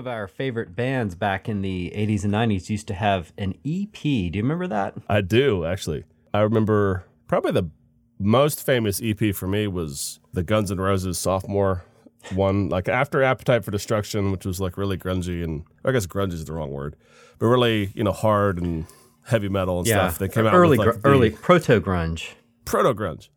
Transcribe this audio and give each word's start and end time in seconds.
of 0.00 0.06
our 0.08 0.26
favorite 0.26 0.74
bands 0.74 1.14
back 1.14 1.48
in 1.48 1.60
the 1.60 1.92
80s 1.94 2.24
and 2.24 2.32
90s 2.32 2.70
used 2.70 2.88
to 2.88 2.94
have 2.94 3.32
an 3.38 3.54
EP. 3.64 3.92
Do 3.92 4.08
you 4.08 4.42
remember 4.42 4.66
that? 4.66 4.94
I 5.08 5.20
do 5.20 5.64
actually. 5.64 6.04
I 6.32 6.40
remember 6.40 7.04
probably 7.28 7.52
the 7.52 7.70
most 8.18 8.64
famous 8.64 9.00
EP 9.04 9.34
for 9.34 9.46
me 9.46 9.66
was 9.66 10.18
the 10.32 10.42
Guns 10.42 10.70
N' 10.70 10.80
Roses 10.80 11.18
sophomore 11.18 11.84
one, 12.32 12.68
like 12.70 12.88
after 12.88 13.22
Appetite 13.22 13.64
for 13.64 13.70
Destruction, 13.70 14.32
which 14.32 14.44
was 14.44 14.58
like 14.60 14.76
really 14.76 14.96
grungy 14.96 15.44
and 15.44 15.64
I 15.84 15.92
guess 15.92 16.06
grungy 16.06 16.32
is 16.32 16.46
the 16.46 16.54
wrong 16.54 16.70
word, 16.70 16.96
but 17.38 17.46
really 17.46 17.92
you 17.94 18.02
know 18.02 18.12
hard 18.12 18.58
and 18.58 18.86
heavy 19.26 19.48
metal 19.50 19.78
and 19.80 19.86
stuff. 19.86 20.18
They 20.18 20.28
came 20.28 20.46
out 20.46 20.54
early, 20.54 20.78
with 20.78 20.86
like 20.86 21.02
gr- 21.02 21.08
early 21.08 21.30
proto 21.30 21.80
grunge. 21.80 22.30
proto 22.64 22.94
grunge. 22.94 23.28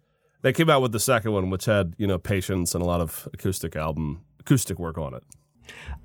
They 0.41 0.53
came 0.53 0.69
out 0.69 0.81
with 0.81 0.91
the 0.91 0.99
second 0.99 1.33
one, 1.33 1.49
which 1.49 1.65
had 1.65 1.93
you 1.97 2.07
know 2.07 2.17
patience 2.17 2.73
and 2.73 2.81
a 2.81 2.87
lot 2.87 3.01
of 3.01 3.27
acoustic 3.33 3.75
album 3.75 4.21
acoustic 4.39 4.79
work 4.79 4.97
on 4.97 5.13
it. 5.13 5.23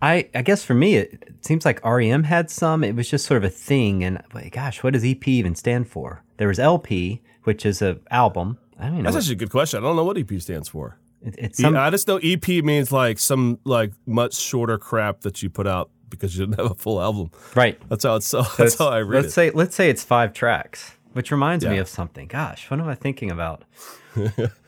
I, 0.01 0.29
I 0.35 0.43
guess 0.43 0.63
for 0.65 0.75
me, 0.75 0.97
it, 0.97 1.25
it 1.27 1.45
seems 1.45 1.65
like 1.65 1.85
REM 1.85 2.25
had 2.25 2.51
some. 2.51 2.85
It 2.85 2.95
was 2.95 3.11
just 3.11 3.27
sort 3.27 3.39
of 3.39 3.45
a 3.45 3.53
thing. 3.53 4.05
And 4.05 4.23
wait, 4.35 4.53
gosh, 4.53 4.83
what 4.83 4.93
does 4.93 5.05
EP 5.05 5.27
even 5.29 5.55
stand 5.55 5.89
for? 5.89 6.23
There 6.37 6.49
was 6.49 6.59
LP, 6.59 7.21
which 7.45 7.67
is 7.67 7.83
an 7.83 8.01
album. 8.11 8.59
I 8.79 8.85
don't 8.87 8.99
know. 8.99 9.03
That's 9.03 9.15
what- 9.15 9.19
actually 9.23 9.33
a 9.35 9.39
good 9.39 9.51
question. 9.51 9.79
I 9.79 9.83
don't 9.87 9.97
know 9.97 10.05
what 10.05 10.17
EP 10.19 10.31
stands 10.41 10.69
for. 10.69 10.99
it- 11.21 11.35
it's 11.37 11.59
Yeah, 11.61 11.67
some, 11.67 11.77
I 11.77 11.91
just 11.91 12.07
know 12.07 12.19
EP 12.23 12.47
means 12.63 12.93
like 12.93 13.19
some 13.19 13.59
like 13.65 13.93
much 14.07 14.35
shorter 14.37 14.79
crap 14.79 15.23
that 15.23 15.43
you 15.43 15.51
put 15.51 15.67
out 15.67 15.91
because 16.11 16.37
you 16.39 16.47
didn't 16.47 16.59
have 16.61 16.71
a 16.71 16.75
full 16.75 17.03
album. 17.03 17.31
right. 17.57 17.77
That's 17.89 18.05
how 18.05 18.15
it's 18.17 18.27
so. 18.35 18.43
That's 18.57 18.79
how 18.79 18.89
I 18.91 19.01
read 19.01 19.23
let's 19.25 19.29
it. 19.29 19.33
say 19.33 19.51
let's 19.51 19.75
say 19.75 19.91
it's 19.91 20.05
five 20.05 20.33
tracks, 20.33 20.93
which 21.15 21.33
reminds 21.33 21.67
me 21.67 21.79
of 21.79 21.89
something. 21.89 22.29
Gosh, 22.29 22.71
what 22.71 22.79
am 22.79 22.89
I 22.89 22.95
thinking 22.95 23.33
about? 23.33 23.65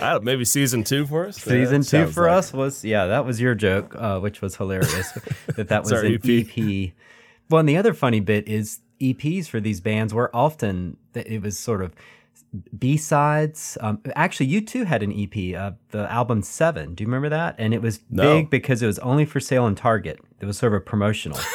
I 0.00 0.12
don't, 0.12 0.24
maybe 0.24 0.44
season 0.44 0.84
two 0.84 1.06
for 1.06 1.26
us. 1.26 1.36
Season 1.36 1.80
that 1.82 1.88
two 1.88 2.06
for 2.06 2.22
like- 2.28 2.32
us 2.38 2.52
was 2.52 2.84
yeah, 2.84 3.06
that 3.06 3.24
was 3.24 3.40
your 3.40 3.54
joke, 3.54 3.94
uh, 3.98 4.18
which 4.20 4.40
was 4.40 4.56
hilarious. 4.56 5.12
that 5.56 5.68
that 5.68 5.82
was 5.84 5.92
our 5.92 6.02
an 6.04 6.14
EP. 6.22 6.46
EP. 6.56 6.92
Well, 7.50 7.60
and 7.60 7.68
the 7.68 7.76
other 7.76 7.92
funny 7.94 8.20
bit 8.20 8.48
is 8.48 8.80
EPs 9.00 9.46
for 9.46 9.60
these 9.60 9.80
bands 9.80 10.14
were 10.14 10.34
often 10.34 10.96
it 11.14 11.42
was 11.42 11.58
sort 11.58 11.82
of 11.82 11.92
B 12.78 12.96
sides. 12.96 13.76
Um, 13.80 14.00
actually, 14.14 14.48
U2 14.48 14.84
had 14.86 15.02
an 15.02 15.12
EP, 15.12 15.58
uh, 15.58 15.72
the 15.90 16.10
album 16.10 16.42
Seven. 16.42 16.94
Do 16.94 17.02
you 17.02 17.08
remember 17.08 17.28
that? 17.30 17.54
And 17.58 17.72
it 17.74 17.82
was 17.82 18.00
No. 18.10 18.36
big 18.40 18.50
because 18.50 18.82
it 18.82 18.86
was 18.86 18.98
only 19.00 19.24
for 19.24 19.40
sale 19.40 19.66
in 19.66 19.74
Target. 19.74 20.20
It 20.40 20.46
was 20.46 20.58
sort 20.58 20.72
of 20.74 20.78
a 20.78 20.80
promotional. 20.84 21.38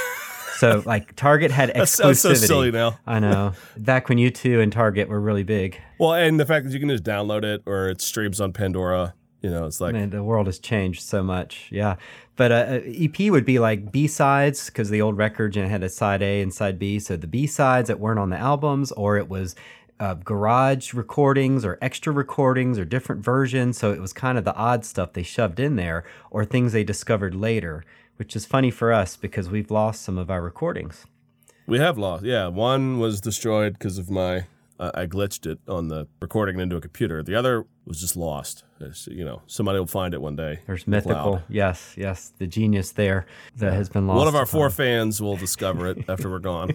so 0.58 0.84
like 0.86 1.16
Target 1.16 1.52
had 1.52 1.70
exclusivity. 1.70 1.78
That 1.78 1.88
sounds 1.88 2.22
so 2.22 2.34
silly 2.34 2.72
now. 2.72 3.00
I 3.06 3.20
know. 3.20 3.54
Back 3.78 4.10
when 4.10 4.18
U2 4.18 4.62
and 4.62 4.72
Target 4.72 5.08
were 5.10 5.22
really 5.22 5.44
big. 5.44 5.80
Well, 6.00 6.14
and 6.14 6.40
the 6.40 6.46
fact 6.46 6.66
that 6.66 6.74
you 6.74 6.80
can 6.80 6.90
just 6.90 7.04
download 7.04 7.44
it 7.44 7.64
or 7.66 7.90
it 7.90 8.02
streams 8.02 8.42
on 8.42 8.54
Pandora. 8.54 9.14
You 9.42 9.52
know, 9.52 9.66
it's 9.66 9.80
like 9.80 9.94
Man, 9.94 10.10
the 10.10 10.24
world 10.24 10.48
has 10.48 10.58
changed 10.58 11.04
so 11.04 11.22
much. 11.24 11.68
Yeah. 11.72 11.98
But 12.36 12.52
uh, 12.52 12.80
EP 12.86 13.20
would 13.32 13.46
be 13.46 13.60
like 13.60 13.92
B 13.92 14.08
sides 14.08 14.66
because 14.68 14.90
the 14.90 15.02
old 15.02 15.18
record 15.18 15.56
you 15.56 15.64
know, 15.64 15.70
had 15.70 15.84
a 15.84 15.90
side 15.90 16.22
A 16.22 16.42
and 16.42 16.54
side 16.54 16.80
B. 16.80 17.00
So 17.00 17.18
the 17.18 17.28
B 17.28 17.48
sides 17.48 17.88
that 17.88 18.00
weren't 18.00 18.20
on 18.20 18.30
the 18.30 18.38
albums, 18.38 18.92
or 18.92 19.18
it 19.18 19.30
was 19.30 19.56
uh, 20.00 20.14
garage 20.16 20.94
recordings 20.94 21.66
or 21.66 21.78
extra 21.82 22.14
recordings 22.14 22.78
or 22.78 22.86
different 22.86 23.24
versions. 23.24 23.78
So 23.78 23.92
it 23.92 24.00
was 24.00 24.14
kind 24.14 24.38
of 24.38 24.44
the 24.44 24.56
odd 24.56 24.86
stuff 24.86 25.14
they 25.14 25.24
shoved 25.24 25.60
in 25.60 25.76
there 25.76 26.04
or 26.30 26.46
things 26.46 26.74
they 26.74 26.84
discovered 26.84 27.34
later, 27.34 27.84
which 28.18 28.36
is 28.36 28.46
funny 28.46 28.70
for 28.72 28.92
us 28.94 29.16
because 29.16 29.50
we've 29.50 29.72
lost 29.72 30.02
some 30.02 30.18
of 30.18 30.30
our 30.30 30.42
recordings. 30.42 31.06
we 31.68 31.80
have 31.80 31.98
lost. 31.98 32.24
Yeah, 32.24 32.48
one 32.48 33.00
was 33.00 33.20
destroyed 33.22 33.74
because 33.74 33.98
of 33.98 34.10
my. 34.10 34.46
Uh, 34.80 34.92
I 34.94 35.06
glitched 35.08 35.48
it 35.52 35.58
on 35.68 35.88
the 35.88 36.08
recording 36.22 36.60
into 36.60 36.76
a 36.76 36.82
computer. 36.82 37.24
The 37.24 37.34
other 37.34 37.66
was 37.86 38.00
just 38.00 38.16
lost. 38.16 38.64
It's, 38.80 39.08
you 39.08 39.26
know, 39.26 39.42
somebody 39.48 39.80
will 39.80 39.88
find 39.88 40.14
it 40.14 40.22
one 40.22 40.36
day. 40.36 40.60
There's 40.68 40.86
mythical. 40.86 41.42
Yes, 41.50 41.96
yes. 41.98 42.32
The 42.38 42.46
genius 42.46 42.92
there 42.92 43.26
that 43.56 43.74
has 43.74 43.90
been 43.90 44.06
lost. 44.06 44.20
One 44.20 44.28
of 44.28 44.36
our 44.36 44.46
four 44.46 44.70
fans 44.70 45.20
will 45.20 45.36
discover 45.36 45.88
it 45.88 46.08
after 46.08 46.30
we're 46.30 46.38
gone 46.38 46.72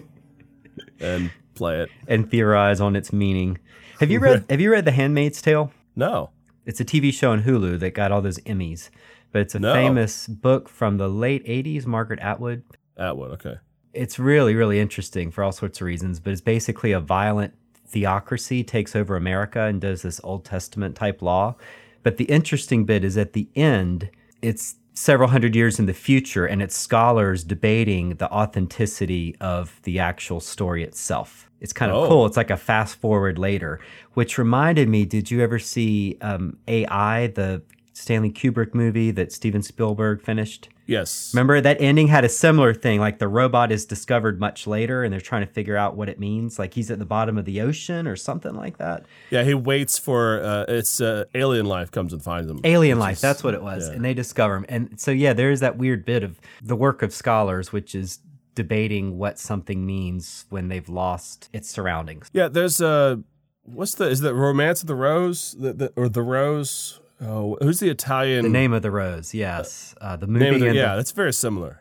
and 0.99 1.31
play 1.55 1.79
it. 1.81 1.89
and 2.07 2.29
theorize 2.29 2.81
on 2.81 2.97
its 2.97 3.13
meaning. 3.13 3.57
Have 4.01 4.11
you 4.11 4.19
read 4.19 4.43
Have 4.49 4.59
you 4.59 4.69
read 4.71 4.83
The 4.83 4.91
Handmaid's 4.91 5.41
Tale? 5.41 5.71
No, 5.95 6.31
It's 6.65 6.81
a 6.81 6.85
TV 6.85 7.13
show 7.13 7.31
on 7.31 7.43
Hulu 7.43 7.79
that 7.79 7.91
got 7.93 8.11
all 8.11 8.21
those 8.21 8.39
Emmys, 8.39 8.89
but 9.33 9.41
it's 9.41 9.55
a 9.55 9.59
No. 9.59 9.73
famous 9.73 10.27
book 10.27 10.69
from 10.69 10.95
the 10.97 11.09
late 11.09 11.45
'80s. 11.45 11.85
Margaret 11.85 12.19
Atwood. 12.21 12.63
Atwood. 12.97 13.31
Okay. 13.31 13.55
It's 13.91 14.17
really 14.17 14.55
really 14.55 14.79
interesting 14.79 15.29
for 15.31 15.43
all 15.43 15.51
sorts 15.51 15.81
of 15.81 15.85
reasons, 15.85 16.21
but 16.21 16.31
it's 16.31 16.41
basically 16.41 16.93
a 16.93 17.01
violent 17.01 17.53
theocracy 17.85 18.63
takes 18.63 18.95
over 18.95 19.15
America 19.17 19.61
and 19.63 19.81
does 19.81 20.01
this 20.03 20.21
Old 20.23 20.45
Testament 20.45 20.95
type 20.95 21.21
law. 21.21 21.55
But 22.01 22.17
the 22.17 22.25
interesting 22.25 22.85
bit 22.85 23.03
is 23.03 23.17
at 23.17 23.33
the 23.33 23.47
end, 23.55 24.09
it's 24.41 24.75
several 24.95 25.29
hundred 25.29 25.55
years 25.55 25.79
in 25.79 25.85
the 25.85 25.93
future, 25.93 26.45
and 26.45 26.61
it's 26.61 26.75
scholars 26.75 27.43
debating 27.43 28.15
the 28.15 28.31
authenticity 28.31 29.35
of 29.41 29.79
the 29.83 29.99
actual 29.99 30.39
story 30.39 30.83
itself. 30.83 31.49
It's 31.61 31.73
kind 31.73 31.91
of 31.91 31.97
Oh. 31.97 32.07
cool. 32.09 32.25
It's 32.25 32.37
like 32.37 32.49
a 32.51 32.57
fast 32.57 32.95
forward 32.97 33.37
later, 33.39 33.79
which 34.13 34.37
reminded 34.37 34.89
me 34.89 35.05
did 35.05 35.31
you 35.31 35.41
ever 35.41 35.59
see 35.59 36.17
um, 36.21 36.57
AI, 36.67 37.27
the 37.27 37.61
Stanley 37.93 38.31
Kubrick 38.31 38.73
movie 38.73 39.11
that 39.11 39.31
Steven 39.31 39.61
Spielberg 39.61 40.21
finished? 40.21 40.69
Yes. 40.85 41.31
Remember 41.33 41.61
that 41.61 41.79
ending 41.79 42.07
had 42.07 42.25
a 42.25 42.29
similar 42.29 42.73
thing. 42.73 42.99
Like 42.99 43.19
the 43.19 43.27
robot 43.27 43.71
is 43.71 43.85
discovered 43.85 44.39
much 44.39 44.67
later, 44.67 45.03
and 45.03 45.13
they're 45.13 45.21
trying 45.21 45.45
to 45.45 45.51
figure 45.53 45.77
out 45.77 45.95
what 45.95 46.09
it 46.09 46.19
means. 46.19 46.59
Like 46.59 46.73
he's 46.73 46.91
at 46.91 46.99
the 46.99 47.05
bottom 47.05 47.37
of 47.37 47.45
the 47.45 47.61
ocean 47.61 48.07
or 48.07 48.15
something 48.15 48.53
like 48.53 48.77
that. 48.79 49.05
Yeah, 49.29 49.43
he 49.43 49.53
waits 49.53 49.97
for 49.97 50.41
uh, 50.43 50.65
it's 50.67 50.99
uh, 50.99 51.25
alien 51.33 51.65
life 51.67 51.91
comes 51.91 52.11
and 52.11 52.21
finds 52.21 52.49
him. 52.49 52.59
Alien 52.63 52.99
life, 52.99 53.15
is- 53.17 53.21
that's 53.21 53.43
what 53.43 53.53
it 53.53 53.61
was, 53.63 53.87
yeah. 53.87 53.95
and 53.95 54.03
they 54.03 54.13
discover 54.13 54.55
him. 54.57 54.65
And 54.67 54.99
so 54.99 55.11
yeah, 55.11 55.33
there 55.33 55.51
is 55.51 55.61
that 55.61 55.77
weird 55.77 56.03
bit 56.03 56.23
of 56.23 56.39
the 56.61 56.75
work 56.75 57.01
of 57.01 57.13
scholars, 57.13 57.71
which 57.71 57.95
is 57.95 58.19
debating 58.55 59.17
what 59.17 59.39
something 59.39 59.85
means 59.85 60.45
when 60.49 60.67
they've 60.67 60.89
lost 60.89 61.49
its 61.53 61.69
surroundings. 61.69 62.29
Yeah, 62.33 62.49
there's 62.49 62.81
uh 62.81 63.17
what's 63.63 63.95
the 63.95 64.05
is 64.09 64.19
the 64.19 64.33
Romance 64.33 64.81
of 64.81 64.87
the 64.87 64.95
Rose 64.95 65.55
the, 65.57 65.73
the, 65.73 65.93
or 65.95 66.09
the 66.09 66.21
Rose? 66.21 66.99
Oh, 67.21 67.57
who's 67.61 67.79
the 67.79 67.89
Italian 67.89 68.43
The 68.43 68.49
name 68.49 68.73
of 68.73 68.81
the 68.81 68.91
rose, 68.91 69.33
yes, 69.33 69.95
uh, 70.01 70.15
the 70.17 70.27
movie. 70.27 70.45
the, 70.59 70.67
and 70.67 70.75
the- 70.75 70.79
yeah, 70.81 70.95
that's 70.95 71.11
very 71.11 71.31
similar. 71.33 71.79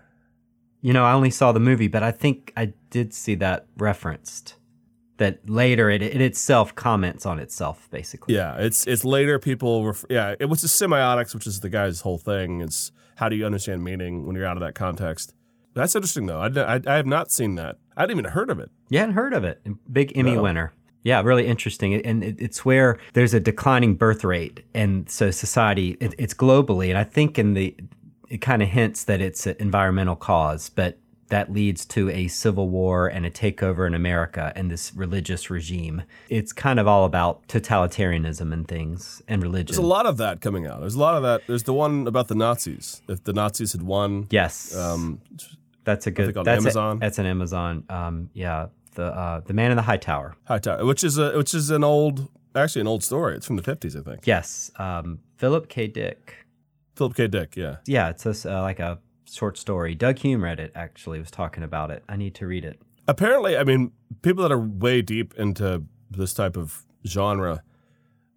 You 0.80 0.92
know, 0.92 1.04
I 1.04 1.12
only 1.12 1.30
saw 1.30 1.52
the 1.52 1.60
movie, 1.60 1.88
but 1.88 2.02
I 2.02 2.10
think 2.10 2.52
I 2.56 2.72
did 2.90 3.14
see 3.14 3.34
that 3.36 3.66
referenced. 3.78 4.56
That 5.18 5.48
later 5.48 5.88
it, 5.90 6.02
it 6.02 6.20
itself 6.20 6.74
comments 6.74 7.26
on 7.26 7.38
itself, 7.38 7.88
basically. 7.90 8.34
Yeah, 8.34 8.56
it's 8.56 8.86
it's 8.88 9.04
later 9.04 9.38
people. 9.38 9.86
Ref- 9.86 10.04
yeah, 10.10 10.34
it 10.40 10.46
was 10.46 10.62
the 10.62 10.68
semiotics, 10.68 11.34
which 11.34 11.46
is 11.46 11.60
the 11.60 11.68
guy's 11.68 12.00
whole 12.00 12.18
thing. 12.18 12.60
It's 12.60 12.90
how 13.16 13.28
do 13.28 13.36
you 13.36 13.46
understand 13.46 13.84
meaning 13.84 14.26
when 14.26 14.34
you're 14.34 14.46
out 14.46 14.56
of 14.56 14.62
that 14.62 14.74
context. 14.74 15.32
That's 15.74 15.94
interesting 15.94 16.26
though. 16.26 16.40
I, 16.40 16.48
I, 16.76 16.80
I 16.86 16.94
have 16.96 17.06
not 17.06 17.30
seen 17.30 17.54
that. 17.56 17.76
I 17.96 18.00
hadn't 18.02 18.18
even 18.18 18.32
heard 18.32 18.50
of 18.50 18.58
it. 18.58 18.70
You 18.88 18.98
hadn't 18.98 19.14
heard 19.14 19.32
of 19.34 19.44
it. 19.44 19.62
Big 19.92 20.16
Emmy 20.16 20.34
No. 20.34 20.42
winner. 20.42 20.72
Yeah, 21.02 21.20
really 21.22 21.46
interesting. 21.46 21.94
And 21.94 22.22
it's 22.22 22.64
where 22.64 22.98
there's 23.12 23.34
a 23.34 23.40
declining 23.40 23.94
birth 23.94 24.24
rate. 24.24 24.64
And 24.72 25.10
so 25.10 25.30
society, 25.30 25.96
it, 26.00 26.14
it's 26.18 26.34
globally. 26.34 26.88
And 26.88 26.98
I 26.98 27.04
think 27.04 27.38
in 27.38 27.54
the, 27.54 27.74
it 28.28 28.40
kind 28.40 28.62
of 28.62 28.68
hints 28.68 29.04
that 29.04 29.20
it's 29.20 29.46
an 29.46 29.56
environmental 29.58 30.16
cause, 30.16 30.68
but 30.68 30.98
that 31.28 31.50
leads 31.50 31.86
to 31.86 32.10
a 32.10 32.28
civil 32.28 32.68
war 32.68 33.08
and 33.08 33.24
a 33.24 33.30
takeover 33.30 33.86
in 33.86 33.94
America 33.94 34.52
and 34.54 34.70
this 34.70 34.94
religious 34.94 35.48
regime. 35.48 36.02
It's 36.28 36.52
kind 36.52 36.78
of 36.78 36.86
all 36.86 37.06
about 37.06 37.48
totalitarianism 37.48 38.52
and 38.52 38.68
things 38.68 39.22
and 39.26 39.42
religion. 39.42 39.68
There's 39.68 39.78
a 39.78 39.82
lot 39.82 40.04
of 40.04 40.18
that 40.18 40.42
coming 40.42 40.66
out. 40.66 40.80
There's 40.80 40.94
a 40.94 41.00
lot 41.00 41.14
of 41.16 41.22
that. 41.22 41.40
There's 41.46 41.62
the 41.62 41.72
one 41.72 42.06
about 42.06 42.28
the 42.28 42.34
Nazis. 42.34 43.00
If 43.08 43.24
the 43.24 43.32
Nazis 43.32 43.72
had 43.72 43.82
won, 43.82 44.26
yes. 44.30 44.76
um, 44.76 45.22
that's 45.84 46.06
a 46.06 46.10
good, 46.10 46.34
that's 46.34 46.66
a- 46.66 46.98
that's 47.00 47.18
an 47.18 47.24
Amazon. 47.26 47.84
Um, 47.88 48.28
yeah. 48.34 48.66
The, 48.94 49.04
uh, 49.06 49.40
the 49.40 49.54
man 49.54 49.70
in 49.70 49.76
the 49.76 49.82
high 49.82 49.96
tower. 49.96 50.34
High 50.44 50.58
Tower, 50.58 50.84
which 50.84 51.02
is 51.02 51.16
a 51.18 51.36
which 51.36 51.54
is 51.54 51.70
an 51.70 51.82
old, 51.82 52.28
actually 52.54 52.82
an 52.82 52.86
old 52.88 53.02
story. 53.02 53.36
It's 53.36 53.46
from 53.46 53.56
the 53.56 53.62
50s, 53.62 53.98
I 53.98 54.02
think. 54.02 54.26
Yes. 54.26 54.70
Um, 54.76 55.20
Philip 55.36 55.68
K. 55.68 55.86
Dick. 55.86 56.34
Philip 56.94 57.14
K. 57.16 57.26
Dick. 57.26 57.56
Yeah. 57.56 57.76
Yeah, 57.86 58.10
it's 58.10 58.26
a 58.44 58.58
uh, 58.58 58.60
like 58.62 58.80
a 58.80 58.98
short 59.30 59.56
story. 59.56 59.94
Doug 59.94 60.18
Hume 60.18 60.44
read 60.44 60.60
it 60.60 60.72
actually. 60.74 61.18
Was 61.18 61.30
talking 61.30 61.62
about 61.62 61.90
it. 61.90 62.04
I 62.08 62.16
need 62.16 62.34
to 62.36 62.46
read 62.46 62.64
it. 62.64 62.80
apparently, 63.08 63.56
I 63.56 63.64
mean, 63.64 63.92
people 64.20 64.42
that 64.42 64.52
are 64.52 64.58
way 64.60 65.00
deep 65.02 65.34
into 65.38 65.84
this 66.10 66.34
type 66.34 66.56
of 66.58 66.84
genre, 67.06 67.62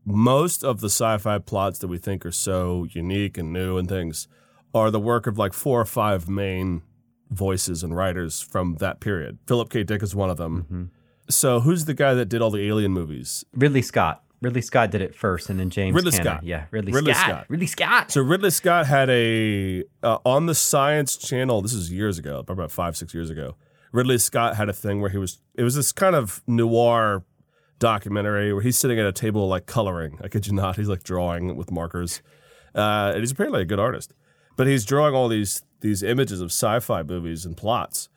most 0.06 0.64
of 0.64 0.80
the 0.80 0.88
sci-fi 0.90 1.38
plots 1.40 1.80
that 1.80 1.88
we 1.88 1.98
think 1.98 2.26
are 2.26 2.32
so 2.32 2.86
unique 2.92 3.38
and 3.38 3.52
new 3.52 3.78
and 3.78 3.90
things 3.90 4.28
are 4.74 4.90
the 4.90 5.00
work 5.00 5.28
of 5.28 5.38
like 5.38 5.52
four 5.54 5.82
or 5.82 5.86
five 5.86 6.30
main 6.30 6.82
voices 7.30 7.84
and 7.84 7.96
writers 7.96 8.42
from 8.42 8.76
that 8.76 9.00
period. 9.00 9.40
Philip 9.48 9.70
K. 9.70 9.84
Dick 9.84 10.04
is 10.04 10.16
one 10.16 10.30
of 10.30 10.38
them. 10.38 10.64
Mm-hmm. 10.64 10.84
So, 11.30 11.60
who's 11.60 11.86
the 11.86 11.94
guy 11.94 12.14
that 12.14 12.26
did 12.26 12.42
all 12.42 12.52
the 12.52 12.68
Alien 12.68 12.92
movies? 12.92 13.44
Ridley 13.54 13.82
Scott. 13.82 14.22
Ridley 14.42 14.62
Scott 14.62 14.92
did 14.92 15.02
it 15.02 15.16
first, 15.16 15.50
and 15.50 15.60
then 15.60 15.70
James. 15.70 15.96
Ridley 15.96 16.12
Cannon. 16.12 16.26
Scott. 16.26 16.44
Yeah, 16.44 16.66
Ridley, 16.70 16.92
Ridley 16.92 17.14
Scott. 17.14 17.30
Scott. 17.30 17.46
Ridley 17.50 17.68
Scott. 17.68 18.12
So 18.12 18.22
Ridley 18.22 18.52
Scott 18.52 18.86
had 18.86 19.10
a 19.10 19.84
uh, 20.04 20.20
on 20.24 20.46
the 20.46 20.54
Science 20.54 21.18
Channel. 21.18 21.62
This 21.62 21.74
is 21.74 21.92
years 21.92 22.20
ago, 22.20 22.44
probably 22.44 22.64
about 22.64 22.72
five, 22.72 22.96
six 22.96 23.14
years 23.14 23.30
ago. 23.30 23.56
Ridley 23.92 24.18
Scott 24.20 24.56
had 24.56 24.70
a 24.70 24.74
thing 24.74 25.02
where 25.02 25.10
he 25.10 25.18
was. 25.18 25.40
It 25.56 25.64
was 25.64 25.76
this 25.76 25.92
kind 25.92 26.16
of 26.16 26.44
noir 26.46 27.24
documentary 27.80 28.54
where 28.54 28.62
he's 28.62 28.78
sitting 28.78 29.00
at 29.00 29.06
a 29.06 29.12
table 29.12 29.48
like 29.48 29.66
coloring. 29.66 30.20
I 30.24 30.28
kid 30.28 30.48
you 30.48 30.54
not. 30.54 30.76
He's 30.76 30.90
like 30.90 31.04
drawing 31.04 31.56
with 31.56 31.72
markers, 31.72 32.22
uh, 32.76 33.12
and 33.14 33.22
he's 33.22 33.32
apparently 33.32 33.62
a 33.62 33.66
good 33.66 33.80
artist. 33.80 34.14
But 34.58 34.68
he's 34.68 34.86
drawing 34.86 35.16
all 35.16 35.28
these 35.28 35.64
these 35.82 36.04
images 36.04 36.42
of 36.42 36.48
sci-fi 36.52 37.04
movies 37.04 37.46
and 37.46 37.56
plots, 37.56 38.10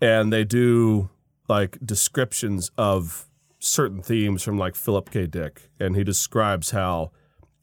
and 0.00 0.32
they 0.32 0.44
do 0.44 1.10
like 1.48 1.78
descriptions 1.84 2.70
of 2.76 3.26
certain 3.58 4.02
themes 4.02 4.42
from 4.42 4.58
like 4.58 4.74
Philip 4.74 5.10
K. 5.10 5.26
Dick, 5.26 5.70
and 5.80 5.96
he 5.96 6.04
describes 6.04 6.70
how 6.70 7.10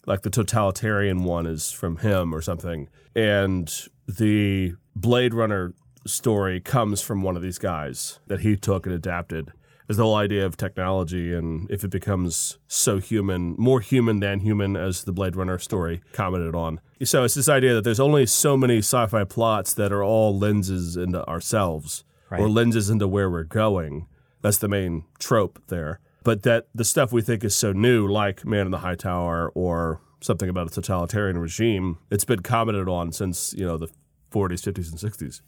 like 0.05 0.21
the 0.21 0.29
totalitarian 0.29 1.23
one 1.23 1.45
is 1.45 1.71
from 1.71 1.97
him 1.97 2.33
or 2.33 2.41
something, 2.41 2.89
and 3.15 3.87
the 4.07 4.73
Blade 4.95 5.33
Runner 5.33 5.73
story 6.05 6.59
comes 6.59 7.01
from 7.01 7.21
one 7.21 7.35
of 7.35 7.41
these 7.41 7.57
guys 7.57 8.19
that 8.27 8.41
he 8.41 8.57
took 8.57 8.85
and 8.85 8.93
adapted. 8.93 9.51
Is 9.93 9.97
the 9.97 10.05
whole 10.05 10.15
idea 10.15 10.43
of 10.43 10.57
technology 10.57 11.35
and 11.35 11.69
if 11.69 11.83
it 11.83 11.91
becomes 11.91 12.57
so 12.67 12.97
human, 12.97 13.53
more 13.59 13.79
human 13.79 14.21
than 14.21 14.39
human, 14.39 14.75
as 14.75 15.03
the 15.03 15.11
Blade 15.11 15.35
Runner 15.35 15.59
story 15.59 16.01
commented 16.13 16.55
on. 16.55 16.81
So 17.03 17.23
it's 17.23 17.35
this 17.35 17.47
idea 17.47 17.75
that 17.75 17.83
there's 17.83 17.99
only 17.99 18.25
so 18.25 18.57
many 18.57 18.79
sci-fi 18.79 19.23
plots 19.23 19.75
that 19.75 19.91
are 19.91 20.03
all 20.03 20.35
lenses 20.35 20.97
into 20.97 21.23
ourselves 21.27 22.05
or 22.31 22.49
lenses 22.49 22.89
into 22.89 23.07
where 23.07 23.29
we're 23.29 23.43
going. 23.43 24.07
That's 24.41 24.57
the 24.57 24.67
main 24.67 25.03
trope 25.19 25.61
there. 25.67 25.99
But 26.23 26.41
that 26.41 26.69
the 26.73 26.85
stuff 26.85 27.13
we 27.13 27.21
think 27.21 27.43
is 27.43 27.53
so 27.53 27.71
new, 27.71 28.07
like 28.07 28.43
Man 28.43 28.65
in 28.65 28.71
the 28.71 28.79
High 28.79 28.95
Tower 28.95 29.51
or 29.53 30.01
something 30.21 30.49
about 30.49 30.71
a 30.71 30.71
totalitarian 30.71 31.37
regime, 31.37 31.99
it's 32.09 32.25
been 32.25 32.41
commented 32.41 32.89
on 32.89 33.11
since 33.11 33.53
you 33.53 33.67
know 33.67 33.77
the 33.77 33.89
40s, 34.31 34.67
50s, 34.67 34.89
and 34.89 35.13
60s. 35.13 35.41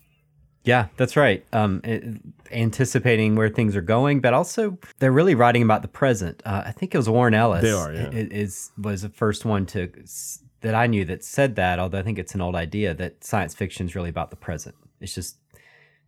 Yeah, 0.66 0.88
that's 0.98 1.16
right. 1.16 1.46
Um, 1.54 1.82
it- 1.84 2.22
anticipating 2.52 3.36
where 3.36 3.50
things 3.50 3.76
are 3.76 3.82
going, 3.82 4.22
but 4.22 4.34
also 4.34 4.78
they're 5.00 5.12
really 5.12 5.36
writing 5.36 5.64
about 5.64 5.82
the 5.82 5.88
present. 5.88 6.42
Uh, 6.46 6.64
I 6.66 6.72
think 6.72 6.94
it 6.94 6.98
was 6.98 7.10
Warren 7.10 7.34
Ellis. 7.34 7.64
They 7.64 7.72
are, 7.72 7.94
yeah. 7.94 8.10
Is 8.12 8.72
was 8.78 9.02
the 9.02 9.10
first 9.10 9.46
one 9.46 9.66
to 9.68 9.90
that 10.62 10.76
I 10.76 10.88
knew 10.88 11.06
that 11.06 11.24
said 11.24 11.56
that. 11.56 11.80
Although 11.80 12.00
I 12.00 12.04
think 12.04 12.20
it's 12.20 12.36
an 12.36 12.42
old 12.42 12.56
idea 12.56 12.94
that 12.94 13.24
science 13.24 13.54
fiction 13.56 13.86
is 13.88 13.96
really 13.96 14.10
about 14.10 14.30
the 14.30 14.36
present. 14.36 14.76
It's 15.02 15.16
just 15.16 15.38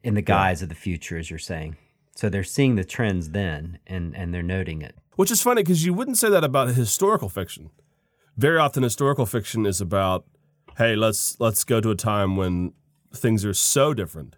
in 0.04 0.14
the 0.14 0.22
guise 0.22 0.62
of 0.62 0.70
the 0.70 0.76
future, 0.76 1.18
as 1.18 1.30
you're 1.30 1.40
saying. 1.40 1.76
So 2.16 2.30
they're 2.30 2.44
seeing 2.44 2.76
the 2.76 2.84
trends 2.84 3.32
then, 3.32 3.80
and 3.88 4.16
and 4.16 4.34
they're 4.34 4.44
noting 4.44 4.82
it. 4.82 4.96
Which 5.16 5.32
is 5.32 5.42
funny 5.42 5.64
because 5.64 5.86
you 5.86 5.94
wouldn't 5.94 6.18
say 6.18 6.30
that 6.30 6.44
about 6.44 6.70
historical 6.70 7.30
fiction. 7.30 7.72
Very 8.38 8.60
often, 8.60 8.84
historical 8.84 9.26
fiction 9.26 9.66
is 9.66 9.82
about, 9.82 10.26
hey, 10.78 10.96
let's 10.96 11.40
let's 11.40 11.64
go 11.64 11.82
to 11.82 11.90
a 11.90 11.96
time 11.96 12.36
when 12.38 12.74
things 13.16 13.44
are 13.44 13.54
so 13.54 13.94
different. 13.94 14.36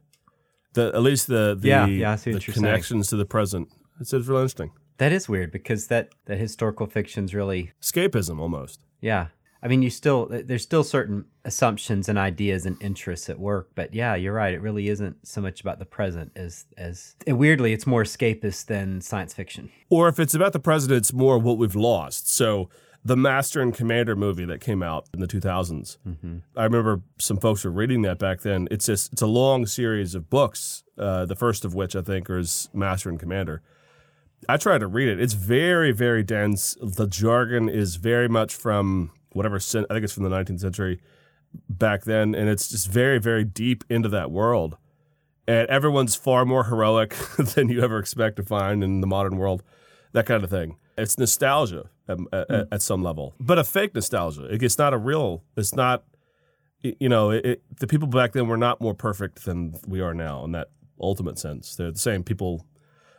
The 0.80 0.96
at 0.96 1.02
least 1.02 1.28
the 1.28 1.58
the, 1.60 1.68
Yeah, 1.68 1.86
yeah, 1.86 2.16
the 2.16 2.32
you're 2.32 2.40
saying. 2.42 2.54
connections 2.54 3.08
to 3.10 3.16
the 3.16 3.26
present. 3.26 3.70
It's, 4.00 4.14
really 4.14 4.24
interesting. 4.44 4.72
That 4.98 5.12
is 5.12 5.28
weird 5.28 5.52
because 5.52 5.88
that 5.88 6.10
that 6.26 6.38
historical 6.38 6.88
fiction's 6.88 7.34
really 7.34 7.72
Escapism 7.82 8.40
almost. 8.40 8.82
Yeah. 9.02 9.28
I 9.62 9.68
mean, 9.68 9.82
you 9.82 9.90
still, 9.90 10.28
there's 10.30 10.64
still 10.64 10.86
certain 10.86 11.26
assumptions 11.44 12.08
and 12.08 12.18
ideas 12.18 12.66
and 12.66 12.82
interests 12.82 13.30
at 13.30 13.38
work, 13.40 13.72
but 13.76 13.94
yeah, 13.94 14.16
you're 14.16 14.34
right. 14.34 14.54
It 14.54 14.62
really 14.62 14.88
isn't 14.88 15.28
so 15.28 15.42
much 15.42 15.60
about 15.60 15.80
the 15.80 15.86
present 15.86 16.32
as, 16.36 16.66
as, 16.78 17.16
and 17.28 17.38
weirdly, 17.38 17.74
it's 17.74 17.86
more 17.86 18.04
escapist 18.04 18.68
than 18.68 19.02
science 19.02 19.34
fiction. 19.34 19.70
Or 19.90 20.08
if 20.08 20.18
it's 20.18 20.34
about 20.34 20.54
the 20.54 20.62
present, 20.62 20.94
it's 20.94 21.12
more 21.12 21.38
what 21.38 21.58
we've 21.58 21.76
lost. 21.76 22.34
So 22.34 22.70
the 23.04 23.16
Master 23.16 23.62
and 23.62 23.74
Commander 23.74 24.16
movie 24.16 24.46
that 24.46 24.60
came 24.60 24.84
out 24.84 25.08
in 25.14 25.20
the 25.20 25.28
2000s. 25.28 25.98
I 26.56 26.64
remember 26.64 27.02
some 27.18 27.38
folks 27.38 27.64
were 27.64 27.72
reading 27.72 28.02
that 28.04 28.20
back 28.20 28.42
then. 28.42 28.68
It's 28.70 28.86
just, 28.86 29.14
it's 29.14 29.22
a 29.22 29.28
long 29.28 29.66
series 29.66 30.16
of 30.16 30.30
books. 30.30 30.84
Uh, 30.98 31.26
the 31.26 31.36
first 31.36 31.64
of 31.64 31.74
which 31.74 31.96
I 31.96 32.02
think 32.02 32.30
is 32.30 32.70
Master 32.74 33.10
and 33.10 33.18
Commander. 33.20 33.62
I 34.48 34.58
tried 34.58 34.80
to 34.80 34.88
read 34.88 35.08
it. 35.08 35.20
It's 35.20 35.34
very, 35.34 35.92
very 35.92 36.24
dense. 36.24 36.76
The 36.82 37.08
jargon 37.08 37.70
is 37.70 37.96
very 37.96 38.28
much 38.28 38.54
from 38.54 39.12
whatever. 39.32 39.56
I 39.56 39.60
think 39.60 40.04
it's 40.04 40.14
from 40.14 40.24
the 40.24 40.30
19th 40.30 40.60
century 40.60 41.00
back 41.70 42.04
then, 42.04 42.36
and 42.36 42.50
it's 42.50 42.70
just 42.70 42.90
very, 42.90 43.20
very 43.20 43.44
deep 43.44 43.84
into 43.90 44.10
that 44.10 44.30
world. 44.32 44.78
And 45.48 45.68
everyone's 45.70 46.16
far 46.16 46.46
more 46.46 46.66
heroic 46.66 47.12
than 47.38 47.70
you 47.70 47.82
ever 47.82 47.98
expect 47.98 48.36
to 48.38 48.44
find 48.44 48.84
in 48.84 49.02
the 49.02 49.08
modern 49.08 49.38
world. 49.38 49.64
That 50.12 50.26
kind 50.26 50.44
of 50.44 50.50
thing. 50.50 50.78
It's 50.98 51.18
nostalgia 51.18 51.90
Um, 52.10 52.28
at, 52.34 52.50
at, 52.52 52.68
hmm. 52.68 52.74
at 52.74 52.82
some 52.82 53.04
level, 53.04 53.36
but 53.40 53.60
a 53.60 53.64
fake 53.64 53.94
nostalgia. 53.94 54.48
It's 54.50 54.78
not 54.78 54.94
a 54.94 54.98
real. 54.98 55.44
It's 55.56 55.76
not. 55.76 56.04
You 56.82 57.10
know, 57.10 57.30
it, 57.32 57.46
it, 57.46 57.64
the 57.80 57.88
people 57.88 58.08
back 58.08 58.32
then 58.32 58.48
were 58.48 58.58
not 58.58 58.80
more 58.82 58.94
perfect 58.94 59.44
than 59.44 59.76
we 59.86 60.00
are 60.00 60.14
now 60.14 60.46
in 60.46 60.54
that 60.54 60.70
ultimate 61.00 61.38
sense. 61.38 61.76
They're 61.76 61.92
the 61.92 62.00
same 62.00 62.24
people. 62.24 62.66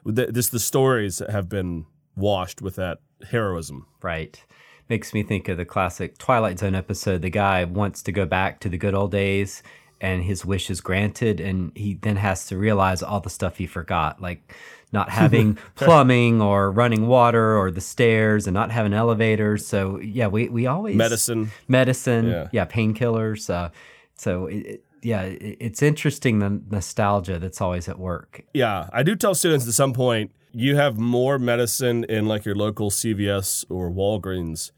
th- 0.06 0.30
This 0.30 0.48
the 0.48 0.58
stories 0.58 1.20
have 1.28 1.48
been 1.48 1.84
washed 2.16 2.62
with 2.62 2.76
that 2.76 2.98
heroism. 3.30 3.86
Right. 4.02 4.42
Makes 4.88 5.14
me 5.14 5.22
think 5.22 5.48
of 5.48 5.56
the 5.56 5.64
classic 5.64 6.18
Twilight 6.18 6.58
Zone 6.58 6.74
episode. 6.74 7.22
The 7.22 7.30
guy 7.30 7.64
wants 7.64 8.02
to 8.02 8.12
go 8.12 8.26
back 8.26 8.60
to 8.60 8.68
the 8.68 8.78
good 8.78 8.94
old 8.94 9.12
days 9.12 9.62
and 10.00 10.24
his 10.24 10.44
wish 10.44 10.70
is 10.70 10.80
granted. 10.80 11.40
And 11.40 11.72
he 11.76 11.94
then 11.94 12.16
has 12.16 12.46
to 12.46 12.56
realize 12.56 13.02
all 13.02 13.20
the 13.20 13.30
stuff 13.30 13.58
he 13.58 13.66
forgot, 13.66 14.20
like 14.20 14.54
not 14.92 15.10
having 15.20 15.56
plumbing 15.76 16.40
or 16.42 16.70
running 16.70 17.06
water 17.06 17.56
or 17.58 17.70
the 17.70 17.80
stairs 17.80 18.46
and 18.46 18.54
not 18.54 18.70
having 18.70 18.92
elevators. 18.92 19.66
So, 19.66 19.98
yeah, 20.00 20.26
we, 20.26 20.48
we 20.48 20.66
always. 20.66 20.96
Medicine. 20.96 21.50
medicine, 21.68 22.28
Yeah. 22.28 22.48
yeah, 22.52 22.64
painkillers. 22.66 23.48
Uh, 23.50 23.70
so 24.14 24.46
it, 24.46 24.56
it- 24.66 24.84
yeah, 25.02 25.22
it, 25.22 25.56
it's 25.60 25.82
interesting 25.82 26.40
the 26.40 26.60
nostalgia 26.70 27.38
that's 27.38 27.62
always 27.62 27.88
at 27.88 27.98
work. 27.98 28.42
Yeah, 28.52 28.90
I 28.92 29.02
do 29.02 29.16
tell 29.16 29.34
students 29.34 29.66
at 29.66 29.72
some 29.72 29.94
point 29.94 30.30
you 30.52 30.76
have 30.76 30.98
more 30.98 31.38
medicine 31.38 32.04
in 32.04 32.26
like 32.26 32.44
your 32.44 32.54
local 32.54 32.90
CVS 32.90 33.64
or 33.70 33.90
Walgreens 33.90 34.72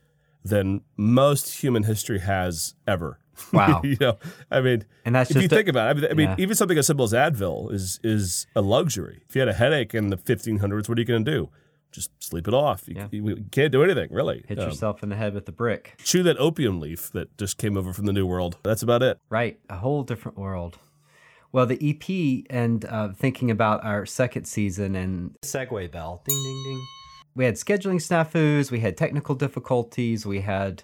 than 0.45 0.83
most 0.97 1.61
human 1.63 1.83
history 1.83 2.21
has 2.21 2.75
ever. 2.87 3.19
Wow. 3.53 3.81
you 3.85 3.97
know, 4.01 4.19
I 4.51 4.61
mean, 4.61 4.85
And 5.05 5.15
that's 5.15 5.31
if 5.31 5.37
you 5.37 5.47
a- 5.47 5.49
think 5.49 5.69
about 5.69 5.97
it, 5.97 5.99
I 5.99 6.01
mean, 6.01 6.11
I 6.11 6.15
mean 6.15 6.29
yeah. 6.39 6.43
even 6.43 6.55
something 6.57 6.77
as 6.79 6.87
simple 6.87 7.05
as 7.05 7.13
Advil 7.13 7.73
is 7.73 7.99
is 8.03 8.47
a 8.55 8.61
luxury. 8.63 9.23
If 9.29 9.35
you 9.35 9.41
had 9.41 9.49
a 9.49 9.55
headache 9.55 9.95
in 9.95 10.09
the 10.11 10.17
1500s, 10.17 10.89
what 10.89 10.99
are 10.99 11.01
you 11.01 11.07
going 11.07 11.25
to 11.25 11.31
do? 11.31 11.49
Just 11.91 12.11
sleep 12.23 12.49
it 12.49 12.55
off. 12.55 12.89
You, 12.89 12.95
Yeah. 12.97 13.09
you- 13.11 13.29
you 13.29 13.45
can't 13.51 13.73
do 13.73 13.83
anything 13.83 14.09
really. 14.11 14.45
Hit 14.49 14.59
Um, 14.59 14.67
yourself 14.69 15.03
in 15.03 15.09
the 15.09 15.17
head 15.17 15.35
with 15.35 15.49
a 15.49 15.53
brick. 15.53 15.95
chew 16.03 16.23
that 16.25 16.39
opium 16.39 16.81
leaf 16.81 17.11
that 17.13 17.37
just 17.39 17.59
came 17.59 17.77
over 17.77 17.93
from 17.93 18.07
the 18.07 18.13
New 18.13 18.27
World. 18.27 18.57
That's 18.63 18.83
about 18.83 19.03
it. 19.03 19.19
Right, 19.29 19.59
a 19.69 19.77
whole 19.77 20.03
different 20.03 20.39
world. 20.39 20.79
Well, 21.53 21.67
the 21.67 21.79
EP 21.91 22.47
and 22.49 22.83
uh, 22.87 23.13
thinking 23.13 23.51
about 23.51 23.85
our 23.85 24.07
second 24.07 24.45
season 24.47 24.95
and 24.95 25.37
segue 25.43 25.91
bell, 25.91 26.23
ding 26.27 26.43
ding 26.43 26.63
ding. 26.65 26.87
We 27.35 27.45
had 27.45 27.55
scheduling 27.57 27.97
snafus, 28.01 28.71
we 28.71 28.81
had 28.81 28.97
technical 28.97 29.35
difficulties, 29.35 30.25
we 30.25 30.41
had 30.41 30.83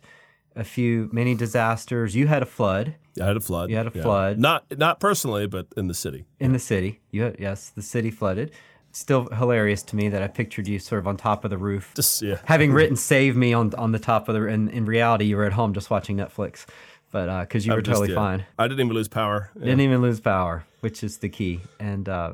a 0.58 0.64
few 0.64 1.08
many 1.12 1.34
disasters. 1.34 2.14
You 2.14 2.26
had 2.26 2.42
a 2.42 2.46
flood 2.46 2.96
I 3.20 3.26
had 3.26 3.36
a 3.36 3.40
flood. 3.40 3.70
You 3.70 3.76
had 3.76 3.86
a 3.86 3.90
flood. 3.90 4.38
Not 4.38 4.64
not 4.76 5.00
personally, 5.00 5.46
but 5.46 5.66
in 5.76 5.88
the 5.88 5.94
city. 5.94 6.26
in 6.38 6.52
the 6.52 6.58
city. 6.58 7.00
You 7.10 7.22
had, 7.22 7.36
yes, 7.38 7.70
the 7.70 7.82
city 7.82 8.10
flooded. 8.10 8.52
Still 8.92 9.26
hilarious 9.28 9.82
to 9.84 9.96
me 9.96 10.08
that 10.08 10.22
I 10.22 10.28
pictured 10.28 10.66
you 10.66 10.78
sort 10.78 10.98
of 11.00 11.06
on 11.06 11.16
top 11.16 11.44
of 11.44 11.50
the 11.50 11.58
roof, 11.58 11.92
Just 11.94 12.22
yeah. 12.22 12.38
having 12.44 12.72
written 12.72 12.96
"Save 12.96 13.36
Me" 13.36 13.52
on 13.52 13.74
on 13.74 13.92
the 13.92 13.98
top 13.98 14.28
of 14.28 14.34
the. 14.34 14.46
And 14.46 14.70
in 14.70 14.84
reality, 14.86 15.26
you 15.26 15.36
were 15.36 15.44
at 15.44 15.52
home 15.52 15.74
just 15.74 15.90
watching 15.90 16.16
Netflix, 16.16 16.64
but 17.10 17.40
because 17.42 17.66
you 17.66 17.72
were 17.72 17.78
I'm 17.78 17.84
just, 17.84 17.94
totally 17.94 18.14
yeah. 18.14 18.20
fine. 18.20 18.46
I 18.58 18.66
didn't 18.66 18.80
even 18.80 18.94
lose 18.94 19.08
power. 19.08 19.50
Yeah. 19.56 19.64
Didn't 19.66 19.80
even 19.82 20.00
lose 20.00 20.20
power, 20.20 20.64
which 20.80 21.04
is 21.04 21.18
the 21.18 21.28
key. 21.28 21.60
And 21.78 22.08
uh, 22.08 22.32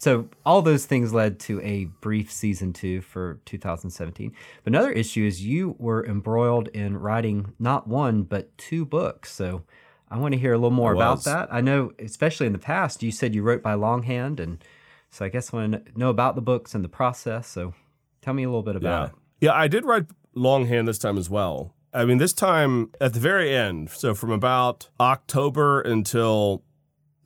so 0.00 0.28
all 0.46 0.62
those 0.62 0.86
things 0.86 1.12
led 1.12 1.38
to 1.40 1.60
a 1.60 1.84
brief 2.00 2.32
season 2.32 2.72
two 2.72 3.02
for 3.02 3.38
2017. 3.44 4.32
But 4.64 4.70
another 4.72 4.90
issue 4.90 5.26
is 5.26 5.44
you 5.44 5.76
were 5.78 6.06
embroiled 6.06 6.68
in 6.68 6.96
writing 6.96 7.52
not 7.58 7.86
one, 7.86 8.22
but 8.22 8.56
two 8.56 8.86
books. 8.86 9.30
So 9.30 9.62
I 10.10 10.16
want 10.16 10.32
to 10.32 10.40
hear 10.40 10.54
a 10.54 10.56
little 10.56 10.70
more 10.70 10.94
about 10.94 11.24
that. 11.24 11.52
I 11.52 11.60
know, 11.60 11.92
especially 11.98 12.46
in 12.46 12.52
the 12.54 12.58
past, 12.58 13.02
you 13.02 13.12
said 13.12 13.34
you 13.34 13.42
wrote 13.42 13.62
by 13.62 13.74
longhand. 13.74 14.40
And 14.40 14.64
so 15.10 15.26
I 15.26 15.28
guess 15.28 15.52
I 15.52 15.58
want 15.58 15.72
to 15.72 15.98
know 15.98 16.08
about 16.08 16.34
the 16.34 16.40
books 16.40 16.74
and 16.74 16.82
the 16.82 16.88
process. 16.88 17.46
So 17.46 17.74
tell 18.22 18.32
me 18.32 18.42
a 18.44 18.48
little 18.48 18.62
bit 18.62 18.76
about 18.76 19.02
Yeah. 19.02 19.06
it. 19.06 19.12
Yeah, 19.42 19.52
I 19.52 19.68
did 19.68 19.84
write 19.84 20.06
longhand 20.34 20.88
this 20.88 20.98
time 20.98 21.18
as 21.18 21.28
well. 21.28 21.74
I 21.92 22.06
mean, 22.06 22.16
this 22.16 22.32
time 22.32 22.90
at 23.02 23.12
the 23.12 23.20
very 23.20 23.54
end, 23.54 23.90
so 23.90 24.14
from 24.14 24.30
about 24.30 24.88
October 24.98 25.80
until 25.82 26.62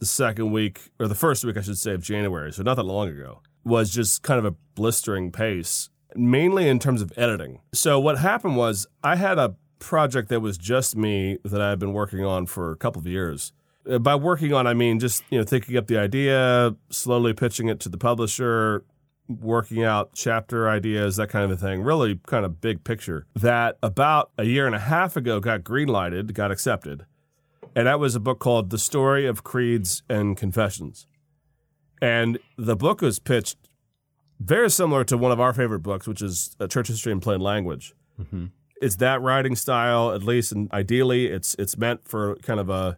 the 0.05 0.09
second 0.09 0.53
week, 0.53 0.91
or 1.01 1.09
the 1.09 1.15
first 1.15 1.47
week, 1.47 1.57
I 1.57 1.63
should 1.63 1.79
say, 1.79 1.95
of 1.95 2.03
January, 2.03 2.53
so 2.53 2.63
not 2.63 2.75
that 2.75 2.83
long 2.83 3.09
ago, 3.09 3.41
was 3.65 3.91
just 3.91 4.23
kind 4.23 4.39
of 4.39 4.45
a 4.45 4.55
blistering 4.75 5.33
pace, 5.33 5.89
mainly 6.15 6.69
in 6.69 6.79
terms 6.79 7.01
of 7.01 7.11
editing. 7.17 7.61
So 7.73 7.99
what 7.99 8.19
happened 8.19 8.59
was 8.59 8.87
I 9.03 9.17
had 9.17 9.39
a 9.39 9.55
project 9.79 10.29
that 10.29 10.41
was 10.41 10.59
just 10.59 10.95
me 10.95 11.39
that 11.43 11.63
I 11.63 11.71
had 11.71 11.79
been 11.79 11.95
working 11.95 12.23
on 12.23 12.45
for 12.45 12.71
a 12.71 12.77
couple 12.77 13.01
of 13.01 13.07
years. 13.07 13.55
Uh, 13.91 13.99
By 13.99 14.15
working 14.15 14.53
on, 14.53 14.67
I 14.67 14.75
mean 14.75 14.99
just 14.99 15.25
you 15.31 15.39
know 15.39 15.45
thinking 15.45 15.75
up 15.79 15.87
the 15.87 15.97
idea, 15.97 16.77
slowly 16.91 17.33
pitching 17.33 17.69
it 17.69 17.81
to 17.81 17.89
the 17.89 17.99
publisher, 17.99 18.85
working 19.27 19.85
out 19.85 20.11
chapter 20.15 20.69
ideas, 20.69 21.17
that 21.17 21.31
kind 21.31 21.47
of 21.47 21.51
a 21.51 21.57
thing. 21.57 21.81
Really 21.81 22.21
kind 22.27 22.45
of 22.45 22.61
big 22.61 22.85
picture. 22.85 23.27
That 23.35 23.79
about 23.83 24.33
a 24.37 24.45
year 24.45 24.67
and 24.67 24.75
a 24.75 24.81
half 24.81 25.17
ago 25.17 25.41
got 25.41 25.63
greenlighted, 25.63 26.35
got 26.35 26.51
accepted. 26.51 27.07
And 27.75 27.87
that 27.87 27.99
was 27.99 28.15
a 28.15 28.21
book 28.21 28.39
called 28.39 28.71
The 28.71 28.79
Story 28.79 29.27
of 29.27 29.43
Creeds 29.43 30.03
and 30.09 30.37
Confessions. 30.37 31.07
And 32.01 32.39
the 32.57 32.77
book 32.77 33.01
was 33.01 33.19
pitched 33.19 33.57
very 34.41 34.71
similar 34.71 35.05
to 35.05 35.17
one 35.17 35.33
of 35.33 35.41
our 35.41 35.53
favorite 35.53 35.81
books, 35.81 36.07
which 36.07 36.23
is 36.23 36.55
A 36.61 36.69
Church 36.69 36.89
History 36.89 37.13
in 37.13 37.21
Plain 37.21 37.41
Language. 37.41 37.95
Mm-hmm. 38.21 38.47
it's 38.81 38.97
that 38.97 39.21
writing 39.21 39.57
style, 39.57 40.13
at 40.13 40.23
least, 40.23 40.53
and 40.53 40.73
ideally, 40.73 41.27
it's 41.27 41.57
it's 41.59 41.77
meant 41.77 42.07
for 42.07 42.37
kind 42.37 42.61
of 42.61 42.71
a 42.71 42.97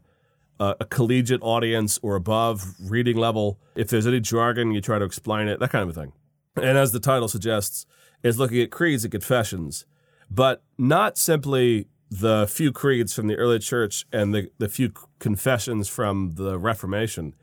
a, 0.61 0.77
a 0.81 0.85
collegiate 0.85 1.41
audience 1.43 1.99
or 2.03 2.17
above 2.17 2.75
reading 2.81 3.17
level. 3.17 3.59
If 3.75 3.89
there's 3.89 4.07
any 4.07 4.21
jargon, 4.21 4.73
you 4.73 4.81
try 4.81 4.99
to 4.99 5.05
explain 5.05 5.49
it, 5.49 5.61
that 5.61 5.71
kind 5.71 5.89
of 5.89 5.97
a 5.97 6.01
thing. 6.01 6.13
And 6.57 6.77
as 6.79 6.93
the 6.93 7.01
title 7.01 7.29
suggests, 7.29 7.87
it's 8.23 8.39
looking 8.39 8.61
at 8.61 8.71
creeds 8.71 9.05
and 9.05 9.13
confessions, 9.13 9.87
but 10.31 10.63
not 10.79 11.19
simply 11.19 11.87
the 12.11 12.47
few 12.49 12.73
creeds 12.73 13.13
from 13.13 13.27
the 13.27 13.37
early 13.37 13.59
church 13.59 14.07
and 14.13 14.35
the, 14.35 14.51
the 14.59 14.69
few 14.69 14.93
confessions 15.19 15.89
from 15.89 16.33
the 16.35 16.59
Reformation, 16.59 17.35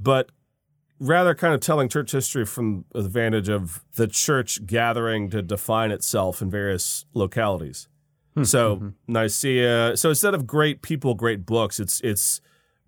but 0.00 0.30
rather 0.98 1.34
kind 1.34 1.54
of 1.54 1.60
telling 1.60 1.88
church 1.88 2.12
history 2.12 2.44
from 2.44 2.84
the 2.92 3.02
vantage 3.02 3.48
of 3.48 3.84
the 3.96 4.06
church 4.06 4.64
gathering 4.66 5.30
to 5.30 5.42
define 5.42 5.90
itself 5.90 6.40
in 6.40 6.50
various 6.50 7.04
localities. 7.12 7.88
Hmm, 8.34 8.44
so 8.44 8.76
mm-hmm. 8.76 8.88
Nicaea. 9.08 9.96
So 9.96 10.10
instead 10.10 10.34
of 10.34 10.46
great 10.46 10.82
people, 10.82 11.14
great 11.14 11.44
books, 11.44 11.80
it's 11.80 12.00
it's 12.02 12.40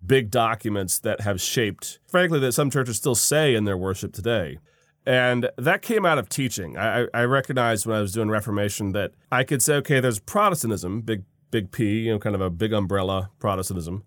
big 0.05 0.31
documents 0.31 0.99
that 1.01 1.23
have 1.23 1.41
shaped, 1.41 1.99
frankly, 2.07 2.39
that 2.41 2.53
some 2.53 2.71
churches 2.71 2.97
still 2.97 3.15
say 3.15 3.55
in 3.55 3.65
their 3.65 3.77
worship 3.77 4.13
today. 4.13 4.59
And 5.07 5.51
that 5.59 5.83
came 5.83 6.07
out 6.07 6.19
of 6.19 6.29
teaching. 6.29 6.79
I, 6.79 7.07
I 7.13 7.25
recognized 7.25 7.85
when 7.87 7.97
I 7.97 8.01
was 8.01 8.13
doing 8.13 8.31
Reformation 8.31 8.93
that 8.93 9.13
I 9.31 9.45
could 9.45 9.63
say, 9.63 9.75
okay, 9.77 10.01
there's 10.01 10.19
Protestantism, 10.19 11.03
big 11.03 11.25
big 11.51 11.71
P, 11.71 12.01
you 12.01 12.13
know, 12.13 12.19
kind 12.19 12.35
of 12.35 12.41
a 12.41 12.51
big 12.51 12.73
umbrella 12.73 13.31
Protestantism. 13.39 14.03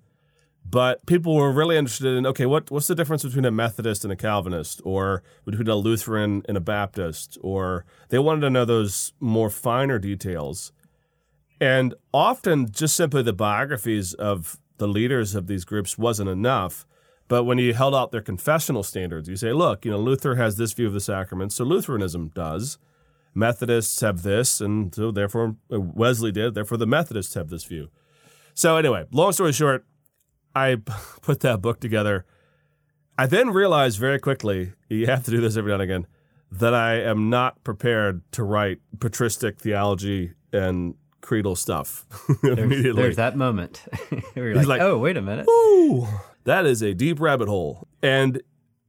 But 0.69 1.05
people 1.05 1.33
were 1.33 1.51
really 1.51 1.77
interested 1.77 2.17
in 2.17 2.25
okay, 2.25 2.45
what 2.45 2.69
what's 2.69 2.87
the 2.87 2.95
difference 2.95 3.23
between 3.23 3.45
a 3.45 3.51
Methodist 3.51 4.03
and 4.03 4.11
a 4.11 4.17
Calvinist, 4.17 4.81
or 4.83 5.23
between 5.45 5.67
a 5.67 5.75
Lutheran 5.75 6.43
and 6.47 6.57
a 6.57 6.61
Baptist, 6.61 7.37
or 7.41 7.85
they 8.09 8.19
wanted 8.19 8.41
to 8.41 8.49
know 8.49 8.65
those 8.65 9.13
more 9.19 9.49
finer 9.49 9.97
details. 9.97 10.73
And 11.61 11.95
often, 12.13 12.69
just 12.71 12.95
simply 12.95 13.23
the 13.23 13.33
biographies 13.33 14.13
of 14.13 14.59
the 14.77 14.87
leaders 14.87 15.35
of 15.35 15.47
these 15.47 15.63
groups 15.63 15.97
wasn't 15.97 16.29
enough. 16.29 16.85
But 17.27 17.43
when 17.43 17.57
you 17.57 17.73
held 17.73 17.93
out 17.93 18.11
their 18.11 18.21
confessional 18.21 18.83
standards, 18.83 19.27
you 19.27 19.35
say, 19.35 19.51
look, 19.51 19.83
you 19.83 19.91
know, 19.91 19.99
Luther 19.99 20.35
has 20.35 20.57
this 20.57 20.73
view 20.73 20.87
of 20.87 20.93
the 20.93 21.01
sacraments, 21.01 21.55
so 21.55 21.65
Lutheranism 21.65 22.29
does. 22.33 22.77
Methodists 23.33 23.99
have 24.01 24.23
this, 24.23 24.61
and 24.61 24.95
so 24.95 25.11
therefore 25.11 25.57
uh, 25.71 25.79
Wesley 25.79 26.31
did, 26.31 26.55
therefore 26.55 26.77
the 26.77 26.87
Methodists 26.87 27.33
have 27.33 27.49
this 27.49 27.65
view. 27.65 27.89
So, 28.53 28.77
anyway, 28.77 29.05
long 29.11 29.33
story 29.33 29.51
short, 29.51 29.85
I 30.55 30.77
put 31.21 31.41
that 31.41 31.61
book 31.61 31.79
together. 31.79 32.25
I 33.17 33.25
then 33.25 33.49
realized 33.49 33.99
very 33.99 34.19
quickly, 34.19 34.73
you 34.89 35.07
have 35.07 35.23
to 35.25 35.31
do 35.31 35.41
this 35.41 35.57
every 35.57 35.69
now 35.69 35.75
and 35.75 35.83
again, 35.83 36.07
that 36.51 36.73
I 36.73 36.95
am 36.95 37.29
not 37.29 37.63
prepared 37.63 38.21
to 38.31 38.43
write 38.43 38.79
patristic 38.99 39.59
theology 39.59 40.33
and 40.53 40.95
creedal 41.27 41.55
stuff 41.57 42.05
immediately. 42.43 43.01
There's 43.03 43.17
that 43.17 43.35
moment. 43.35 43.83
Where 44.33 44.47
you're 44.47 44.55
like, 44.55 44.67
like, 44.67 44.81
oh, 44.81 44.97
wait 44.97 45.17
a 45.17 45.21
minute. 45.21 45.45
Ooh, 45.49 46.07
that 46.45 46.65
is 46.65 46.81
a 46.81 46.93
deep 46.93 47.19
rabbit 47.19 47.49
hole. 47.49 47.85
And 48.01 48.41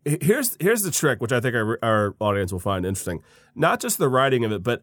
here's 0.04 0.56
here's 0.60 0.82
the 0.82 0.92
trick, 0.92 1.20
which 1.20 1.32
I 1.32 1.40
think 1.40 1.56
our, 1.56 1.78
our 1.82 2.14
audience 2.20 2.52
will 2.52 2.60
find 2.60 2.86
interesting. 2.86 3.22
Not 3.56 3.80
just 3.80 3.98
the 3.98 4.08
writing 4.08 4.44
of 4.44 4.52
it, 4.52 4.62
but 4.62 4.82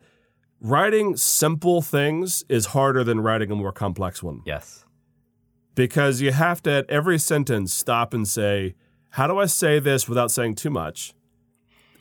writing 0.60 1.16
simple 1.16 1.82
things 1.82 2.44
is 2.50 2.68
harder 2.68 3.04
than 3.04 3.22
writing 3.22 3.50
a 3.52 3.56
more 3.56 3.72
complex 3.72 4.22
one 4.22 4.42
Yes. 4.46 4.84
because 5.76 6.22
you 6.22 6.32
have 6.32 6.62
to 6.64 6.72
at 6.72 6.90
every 6.90 7.18
sentence 7.18 7.74
stop 7.74 8.14
and 8.14 8.28
say, 8.28 8.76
"How 9.12 9.28
do 9.28 9.40
I 9.40 9.46
say 9.46 9.80
this 9.80 10.10
without 10.10 10.30
saying 10.30 10.56
too 10.56 10.70
much?" 10.70 11.14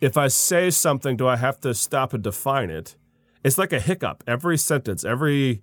If 0.00 0.16
I 0.16 0.28
say 0.28 0.70
something, 0.70 1.16
do 1.16 1.26
I 1.28 1.36
have 1.36 1.60
to 1.60 1.72
stop 1.74 2.12
and 2.12 2.22
define 2.22 2.68
it? 2.70 2.96
It's 3.44 3.58
like 3.58 3.72
a 3.72 3.80
hiccup. 3.80 4.24
Every 4.26 4.56
sentence, 4.58 5.04
every 5.04 5.62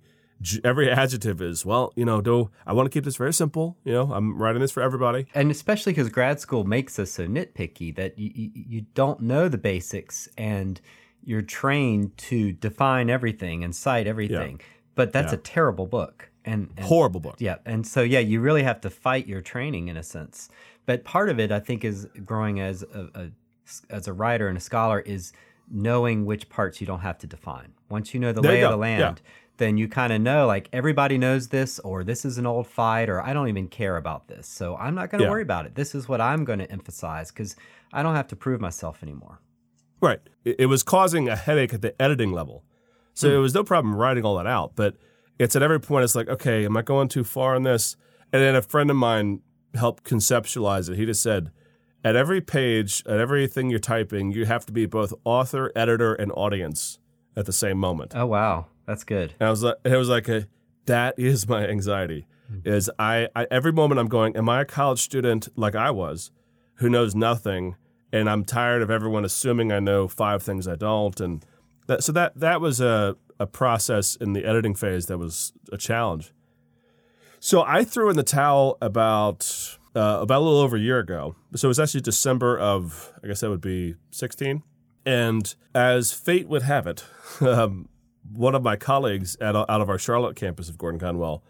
every 0.64 0.90
adjective 0.90 1.40
is 1.40 1.64
well. 1.64 1.92
You 1.94 2.04
know, 2.04 2.20
do 2.20 2.50
I 2.66 2.72
want 2.72 2.86
to 2.86 2.90
keep 2.96 3.04
this 3.04 3.16
very 3.16 3.32
simple? 3.32 3.76
You 3.84 3.92
know, 3.92 4.12
I'm 4.12 4.40
writing 4.40 4.60
this 4.60 4.72
for 4.72 4.82
everybody. 4.82 5.26
And 5.34 5.50
especially 5.50 5.92
because 5.92 6.08
grad 6.08 6.40
school 6.40 6.64
makes 6.64 6.98
us 6.98 7.12
so 7.12 7.26
nitpicky 7.26 7.94
that 7.96 8.18
you, 8.18 8.30
you, 8.34 8.50
you 8.54 8.80
don't 8.94 9.20
know 9.20 9.48
the 9.48 9.58
basics 9.58 10.28
and 10.36 10.80
you're 11.24 11.42
trained 11.42 12.16
to 12.16 12.52
define 12.52 13.08
everything 13.10 13.62
and 13.62 13.74
cite 13.74 14.06
everything. 14.08 14.60
But 14.94 15.12
that's 15.12 15.32
Yeah. 15.32 15.38
a 15.38 15.42
terrible 15.42 15.86
book. 15.86 16.28
And, 16.44 16.70
and 16.76 16.86
Horrible 16.86 17.20
book. 17.20 17.36
Yeah, 17.38 17.58
and 17.64 17.86
so 17.86 18.02
yeah, 18.02 18.18
you 18.18 18.40
really 18.40 18.64
have 18.64 18.80
to 18.80 18.90
fight 18.90 19.28
your 19.28 19.40
training 19.42 19.86
in 19.86 19.96
a 19.96 20.02
sense. 20.02 20.48
But 20.86 21.04
part 21.04 21.28
of 21.28 21.38
it, 21.38 21.52
I 21.52 21.60
think, 21.60 21.84
is 21.84 22.08
growing 22.24 22.58
as 22.58 22.82
a, 22.82 23.08
a 23.14 23.30
as 23.90 24.08
a 24.08 24.12
writer 24.12 24.48
and 24.48 24.58
a 24.58 24.60
scholar 24.60 24.98
is 24.98 25.32
knowing 25.70 26.24
which 26.24 26.48
parts 26.48 26.80
you 26.80 26.86
don't 26.86 27.00
have 27.00 27.18
to 27.18 27.26
define. 27.26 27.72
Once 27.88 28.14
you 28.14 28.20
know 28.20 28.32
the 28.32 28.40
There 28.40 28.52
lay 28.52 28.62
of 28.62 28.70
the 28.70 28.76
land, 28.76 29.00
yeah. 29.00 29.30
then 29.58 29.76
you 29.76 29.88
kind 29.88 30.12
of 30.12 30.20
know 30.20 30.46
like 30.46 30.68
everybody 30.72 31.18
knows 31.18 31.48
this, 31.48 31.78
or 31.80 32.04
this 32.04 32.24
is 32.24 32.38
an 32.38 32.46
old 32.46 32.66
fight, 32.66 33.08
or 33.08 33.22
I 33.22 33.32
don't 33.32 33.48
even 33.48 33.68
care 33.68 33.96
about 33.96 34.28
this, 34.28 34.46
so 34.46 34.76
I'm 34.76 34.94
not 34.94 35.10
going 35.10 35.20
to 35.20 35.24
Yeah. 35.24 35.30
worry 35.30 35.42
about 35.42 35.66
it. 35.66 35.74
This 35.74 35.94
is 35.94 36.08
what 36.08 36.20
I'm 36.20 36.44
going 36.44 36.58
to 36.58 36.70
emphasize 36.70 37.30
because 37.30 37.56
I 37.92 38.02
don't 38.02 38.14
have 38.14 38.28
to 38.28 38.36
prove 38.36 38.60
myself 38.60 39.02
anymore. 39.02 39.40
Right. 40.00 40.20
It, 40.44 40.56
it 40.60 40.66
was 40.66 40.82
causing 40.82 41.28
a 41.28 41.36
headache 41.36 41.72
at 41.72 41.82
the 41.82 42.00
editing 42.00 42.32
level. 42.32 42.64
So 43.14 43.28
hmm. 43.28 43.36
it 43.36 43.38
was 43.38 43.54
no 43.54 43.64
problem 43.64 43.94
writing 43.94 44.24
all 44.24 44.36
that 44.36 44.46
out, 44.46 44.72
but 44.74 44.96
it's 45.38 45.56
at 45.56 45.62
every 45.62 45.80
point 45.80 46.04
it's 46.04 46.14
like, 46.14 46.28
okay, 46.28 46.64
am 46.64 46.76
I 46.76 46.82
going 46.82 47.08
too 47.08 47.24
far 47.24 47.54
on 47.54 47.62
this? 47.62 47.96
And 48.32 48.42
then 48.42 48.54
a 48.54 48.62
friend 48.62 48.90
of 48.90 48.96
mine 48.96 49.40
helped 49.74 50.04
conceptualize 50.04 50.90
it. 50.90 50.96
He 50.96 51.06
just 51.06 51.22
said, 51.22 51.50
at 52.04 52.16
every 52.16 52.40
page, 52.40 53.02
at 53.06 53.18
everything 53.18 53.70
you're 53.70 53.78
typing, 53.78 54.32
you 54.32 54.44
have 54.46 54.66
to 54.66 54.72
be 54.72 54.86
both 54.86 55.12
author, 55.24 55.72
editor, 55.76 56.14
and 56.14 56.32
audience 56.32 56.98
at 57.36 57.46
the 57.46 57.52
same 57.52 57.78
moment. 57.78 58.12
Oh 58.14 58.26
wow, 58.26 58.66
that's 58.86 59.04
good. 59.04 59.34
And 59.38 59.46
I 59.48 59.50
was 59.50 59.62
like, 59.62 59.76
it 59.84 59.96
was 59.96 60.08
like 60.08 60.28
a, 60.28 60.46
that 60.86 61.18
is 61.18 61.48
my 61.48 61.66
anxiety. 61.66 62.26
Hmm. 62.48 62.58
Is 62.64 62.90
I, 62.98 63.28
I 63.36 63.46
every 63.50 63.72
moment 63.72 64.00
I'm 64.00 64.08
going, 64.08 64.36
am 64.36 64.48
I 64.48 64.62
a 64.62 64.64
college 64.64 65.00
student 65.00 65.48
like 65.56 65.74
I 65.74 65.90
was, 65.90 66.30
who 66.74 66.88
knows 66.88 67.14
nothing, 67.14 67.76
and 68.12 68.28
I'm 68.28 68.44
tired 68.44 68.82
of 68.82 68.90
everyone 68.90 69.24
assuming 69.24 69.72
I 69.72 69.80
know 69.80 70.08
five 70.08 70.42
things 70.42 70.66
I 70.66 70.76
don't, 70.76 71.18
and 71.20 71.44
that, 71.86 72.02
so 72.02 72.12
that 72.12 72.32
that 72.36 72.60
was 72.60 72.80
a 72.80 73.16
a 73.40 73.46
process 73.46 74.14
in 74.16 74.34
the 74.34 74.44
editing 74.44 74.74
phase 74.74 75.06
that 75.06 75.18
was 75.18 75.52
a 75.72 75.76
challenge. 75.76 76.32
So 77.40 77.62
I 77.62 77.82
threw 77.82 78.08
in 78.08 78.16
the 78.16 78.22
towel 78.22 78.78
about 78.80 79.78
uh, 79.94 80.18
about 80.20 80.40
a 80.40 80.44
little 80.44 80.60
over 80.60 80.76
a 80.76 80.80
year 80.80 80.98
ago. 80.98 81.36
So 81.54 81.66
it 81.66 81.70
was 81.70 81.80
actually 81.80 82.00
December 82.00 82.58
of 82.58 83.12
I 83.22 83.26
guess 83.26 83.40
that 83.40 83.50
would 83.50 83.60
be 83.60 83.94
16. 84.10 84.62
And 85.04 85.54
as 85.74 86.12
fate 86.12 86.48
would 86.48 86.62
have 86.62 86.86
it, 86.86 87.04
um, 87.40 87.88
one 88.32 88.54
of 88.54 88.62
my 88.62 88.76
colleagues 88.76 89.36
at, 89.40 89.56
out 89.56 89.68
of 89.68 89.90
our 89.90 89.98
Charlotte 89.98 90.36
campus 90.36 90.68
of 90.68 90.78
Gordon 90.78 91.00
Conwell, 91.00 91.42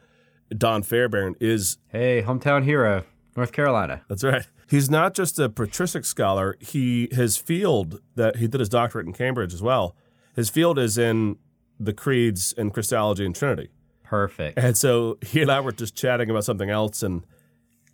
Don 0.57 0.83
Fairbairn, 0.83 1.37
is 1.41 1.79
Hey, 1.89 2.23
hometown 2.23 2.65
hero, 2.65 3.05
North 3.37 3.53
Carolina. 3.53 4.03
that's 4.09 4.25
right. 4.25 4.47
He's 4.69 4.89
not 4.89 5.13
just 5.15 5.39
a 5.39 5.51
patristic 5.51 6.07
scholar. 6.07 6.57
He 6.61 7.09
his 7.13 7.37
field 7.37 8.01
that 8.15 8.37
he 8.37 8.47
did 8.49 8.59
his 8.59 8.71
doctorate 8.71 9.07
in 9.07 9.13
Cambridge 9.13 9.53
as 9.53 9.61
well. 9.61 9.95
His 10.35 10.49
field 10.49 10.79
is 10.79 10.97
in 10.97 11.37
the 11.79 11.93
creeds 11.93 12.55
and 12.57 12.73
Christology 12.73 13.27
and 13.27 13.35
Trinity. 13.35 13.69
Perfect. 14.03 14.59
And 14.59 14.77
so 14.77 15.19
he 15.21 15.43
and 15.43 15.51
I 15.51 15.61
were 15.61 15.73
just 15.73 15.95
chatting 15.95 16.31
about 16.31 16.45
something 16.45 16.71
else, 16.71 17.03
and 17.03 17.25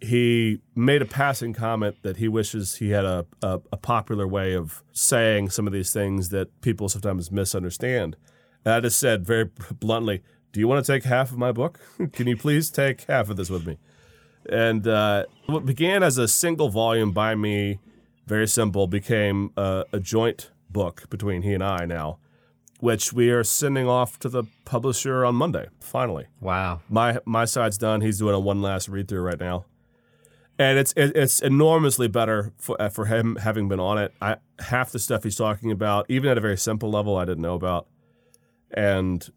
he 0.00 0.60
made 0.74 1.02
a 1.02 1.06
passing 1.06 1.52
comment 1.52 1.96
that 2.02 2.18
he 2.18 2.28
wishes 2.28 2.76
he 2.76 2.90
had 2.90 3.04
a, 3.04 3.26
a, 3.42 3.60
a 3.72 3.76
popular 3.76 4.26
way 4.26 4.54
of 4.54 4.82
saying 4.92 5.50
some 5.50 5.66
of 5.66 5.72
these 5.72 5.92
things 5.92 6.28
that 6.28 6.60
people 6.60 6.88
sometimes 6.88 7.30
misunderstand. 7.32 8.16
And 8.64 8.74
I 8.74 8.80
just 8.80 8.98
said 8.98 9.26
very 9.26 9.50
bluntly, 9.72 10.22
Do 10.52 10.60
you 10.60 10.68
want 10.68 10.84
to 10.84 10.92
take 10.92 11.04
half 11.04 11.30
of 11.32 11.38
my 11.38 11.52
book? 11.52 11.80
Can 12.12 12.26
you 12.26 12.36
please 12.36 12.70
take 12.70 13.02
half 13.02 13.28
of 13.28 13.36
this 13.36 13.50
with 13.50 13.66
me? 13.66 13.78
And 14.48 14.86
uh, 14.86 15.24
what 15.46 15.66
began 15.66 16.02
as 16.02 16.16
a 16.16 16.28
single 16.28 16.68
volume 16.68 17.12
by 17.12 17.34
me, 17.34 17.80
very 18.26 18.46
simple, 18.46 18.86
became 18.86 19.50
a, 19.56 19.84
a 19.92 20.00
joint 20.00 20.50
book 20.70 21.04
between 21.10 21.42
he 21.42 21.54
and 21.54 21.62
I 21.62 21.84
now, 21.86 22.18
which 22.80 23.12
we 23.12 23.30
are 23.30 23.42
sending 23.44 23.88
off 23.88 24.18
to 24.20 24.28
the 24.28 24.44
publisher 24.64 25.24
on 25.24 25.34
Monday, 25.34 25.68
finally 25.80 26.26
Wow. 26.40 26.80
my 26.88 27.18
my 27.24 27.44
side's 27.44 27.76
done. 27.78 28.00
He's 28.00 28.18
doing 28.18 28.34
a 28.34 28.38
one 28.40 28.62
last 28.62 28.88
read 28.88 29.08
through 29.08 29.22
right 29.22 29.40
now, 29.40 29.64
and 30.58 30.78
it's 30.78 30.92
it's 30.96 31.40
enormously 31.40 32.08
better 32.08 32.52
for 32.58 32.80
uh, 32.80 32.88
for 32.88 33.06
him 33.06 33.36
having 33.36 33.68
been 33.68 33.80
on 33.80 33.98
it. 33.98 34.12
I 34.20 34.36
half 34.58 34.90
the 34.90 34.98
stuff 34.98 35.22
he's 35.22 35.36
talking 35.36 35.70
about, 35.70 36.06
even 36.08 36.30
at 36.30 36.36
a 36.36 36.40
very 36.40 36.58
simple 36.58 36.90
level, 36.90 37.16
I 37.16 37.24
didn't 37.24 37.42
know 37.42 37.54
about, 37.54 37.86
and 38.70 39.28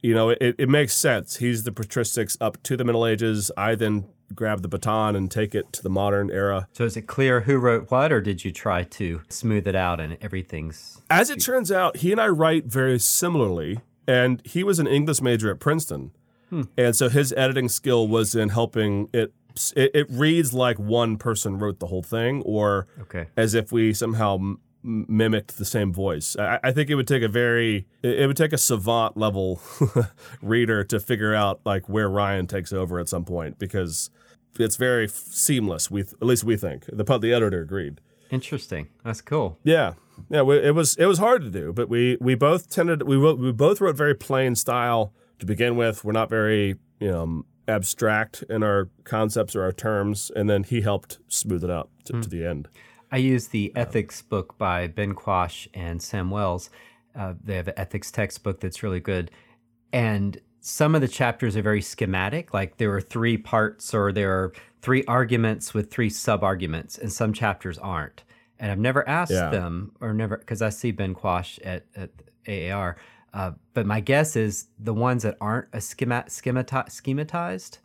you 0.00 0.14
know 0.14 0.30
it, 0.30 0.54
it 0.58 0.68
makes 0.68 0.94
sense. 0.94 1.36
He's 1.36 1.64
the 1.64 1.72
patristics 1.72 2.36
up 2.40 2.62
to 2.64 2.76
the 2.76 2.84
Middle 2.84 3.04
Ages. 3.06 3.50
I 3.56 3.74
then 3.74 4.06
grab 4.34 4.62
the 4.62 4.68
baton 4.68 5.16
and 5.16 5.30
take 5.30 5.54
it 5.54 5.72
to 5.72 5.82
the 5.82 5.88
modern 5.90 6.30
era. 6.30 6.68
So 6.72 6.84
is 6.84 6.96
it 6.96 7.06
clear 7.06 7.40
who 7.40 7.56
wrote 7.56 7.90
what, 7.90 8.12
or 8.12 8.20
did 8.20 8.44
you 8.44 8.52
try 8.52 8.84
to 8.84 9.22
smooth 9.30 9.66
it 9.66 9.74
out 9.74 10.00
and 10.00 10.18
everything's 10.20 11.00
As 11.10 11.30
it 11.30 11.40
turns 11.40 11.72
out, 11.72 11.96
he 11.98 12.12
and 12.12 12.20
I 12.20 12.28
write 12.28 12.66
very 12.66 12.98
similarly, 12.98 13.80
and 14.06 14.40
he 14.44 14.62
was 14.62 14.78
an 14.78 14.86
English 14.86 15.20
major 15.20 15.50
at 15.50 15.58
Princeton, 15.58 16.12
and 16.76 16.94
so 16.94 17.08
his 17.08 17.32
editing 17.36 17.68
skill 17.68 18.06
was 18.06 18.36
in 18.36 18.50
helping 18.50 19.08
it. 19.12 19.32
It, 19.76 19.90
it 19.94 20.06
reads 20.10 20.52
like 20.52 20.78
one 20.78 21.16
person 21.16 21.58
wrote 21.58 21.78
the 21.80 21.86
whole 21.86 22.02
thing, 22.02 22.42
or 22.42 22.86
okay? 23.02 23.26
as 23.36 23.54
if 23.54 23.72
we 23.72 23.92
somehow 23.92 24.34
m- 24.36 24.60
m- 24.84 25.06
mimicked 25.08 25.58
the 25.58 25.64
same 25.64 25.92
voice. 25.92 26.36
I, 26.38 26.58
I 26.62 26.72
think 26.72 26.90
it 26.90 26.94
would 26.94 27.08
take 27.08 27.22
a 27.22 27.28
very 27.28 27.86
it, 28.02 28.20
it 28.20 28.26
would 28.26 28.36
take 28.36 28.52
a 28.52 28.58
savant 28.58 29.16
level 29.16 29.60
reader 30.42 30.84
to 30.84 31.00
figure 31.00 31.34
out 31.34 31.60
like 31.64 31.88
where 31.88 32.08
Ryan 32.08 32.46
takes 32.46 32.72
over 32.72 32.98
at 32.98 33.08
some 33.08 33.24
point 33.24 33.58
because 33.58 34.10
it's 34.58 34.76
very 34.76 35.04
f- 35.04 35.10
seamless. 35.12 35.90
We 35.90 36.02
at 36.02 36.22
least 36.22 36.44
we 36.44 36.56
think 36.56 36.86
the 36.92 37.04
the 37.18 37.32
editor 37.32 37.60
agreed. 37.60 38.00
Interesting. 38.30 38.88
That's 39.04 39.20
cool. 39.20 39.58
Yeah, 39.64 39.94
yeah. 40.28 40.42
We, 40.42 40.58
it 40.58 40.74
was 40.74 40.96
it 40.96 41.06
was 41.06 41.18
hard 41.18 41.42
to 41.42 41.50
do, 41.50 41.72
but 41.72 41.88
we 41.88 42.16
we 42.20 42.34
both 42.34 42.70
tended 42.70 43.02
we 43.02 43.16
wrote 43.16 43.38
we 43.38 43.52
both 43.52 43.80
wrote 43.80 43.96
very 43.96 44.14
plain 44.14 44.54
style 44.54 45.12
to 45.38 45.46
begin 45.46 45.76
with. 45.76 46.04
We're 46.04 46.12
not 46.12 46.28
very 46.28 46.76
you 47.00 47.10
know 47.10 47.44
abstract 47.68 48.42
in 48.48 48.62
our 48.62 48.88
concepts 49.04 49.54
or 49.54 49.62
our 49.62 49.72
terms, 49.72 50.30
and 50.34 50.48
then 50.48 50.64
he 50.64 50.80
helped 50.80 51.18
smooth 51.28 51.62
it 51.64 51.70
out 51.70 51.90
to, 52.04 52.20
to 52.20 52.28
the 52.28 52.44
end. 52.44 52.68
I 53.12 53.18
use 53.18 53.48
the 53.48 53.72
ethics 53.76 54.20
book 54.22 54.58
by 54.58 54.86
Ben 54.86 55.14
Quash 55.14 55.68
and 55.72 56.02
Sam 56.02 56.30
Wells. 56.30 56.70
Uh, 57.18 57.34
they 57.42 57.56
have 57.56 57.68
an 57.68 57.74
ethics 57.76 58.10
textbook 58.10 58.60
that's 58.60 58.82
really 58.82 59.00
good. 59.00 59.30
And 59.92 60.38
some 60.60 60.94
of 60.94 61.00
the 61.00 61.08
chapters 61.08 61.56
are 61.56 61.62
very 61.62 61.80
schematic, 61.80 62.52
like 62.52 62.76
there 62.76 62.92
are 62.94 63.00
three 63.00 63.38
parts 63.38 63.94
or 63.94 64.12
there 64.12 64.32
are 64.32 64.52
three 64.82 65.04
arguments 65.04 65.72
with 65.72 65.90
three 65.90 66.10
sub 66.10 66.42
arguments, 66.44 66.98
and 66.98 67.12
some 67.12 67.32
chapters 67.32 67.78
aren't. 67.78 68.24
And 68.58 68.70
I've 68.70 68.78
never 68.78 69.08
asked 69.08 69.32
Yeah. 69.32 69.50
them, 69.50 69.92
or 70.00 70.12
never, 70.12 70.36
because 70.36 70.60
I 70.62 70.68
see 70.70 70.90
Ben 70.90 71.14
Quash 71.14 71.58
at, 71.64 71.86
at 71.96 72.10
AAR. 72.46 72.96
Uh, 73.34 73.52
but 73.74 73.86
my 73.86 74.00
guess 74.00 74.36
is 74.36 74.66
the 74.78 74.94
ones 74.94 75.22
that 75.22 75.36
aren't 75.40 75.68
a 75.72 75.80
schema, 75.80 76.24
schemati- 76.28 76.88
schematized, 76.88 77.78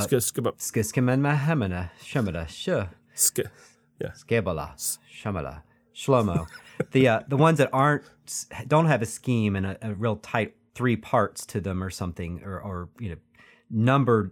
Sk- 0.00 0.20
skip 0.20 0.46
up. 0.46 0.60
sk- 0.60 0.84
schemata, 0.84 1.90
shemata, 2.02 2.48
sure. 2.48 2.90
Sk- 3.14 3.50
yeah. 4.00 4.10
Skebala, 4.12 4.74
Shamala, 5.12 5.62
Shlomo. 5.94 6.46
the 6.92 7.08
uh, 7.08 7.20
the 7.28 7.36
ones 7.36 7.58
that 7.58 7.68
aren't 7.72 8.04
don't 8.66 8.86
have 8.86 9.02
a 9.02 9.06
scheme 9.06 9.56
and 9.56 9.66
a, 9.66 9.78
a 9.82 9.94
real 9.94 10.16
tight 10.16 10.54
three 10.74 10.96
parts 10.96 11.44
to 11.46 11.60
them 11.60 11.82
or 11.82 11.90
something 11.90 12.42
or 12.42 12.60
or 12.60 12.88
you 12.98 13.10
know 13.10 13.16
numbered 13.68 14.30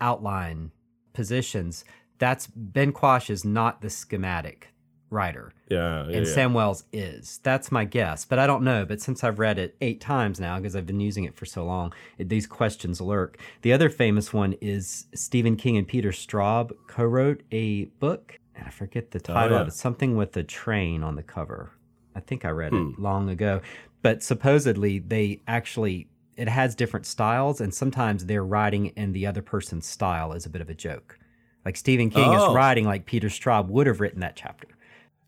outline 0.00 0.70
positions. 1.12 1.84
That's 2.18 2.46
Ben 2.46 2.92
Quash 2.92 3.30
is 3.30 3.44
not 3.44 3.80
the 3.80 3.90
schematic 3.90 4.68
writer. 5.10 5.52
Yeah. 5.68 6.06
yeah, 6.06 6.16
And 6.16 6.26
yeah. 6.26 6.32
Sam 6.32 6.54
Wells 6.54 6.84
is. 6.92 7.40
That's 7.42 7.70
my 7.70 7.84
guess, 7.84 8.24
but 8.24 8.38
I 8.38 8.46
don't 8.46 8.62
know. 8.62 8.84
But 8.84 9.00
since 9.00 9.22
I've 9.22 9.38
read 9.38 9.58
it 9.58 9.76
eight 9.80 10.00
times 10.00 10.40
now, 10.40 10.56
because 10.58 10.74
I've 10.74 10.86
been 10.86 11.00
using 11.00 11.24
it 11.24 11.34
for 11.34 11.44
so 11.44 11.64
long, 11.64 11.92
it, 12.18 12.28
these 12.28 12.46
questions 12.46 13.00
lurk. 13.00 13.38
The 13.62 13.72
other 13.72 13.90
famous 13.90 14.32
one 14.32 14.54
is 14.60 15.06
Stephen 15.14 15.56
King 15.56 15.76
and 15.76 15.86
Peter 15.86 16.10
Straub 16.10 16.72
co-wrote 16.86 17.42
a 17.50 17.84
book, 17.84 18.38
and 18.54 18.66
I 18.66 18.70
forget 18.70 19.10
the 19.10 19.18
oh, 19.18 19.34
title 19.34 19.56
yeah. 19.56 19.62
of 19.62 19.68
it. 19.68 19.74
Something 19.74 20.16
with 20.16 20.36
a 20.36 20.42
train 20.42 21.02
on 21.02 21.16
the 21.16 21.22
cover. 21.22 21.72
I 22.14 22.20
think 22.20 22.44
I 22.44 22.50
read 22.50 22.72
it 22.72 22.76
hmm. 22.76 23.02
long 23.02 23.28
ago, 23.28 23.60
but 24.02 24.22
supposedly 24.22 24.98
they 24.98 25.40
actually 25.46 26.08
it 26.36 26.48
has 26.48 26.74
different 26.74 27.04
styles, 27.04 27.60
and 27.60 27.72
sometimes 27.74 28.24
they're 28.24 28.44
writing 28.44 28.86
in 28.96 29.12
the 29.12 29.26
other 29.26 29.42
person's 29.42 29.86
style 29.86 30.32
is 30.32 30.46
a 30.46 30.48
bit 30.48 30.62
of 30.62 30.70
a 30.70 30.74
joke. 30.74 31.18
Like 31.66 31.76
Stephen 31.76 32.08
King 32.08 32.30
Oh. 32.30 32.48
is 32.48 32.54
writing 32.54 32.86
like 32.86 33.04
Peter 33.04 33.28
Straub 33.28 33.68
would 33.68 33.86
have 33.86 34.00
written 34.00 34.20
that 34.20 34.36
chapter. 34.36 34.68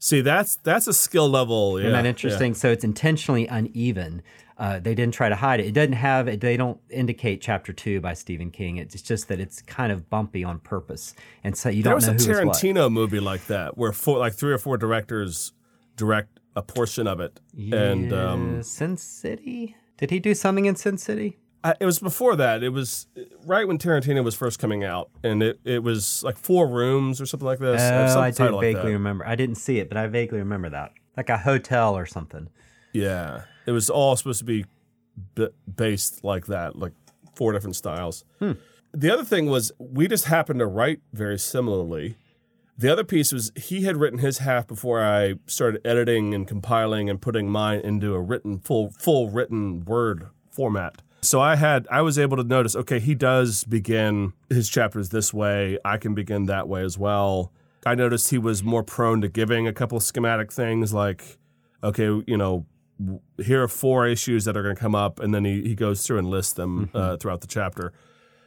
See, 0.05 0.21
that's 0.21 0.57
that's 0.57 0.89
a 0.89 0.93
skill 0.93 1.29
level. 1.29 1.79
Yeah, 1.79 1.87
Isn't 1.87 1.93
that 1.93 2.03
yeah. 2.05 2.09
interesting? 2.09 2.55
So 2.55 2.73
it's 2.73 2.83
intentionally 2.83 3.47
uneven. 3.47 4.21
Uh, 4.59 4.81
they 4.81 4.97
didn't 4.97 5.15
try 5.15 5.29
to 5.29 5.37
hide 5.37 5.61
it. 5.61 5.67
It 5.67 5.73
doesn't 5.75 5.93
have. 5.93 6.41
They 6.41 6.57
don't 6.57 6.81
indicate 6.91 7.41
chapter 7.41 7.73
two 7.73 8.01
by 8.01 8.15
Stephen 8.15 8.51
King. 8.51 8.79
It's 8.79 9.01
just 9.01 9.29
that 9.29 9.39
it's 9.39 9.63
kind 9.63 9.93
of 9.93 10.11
bumpy 10.11 10.43
on 10.43 10.59
purpose, 10.59 11.15
and 11.45 11.57
so 11.57 11.69
you 11.69 11.85
There 11.85 11.93
don't 11.93 11.99
was 11.99 12.07
know 12.09 12.15
a 12.15 12.35
who 12.35 12.41
is 12.41 12.47
what. 12.47 12.57
Tarantino 12.57 12.93
movie 12.93 13.21
like 13.21 13.47
that 13.47 13.79
where 13.79 13.93
four, 13.93 14.19
like 14.19 14.33
three 14.35 14.53
or 14.53 14.59
four 14.59 14.77
directors 14.77 15.53
direct 15.97 16.41
a 16.57 16.63
portion 16.63 17.07
of 17.07 17.21
it, 17.21 17.39
and 17.57 18.13
um, 18.13 18.57
Yeah, 18.57 18.63
Sin 18.63 18.97
City. 18.97 19.77
Did 19.99 20.11
he 20.11 20.19
do 20.19 20.35
something 20.35 20.65
in 20.67 20.75
Sin 20.75 20.99
City? 20.99 21.39
I, 21.65 21.75
it 21.81 21.87
was 21.87 21.99
before 21.99 22.37
that. 22.37 22.63
It 22.63 22.71
was 22.71 23.07
right 23.47 23.67
when 23.67 23.79
Tarantino 23.79 24.25
was 24.25 24.35
first 24.35 24.59
coming 24.59 24.85
out, 24.85 25.11
and 25.23 25.43
it, 25.43 25.61
it 25.65 25.83
was 25.83 26.23
like 26.25 26.37
four 26.37 26.67
rooms 26.67 27.21
or 27.21 27.27
something 27.27 27.47
like 27.47 27.59
this. 27.61 27.81
Oh, 27.81 28.21
I 28.21 28.31
do 28.31 28.37
title 28.37 28.57
like 28.57 28.75
vaguely 28.75 28.93
remember. 28.93 29.27
I 29.27 29.37
didn't 29.37 29.57
see 29.57 29.79
it, 29.79 29.89
but 29.89 29.97
I 29.97 30.07
vaguely 30.09 30.39
remember 30.39 30.71
that, 30.71 30.93
like 31.17 31.29
a 31.29 31.39
hotel 31.39 31.97
or 31.97 32.07
something. 32.07 32.49
Yeah, 32.93 33.43
it 33.67 33.73
was 33.73 33.89
all 33.89 34.17
supposed 34.17 34.41
to 34.41 34.45
be 34.45 34.67
b- 35.35 35.49
based 35.77 36.25
like 36.25 36.47
that, 36.47 36.77
like 36.77 36.93
four 37.35 37.53
different 37.53 37.77
styles. 37.77 38.25
Hmm. 38.39 38.53
The 38.93 39.11
other 39.11 39.25
thing 39.25 39.47
was 39.47 39.73
we 39.79 40.09
just 40.09 40.27
happened 40.27 40.59
to 40.59 40.67
write 40.67 41.01
very 41.13 41.39
similarly. 41.39 42.17
The 42.77 42.91
other 42.91 43.05
piece 43.05 43.33
was 43.33 43.53
he 43.55 43.83
had 43.83 43.97
written 43.97 44.19
his 44.19 44.39
half 44.39 44.67
before 44.67 45.03
I 45.03 45.35
started 45.47 45.81
editing 45.87 46.35
and 46.35 46.47
compiling 46.49 47.09
and 47.09 47.21
putting 47.21 47.49
mine 47.49 47.81
into 47.81 48.15
a 48.15 48.21
written 48.21 48.59
full 48.59 48.91
full 48.99 49.31
written 49.31 49.85
word 49.85 50.27
format. 50.51 51.01
So 51.23 51.41
I 51.41 51.55
had 51.57 51.87
I 51.91 52.03
was 52.03 52.19
able 52.19 52.37
to 52.37 52.45
notice 52.45 52.75
okay 52.75 52.99
he 52.99 53.15
does 53.15 53.65
begin 53.65 54.33
his 54.49 54.69
chapters 54.69 55.11
this 55.11 55.33
way 55.33 55.79
I 55.85 55.97
can 55.97 56.15
begin 56.15 56.47
that 56.47 56.69
way 56.69 56.83
as 56.83 56.99
well. 56.99 57.53
I 57.87 57.95
noticed 57.95 58.31
he 58.31 58.39
was 58.39 58.63
more 58.63 58.83
prone 58.83 59.21
to 59.23 59.29
giving 59.29 59.67
a 59.67 59.73
couple 59.73 59.99
schematic 60.01 60.53
things 60.53 60.93
like 60.93 61.39
okay 61.83 62.23
you 62.27 62.37
know 62.37 62.67
here 63.43 63.63
are 63.63 63.69
four 63.69 64.07
issues 64.07 64.45
that 64.45 64.57
are 64.57 64.63
going 64.63 64.75
to 64.75 64.81
come 64.81 64.95
up 64.95 65.21
and 65.21 65.35
then 65.35 65.45
he, 65.45 65.63
he 65.63 65.75
goes 65.75 66.07
through 66.07 66.19
and 66.19 66.29
lists 66.29 66.53
them 66.53 66.91
uh, 66.95 67.17
throughout 67.17 67.41
the 67.41 67.47
chapter. 67.47 67.93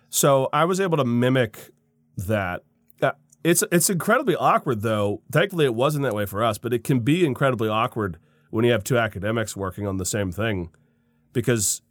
So 0.09 0.49
I 0.53 0.65
was 0.65 0.79
able 0.79 0.97
to 0.97 1.05
mimic 1.05 1.71
that. 2.17 2.63
Uh, 3.01 3.11
it's 3.43 3.63
it's 3.71 3.89
incredibly 3.89 4.35
awkward 4.35 4.81
though. 4.81 5.21
Thankfully, 5.31 5.65
it 5.65 5.75
wasn't 5.75 6.03
that 6.03 6.13
way 6.13 6.25
for 6.25 6.43
us, 6.43 6.57
but 6.57 6.73
it 6.73 6.83
can 6.83 6.99
be 6.99 7.25
incredibly 7.25 7.69
awkward 7.69 8.17
when 8.49 8.63
you 8.65 8.71
have 8.71 8.83
two 8.83 8.97
academics 8.97 9.55
working 9.55 9.85
on 9.87 9.97
the 9.97 10.05
same 10.05 10.31
thing, 10.31 10.69
because 11.33 11.81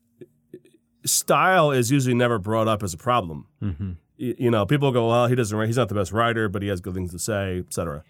style 1.04 1.70
is 1.70 1.90
usually 1.90 2.14
never 2.14 2.38
brought 2.38 2.68
up 2.68 2.82
as 2.82 2.94
a 2.94 2.98
problem. 2.98 3.46
Mm-hmm. 3.62 3.92
You 4.16 4.50
know, 4.50 4.64
people 4.64 4.92
go, 4.92 5.08
"Well, 5.08 5.26
he 5.26 5.34
doesn't 5.34 5.56
write. 5.56 5.66
He's 5.66 5.76
not 5.76 5.88
the 5.88 5.94
best 5.94 6.12
writer, 6.12 6.48
but 6.48 6.62
he 6.62 6.68
has 6.68 6.80
good 6.80 6.94
things 6.94 7.10
to 7.12 7.18
say, 7.18 7.58
etc." 7.58 8.04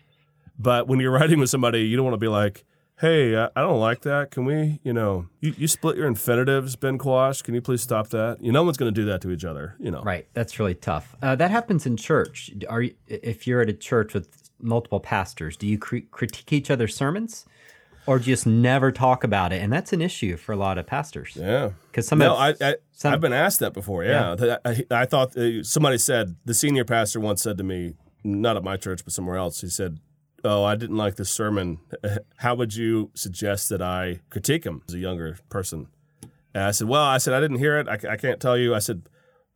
But 0.59 0.87
when 0.87 1.00
you're 1.00 1.12
writing 1.18 1.38
with 1.40 1.50
somebody, 1.50 1.80
you 1.80 1.96
don't 1.96 2.04
want 2.04 2.14
to 2.14 2.18
be 2.18 2.28
like, 2.28 2.64
"Hey, 3.00 3.37
I 3.37 3.48
I 3.57 3.62
don't 3.62 3.80
like 3.80 4.02
that. 4.02 4.30
Can 4.30 4.44
we, 4.44 4.80
you 4.85 4.92
know, 4.92 5.26
you, 5.40 5.54
you 5.57 5.66
split 5.66 5.96
your 5.96 6.07
infinitives, 6.07 6.76
Ben 6.76 6.98
Quash? 6.98 7.42
Can 7.42 7.54
you 7.54 7.62
please 7.62 7.80
stop 7.83 8.09
that?" 8.09 8.38
You 8.40 8.52
know, 8.52 8.61
no 8.61 8.64
one's 8.64 8.76
going 8.76 8.92
to 8.92 9.00
do 9.00 9.07
that 9.07 9.22
to 9.22 9.30
each 9.30 9.44
other. 9.44 9.76
You 9.80 9.90
know, 9.90 10.02
Right. 10.02 10.26
That's 10.35 10.59
really 10.59 10.74
tough. 10.74 11.16
Uh, 11.22 11.35
that 11.37 11.50
happens 11.50 11.87
in 11.87 11.96
church. 11.96 12.50
Are 12.68 12.83
you, 12.83 12.94
if 13.07 13.46
you're 13.46 13.62
at 13.62 13.70
a 13.70 13.74
church 13.74 14.12
with 14.12 14.50
multiple 14.61 15.00
pastors, 15.00 15.57
do 15.57 15.66
you 15.66 15.78
cri- 15.78 16.07
critique 16.11 16.52
each 16.52 16.70
other's 16.70 16.94
sermons, 16.94 17.46
or 18.06 18.18
just 18.18 18.46
never 18.46 18.92
talk 18.92 19.24
about 19.24 19.52
it? 19.52 19.62
And 19.62 19.72
that's 19.72 19.92
an 19.92 20.00
issue 20.02 20.36
for 20.36 20.52
a 20.52 20.56
lot 20.56 20.78
of 20.78 20.86
pastors 20.86 21.36
Yeah. 21.36 21.70
because 21.90 22.06
some 22.08 22.18
No, 22.18 22.36
have, 22.36 22.56
I, 22.60 22.68
I 22.70 22.74
some- 22.92 23.12
I've 23.14 23.20
been 23.20 23.32
asked 23.32 23.60
that 23.60 23.72
before. 23.72 24.04
Yeah, 24.04 24.34
That- 24.34 24.60
I, 24.64 24.84
I 25.02 25.04
thought 25.06 25.36
uh, 25.36 25.62
somebody 25.62 25.98
said 25.98 26.36
the 26.44 26.54
senior 26.54 26.84
pastor 26.84 27.20
once 27.20 27.42
said 27.42 27.58
to 27.58 27.64
me, 27.64 27.94
not 28.22 28.56
at 28.56 28.62
my 28.64 28.76
church 28.76 29.04
but 29.04 29.12
somewhere 29.12 29.36
else. 29.36 29.60
He 29.60 29.68
said, 29.68 29.98
"Oh, 30.42 30.64
I 30.64 30.76
didn't 30.76 30.96
like 30.96 31.16
this 31.16 31.30
sermon. 31.30 31.78
How 32.36 32.54
would 32.54 32.74
you 32.74 33.10
suggest 33.14 33.68
that 33.68 33.82
I 33.82 34.20
critique 34.30 34.64
him 34.64 34.82
as 34.88 34.94
a 34.94 34.98
younger 34.98 35.38
person?" 35.50 35.88
And 36.54 36.62
I 36.64 36.70
said, 36.70 36.88
"Well, 36.88 37.02
I 37.02 37.18
said 37.18 37.34
I 37.34 37.40
didn't 37.40 37.58
hear 37.58 37.78
it. 37.78 37.86
I, 37.88 37.98
I 38.12 38.16
can't 38.16 38.40
tell 38.40 38.56
you." 38.56 38.74
I 38.74 38.78
said, 38.78 39.02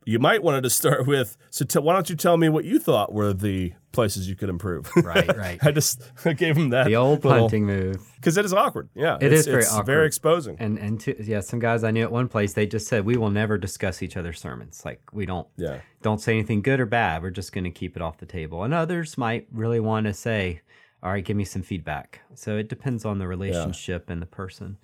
"You 0.05 0.19
might 0.19 0.41
want 0.43 0.63
to 0.63 0.69
start 0.69 1.05
with. 1.07 1.37
So 1.49 1.65
t- 1.65 1.79
why 1.79 1.93
don't 1.93 2.09
you 2.09 2.15
tell 2.15 2.37
me 2.37 2.49
what 2.49 2.65
you 2.65 2.79
thought 2.79 3.13
were 3.13 3.33
the 3.33 3.73
places 3.91 4.29
you 4.29 4.35
could 4.35 4.49
improve?" 4.49 4.89
Right, 4.95 5.35
right. 5.37 5.59
I 5.63 5.71
just 5.71 6.01
I 6.25 6.33
gave 6.43 6.55
him 6.57 6.69
that 6.69 6.85
the 6.87 6.95
old 6.95 7.21
punting 7.21 7.65
move. 7.65 8.05
because 8.15 8.37
it 8.37 8.45
is 8.45 8.53
awkward. 8.53 8.89
Yeah, 8.95 9.17
It 9.21 9.31
it's, 9.33 9.41
is 9.41 9.47
very 9.47 9.61
it's 9.63 9.71
awkward. 9.71 9.85
very 9.85 10.07
exposing. 10.07 10.57
And 10.59 10.77
and 10.77 10.99
to, 11.01 11.23
yeah, 11.23 11.41
some 11.41 11.59
guys 11.59 11.83
I 11.83 11.91
knew 11.91 12.03
at 12.03 12.11
one 12.11 12.27
place 12.27 12.53
they 12.53 12.65
just 12.67 12.87
said 12.87 13.05
we 13.05 13.17
will 13.17 13.31
never 13.31 13.57
discuss 13.57 14.01
each 14.01 14.17
other's 14.17 14.39
sermons. 14.39 14.83
Like 14.85 15.01
we 15.11 15.25
don't 15.25 15.47
yeah. 15.57 15.81
don't 16.01 16.19
say 16.21 16.33
anything 16.33 16.61
good 16.61 16.79
or 16.79 16.85
bad. 16.85 17.21
We're 17.21 17.29
just 17.31 17.51
going 17.51 17.65
to 17.65 17.71
keep 17.71 17.95
it 17.95 18.01
off 18.01 18.17
the 18.17 18.25
table. 18.25 18.63
And 18.63 18.73
others 18.73 19.17
might 19.17 19.47
really 19.51 19.79
want 19.79 20.05
to 20.07 20.13
say, 20.13 20.61
"All 21.03 21.11
right, 21.11 21.23
give 21.25 21.37
me 21.37 21.45
some 21.45 21.61
feedback." 21.61 22.21
So 22.35 22.57
it 22.57 22.69
depends 22.69 23.05
on 23.05 23.19
the 23.19 23.27
relationship 23.27 24.09
and 24.09 24.21
the 24.21 24.25
person. 24.27 24.77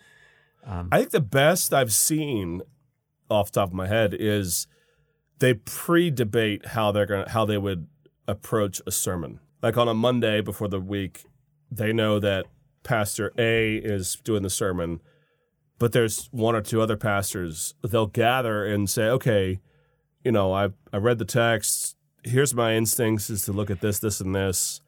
Um, 0.65 0.89
I 0.91 0.97
think 0.97 1.11
the 1.11 1.19
best 1.21 1.73
I've 1.73 1.93
seen 1.93 2.61
off 3.29 3.51
the 3.51 3.59
top 3.61 3.69
of 3.69 3.73
my 3.75 3.87
head 3.87 4.15
is 4.17 4.65
they 5.39 5.53
pre-debate 5.53 6.67
how 6.67 6.91
they're 6.91 7.05
gonna 7.05 7.29
how 7.29 7.45
they 7.45 7.57
would 7.57 7.87
approach 8.27 8.81
a 8.85 8.91
sermon. 8.91 9.39
Like 9.61 9.77
on 9.77 9.87
a 9.87 9.93
Monday 9.93 10.41
before 10.41 10.67
the 10.67 10.79
week, 10.79 11.25
they 11.71 11.91
know 11.91 12.19
that 12.19 12.45
Pastor 12.83 13.33
A 13.37 13.77
is 13.77 14.17
doing 14.23 14.43
the 14.43 14.49
sermon, 14.49 15.01
but 15.79 15.91
there's 15.91 16.27
one 16.31 16.55
or 16.55 16.61
two 16.61 16.81
other 16.81 16.97
pastors. 16.97 17.73
They'll 17.81 18.07
gather 18.07 18.65
and 18.65 18.89
say, 18.89 19.05
"Okay, 19.09 19.59
you 20.23 20.31
know, 20.31 20.53
I 20.53 20.69
I 20.93 20.97
read 20.97 21.17
the 21.17 21.25
text. 21.25 21.97
Here's 22.23 22.53
my 22.53 22.73
instincts 22.75 23.29
is 23.29 23.43
to 23.43 23.53
look 23.53 23.69
at 23.69 23.81
this, 23.81 23.99
this, 23.99 24.19
and 24.19 24.33
this, 24.33 24.81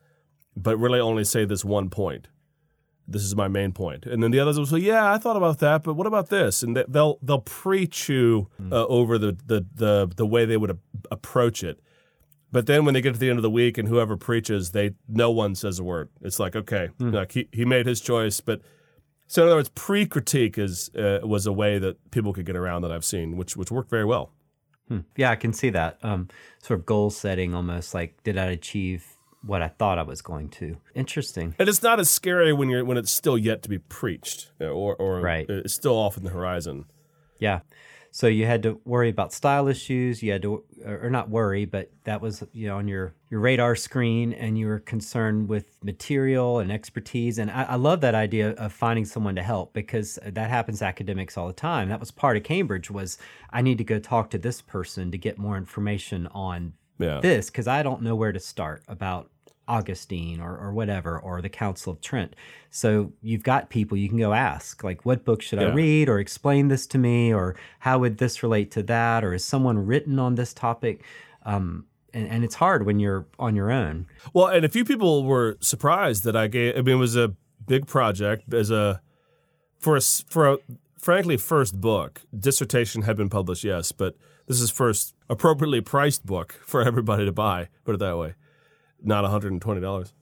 but 0.55 0.77
really 0.77 0.99
only 0.99 1.23
say 1.23 1.45
this 1.45 1.65
one 1.65 1.89
point." 1.89 2.27
This 3.07 3.23
is 3.23 3.35
my 3.35 3.47
main 3.47 3.71
point. 3.71 4.05
And 4.05 4.21
then 4.21 4.31
the 4.31 4.39
others 4.39 4.57
will 4.59 4.65
say, 4.65 4.79
yeah, 4.79 5.11
I 5.13 5.17
thought 5.17 5.37
about 5.37 5.59
that, 5.59 5.83
but 5.83 5.93
what 5.93 6.07
about 6.07 6.29
this? 6.29 6.61
And 6.63 6.75
they- 6.75 6.85
they'll 6.87 7.17
they'll 7.21 7.39
pre-chew 7.39 8.47
uh, 8.71 8.85
over 8.87 9.17
the, 9.17 9.37
the 9.45 9.65
the 9.73 10.11
the 10.15 10.25
way 10.25 10.45
they 10.45 10.57
would 10.57 10.71
a- 10.71 10.77
approach 11.11 11.63
it. 11.63 11.79
But 12.51 12.65
then 12.65 12.85
when 12.85 12.93
they 12.93 13.01
get 13.01 13.13
to 13.13 13.19
the 13.19 13.29
end 13.29 13.39
of 13.39 13.43
the 13.43 13.49
week 13.49 13.77
and 13.77 13.87
whoever 13.89 14.15
preaches, 14.17 14.71
they 14.71 14.91
no 15.07 15.29
one 15.31 15.53
says 15.55 15.79
a 15.79 15.83
word. 15.83 16.09
It's 16.21 16.39
like 16.39 16.55
okay, 16.55 16.89
like 16.99 17.33
he, 17.33 17.47
he 17.51 17.65
made 17.65 17.85
his 17.85 17.99
choice. 18.01 18.39
But 18.41 18.61
so 19.27 19.43
in 19.43 19.47
other 19.49 19.57
words, 19.57 19.69
pre-critique 19.69 20.57
is 20.57 20.89
uh, 20.95 21.19
was 21.23 21.45
a 21.45 21.51
way 21.53 21.77
that 21.79 22.11
people 22.11 22.31
could 22.33 22.45
get 22.45 22.55
around 22.55 22.81
that 22.83 22.91
I've 22.91 23.05
seen, 23.05 23.35
which 23.37 23.57
which 23.57 23.71
worked 23.71 23.89
very 23.89 24.05
well. 24.05 24.31
Hmm. 24.87 24.99
Yeah, 25.17 25.31
I 25.31 25.35
can 25.35 25.51
see 25.51 25.69
that. 25.71 25.97
Um, 26.01 26.29
sort 26.63 26.79
of 26.79 26.85
goal 26.85 27.09
setting, 27.09 27.53
almost 27.53 27.93
like 27.93 28.23
did 28.23 28.37
I 28.37 28.45
achieve 28.45 29.16
what 29.43 29.61
I 29.61 29.67
thought 29.69 29.97
I 29.99 30.03
was 30.03 30.21
going 30.21 30.49
to? 30.49 30.77
Interesting. 30.95 31.55
And 31.59 31.69
it's 31.69 31.83
not 31.83 31.99
as 31.99 32.09
scary 32.09 32.53
when 32.53 32.69
you're 32.69 32.83
when 32.85 32.97
it's 32.97 33.11
still 33.11 33.37
yet 33.37 33.61
to 33.63 33.69
be 33.69 33.77
preached, 33.79 34.51
uh, 34.59 34.65
or 34.65 34.95
or 34.95 35.21
Right. 35.21 35.45
it's 35.49 35.73
still 35.73 35.95
off 35.95 36.17
in 36.17 36.23
the 36.23 36.31
horizon. 36.31 36.85
Yeah. 37.39 37.59
So 38.09 38.25
you 38.25 38.47
had 38.47 38.63
to 38.63 38.81
worry 38.83 39.09
about 39.09 39.31
style 39.31 39.67
issues. 39.67 40.23
You 40.23 40.31
had 40.31 40.41
to, 40.41 40.63
or 40.83 41.09
not 41.11 41.29
worry, 41.29 41.65
but 41.65 41.91
that 42.05 42.19
was 42.19 42.43
you 42.51 42.67
know 42.67 42.77
on 42.77 42.87
your 42.87 43.13
your 43.29 43.39
radar 43.41 43.75
screen, 43.75 44.33
and 44.33 44.57
you 44.57 44.65
were 44.67 44.79
concerned 44.79 45.49
with 45.49 45.77
material 45.83 46.57
and 46.59 46.71
expertise. 46.71 47.37
And 47.37 47.51
I, 47.51 47.63
I 47.63 47.75
love 47.75 48.01
that 48.01 48.15
idea 48.15 48.51
of 48.51 48.73
finding 48.73 49.05
someone 49.05 49.35
to 49.35 49.43
help 49.43 49.73
because 49.73 50.17
that 50.25 50.49
happens 50.49 50.79
to 50.79 50.85
academics 50.85 51.37
all 51.37 51.45
the 51.47 51.53
time. 51.53 51.89
That 51.89 51.99
was 51.99 52.09
part 52.09 52.37
of 52.37 52.43
Cambridge 52.43 52.89
was 52.89 53.19
I 53.51 53.61
need 53.61 53.77
to 53.77 53.83
go 53.83 53.99
talk 53.99 54.31
to 54.31 54.39
this 54.39 54.61
person 54.61 55.11
to 55.11 55.17
get 55.17 55.37
more 55.37 55.57
information 55.57 56.25
on 56.27 56.73
Yeah. 56.99 57.19
this 57.19 57.49
because 57.49 57.67
I 57.67 57.83
don't 57.83 58.01
know 58.01 58.15
where 58.15 58.31
to 58.31 58.39
start 58.39 58.83
about 58.87 59.29
Augustine 59.67 60.39
or, 60.39 60.57
or 60.57 60.71
whatever 60.71 61.19
or 61.19 61.41
the 61.41 61.49
Council 61.49 61.93
of 61.93 62.01
Trent. 62.01 62.35
So 62.69 63.11
you've 63.21 63.43
got 63.43 63.69
people 63.69 63.97
you 63.97 64.07
can 64.07 64.17
go 64.17 64.33
ask, 64.33 64.83
like, 64.83 65.05
what 65.05 65.25
book 65.25 65.41
should 65.41 65.59
I 65.59 65.73
read 65.73 66.09
or 66.09 66.19
explain 66.19 66.69
this 66.69 66.87
to 66.87 66.97
me 66.97 67.33
or 67.33 67.55
how 67.79 67.99
would 67.99 68.17
this 68.17 68.43
relate 68.43 68.71
to 68.71 68.83
that 68.83 69.23
or 69.23 69.33
is 69.33 69.43
someone 69.43 69.85
written 69.85 70.19
on 70.19 70.35
this 70.35 70.53
topic? 70.53 71.03
Um, 71.43 71.85
and, 72.13 72.29
and 72.29 72.43
it's 72.43 72.55
hard 72.55 72.85
when 72.85 72.99
you're 72.99 73.25
on 73.37 73.55
your 73.55 73.71
own. 73.71 74.07
Well, 74.33 74.47
and 74.47 74.63
a 74.63 74.69
few 74.69 74.85
people 74.85 75.25
were 75.25 75.57
surprised 75.59 76.23
that 76.23 76.35
I 76.35 76.47
gave. 76.47 76.77
I 76.77 76.81
mean, 76.81 76.95
it 76.95 76.99
was 76.99 77.15
a 77.15 77.33
big 77.65 77.87
project 77.87 78.53
as 78.53 78.71
a 78.71 79.01
for 79.77 79.97
a 79.97 80.01
for 80.01 80.53
a 80.53 80.57
frankly 80.97 81.37
first 81.37 81.79
book. 81.79 82.21
Dissertation 82.37 83.03
had 83.03 83.17
been 83.17 83.29
published, 83.29 83.63
yes, 83.63 83.91
but 83.91 84.15
this 84.47 84.59
is 84.61 84.71
first 84.71 85.15
appropriately 85.29 85.81
priced 85.81 86.25
book 86.25 86.59
for 86.65 86.81
everybody 86.81 87.25
to 87.25 87.31
buy. 87.31 87.69
Put 87.85 87.95
it 87.95 87.99
that 87.99 88.17
way, 88.17 88.35
not 89.01 89.23
one 89.23 89.31
hundred 89.31 89.51
and 89.51 89.61
twenty 89.61 89.81
dollars. 89.81 90.13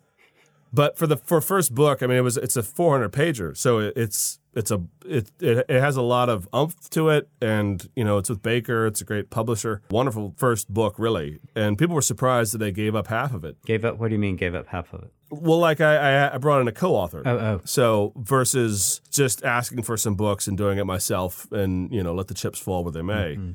But 0.74 0.98
for 0.98 1.08
the 1.08 1.16
for 1.16 1.40
first 1.40 1.74
book, 1.74 2.04
I 2.04 2.08
mean, 2.08 2.18
it 2.18 2.22
was 2.22 2.36
it's 2.36 2.58
a 2.58 2.64
four 2.64 2.92
hundred 2.92 3.14
pager, 3.14 3.56
so 3.56 3.80
it, 3.80 3.94
it's 3.96 4.40
it's 4.54 4.72
a 4.72 4.84
it, 5.06 5.32
it 5.40 5.66
it 5.70 5.80
has 5.80 5.96
a 5.96 6.02
lot 6.02 6.28
of 6.28 6.50
umph 6.52 6.90
to 6.90 7.08
it, 7.10 7.30
and 7.42 7.88
you 7.96 8.04
know 8.04 8.18
it's 8.18 8.30
with 8.30 8.42
Baker. 8.42 8.86
It's 8.86 9.00
a 9.00 9.06
great 9.06 9.30
publisher, 9.30 9.82
wonderful 9.90 10.34
first 10.36 10.74
book, 10.74 10.96
really. 10.98 11.40
And 11.56 11.78
people 11.78 11.96
were 11.96 12.02
surprised 12.02 12.54
that 12.54 12.58
they 12.58 12.72
gave 12.72 12.94
up 12.94 13.08
half 13.08 13.34
of 13.34 13.46
it. 13.46 13.62
Gave 13.66 13.86
up, 13.86 13.98
what 14.00 14.10
do 14.10 14.16
you 14.16 14.20
mean 14.20 14.36
gave 14.36 14.54
up 14.54 14.68
half 14.68 14.94
of 14.94 15.04
it? 15.04 15.12
Well, 15.30 15.60
like 15.60 15.82
I, 15.82 15.96
I, 15.96 16.36
I 16.36 16.38
brought 16.38 16.62
in 16.62 16.68
a 16.68 16.72
co-author. 16.72 17.24
Oh, 17.26 17.38
oh. 17.38 17.62
So 17.66 18.14
versus 18.16 19.02
just 19.10 19.44
asking 19.44 19.84
for 19.84 19.98
some 19.98 20.16
books 20.16 20.48
and 20.48 20.58
doing 20.58 20.78
it 20.78 20.86
myself, 20.86 21.50
and 21.52 21.92
you 21.94 22.04
know, 22.04 22.14
let 22.14 22.28
the 22.28 22.34
chips 22.34 22.60
fall 22.60 22.84
where 22.84 22.92
they 22.92 23.02
may. 23.02 23.36
Mm-hmm. 23.36 23.52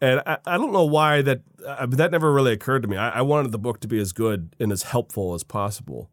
And 0.00 0.22
I, 0.26 0.38
I 0.46 0.56
don't 0.56 0.72
know 0.72 0.84
why 0.84 1.22
that 1.22 1.42
uh, 1.66 1.86
that 1.86 2.10
never 2.10 2.32
really 2.32 2.52
occurred 2.52 2.82
to 2.82 2.88
me. 2.88 2.96
I, 2.96 3.18
I 3.18 3.22
wanted 3.22 3.52
the 3.52 3.58
book 3.58 3.80
to 3.80 3.88
be 3.88 3.98
as 4.00 4.12
good 4.12 4.56
and 4.58 4.72
as 4.72 4.84
helpful 4.84 5.34
as 5.34 5.44
possible. 5.44 6.10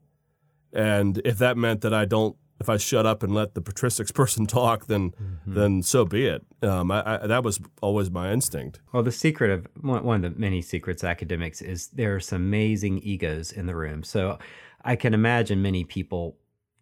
And 0.74 1.22
if 1.24 1.38
that 1.38 1.58
meant 1.58 1.82
that 1.82 1.94
I 1.94 2.06
don't, 2.06 2.36
if 2.60 2.70
I 2.70 2.78
shut 2.78 3.06
up 3.06 3.24
and 3.24 3.34
let 3.34 3.54
the 3.54 3.62
patristics 3.62 4.14
person 4.22 4.46
talk, 4.46 4.88
then 4.88 5.12
Mm-hmm. 5.12 5.54
then 5.54 5.84
so 5.84 6.04
be 6.06 6.26
it. 6.28 6.46
Um, 6.62 6.92
I, 6.92 7.24
I, 7.24 7.28
that 7.28 7.44
was 7.44 7.60
always 7.82 8.12
my 8.12 8.34
instinct. 8.34 8.82
Well, 8.92 9.04
the 9.04 9.12
secret 9.12 9.50
of 9.52 9.68
one 9.82 10.04
one 10.04 10.26
of 10.26 10.34
the 10.34 10.40
many 10.40 10.62
secrets 10.62 11.04
academics 11.04 11.62
is 11.62 11.88
there 11.90 12.14
are 12.16 12.20
some 12.20 12.42
amazing 12.42 13.00
egos 13.00 13.52
in 13.54 13.66
the 13.68 13.76
room. 13.76 14.04
So 14.04 14.38
I 14.84 14.96
can 14.98 15.14
imagine 15.14 15.62
many 15.62 15.84
people 15.86 16.36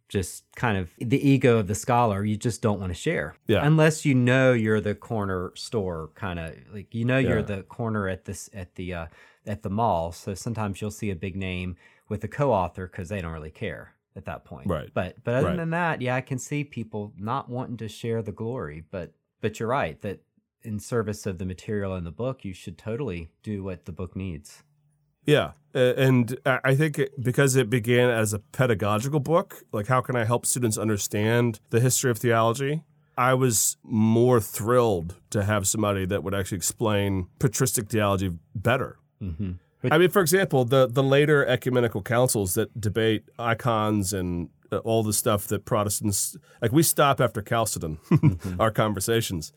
just 0.08 0.44
kind 0.56 0.78
of 0.78 0.92
the 1.00 1.28
ego 1.28 1.58
of 1.58 1.68
the 1.68 1.76
scholar 1.76 2.24
you 2.24 2.38
just 2.38 2.62
don't 2.62 2.80
want 2.80 2.92
to 2.92 3.00
share 3.00 3.36
Yeah. 3.48 3.66
unless 3.66 4.06
you 4.06 4.14
know 4.14 4.54
you're 4.54 4.80
the 4.82 4.94
corner 4.96 5.52
store 5.56 6.12
kind 6.16 6.40
of 6.40 6.54
like 6.72 6.94
you 6.94 7.06
know 7.06 7.18
you're 7.18 7.42
the 7.42 7.64
corner 7.64 8.08
at 8.08 8.26
this 8.26 8.50
at 8.54 8.76
the 8.76 8.94
uh, 8.94 9.06
at 9.48 9.64
the 9.64 9.70
mall 9.70 10.12
so 10.12 10.34
sometimes 10.36 10.80
you'll 10.82 10.92
see 10.92 11.10
a 11.12 11.16
big 11.16 11.36
name 11.36 11.76
with 12.08 12.24
a 12.24 12.28
co-author 12.28 12.88
because 12.88 13.10
they 13.10 13.20
don't 13.22 13.32
really 13.34 13.50
care 13.52 13.96
at 14.16 14.26
that 14.26 14.46
point 14.46 14.68
Right. 14.68 14.90
but 14.94 15.24
but 15.24 15.36
other 15.36 15.48
Right. 15.48 15.58
than 15.58 15.72
that 15.72 16.02
yeah 16.02 16.16
i 16.16 16.22
can 16.22 16.38
see 16.38 16.64
people 16.64 17.12
not 17.18 17.50
wanting 17.50 17.78
to 17.78 17.88
share 17.88 18.22
the 18.22 18.32
glory 18.32 18.84
but 18.92 19.14
but 19.42 19.60
you're 19.60 19.70
right 19.70 20.00
that 20.02 20.22
in 20.62 20.80
service 20.80 21.26
of 21.26 21.38
the 21.40 21.46
material 21.46 21.96
in 21.96 22.04
the 22.04 22.12
book 22.12 22.46
you 22.46 22.54
should 22.54 22.78
totally 22.78 23.30
do 23.44 23.64
what 23.64 23.86
the 23.86 23.92
book 23.92 24.16
needs 24.16 24.64
Yeah, 25.26 25.52
and 25.74 26.38
I 26.46 26.76
think 26.76 27.02
because 27.22 27.56
it 27.56 27.70
began 27.70 28.10
as 28.10 28.34
a 28.34 28.40
pedagogical 28.40 29.20
book, 29.20 29.64
like 29.72 29.88
how 29.88 30.02
can 30.02 30.16
I 30.16 30.24
help 30.24 30.46
students 30.46 30.78
understand 30.78 31.60
the 31.70 31.80
history 31.80 32.12
of 32.12 32.18
theology? 32.18 32.84
I 33.18 33.34
was 33.34 33.78
more 33.84 34.40
thrilled 34.40 35.16
to 35.32 35.44
have 35.44 35.68
somebody 35.68 36.06
that 36.06 36.24
would 36.24 36.34
actually 36.34 36.58
explain 36.58 37.28
patristic 37.40 37.90
theology 37.90 38.32
better. 38.54 38.98
mm-hmm. 39.22 39.52
I 39.92 39.98
mean, 39.98 40.10
for 40.10 40.22
example, 40.22 40.66
the 40.66 40.88
the 40.88 41.04
later 41.04 41.46
ecumenical 41.46 42.02
councils 42.02 42.56
that 42.56 42.80
debate 42.80 43.24
icons 43.38 44.14
and 44.14 44.50
uh, 44.72 44.78
all 44.78 45.04
the 45.04 45.14
stuff 45.14 45.48
that 45.48 45.66
Protestants 45.66 46.36
like. 46.62 46.72
We 46.72 46.84
stop 46.84 47.22
after 47.22 47.42
Chalcedon, 47.42 48.00
our 48.60 48.72
conversations. 48.72 49.54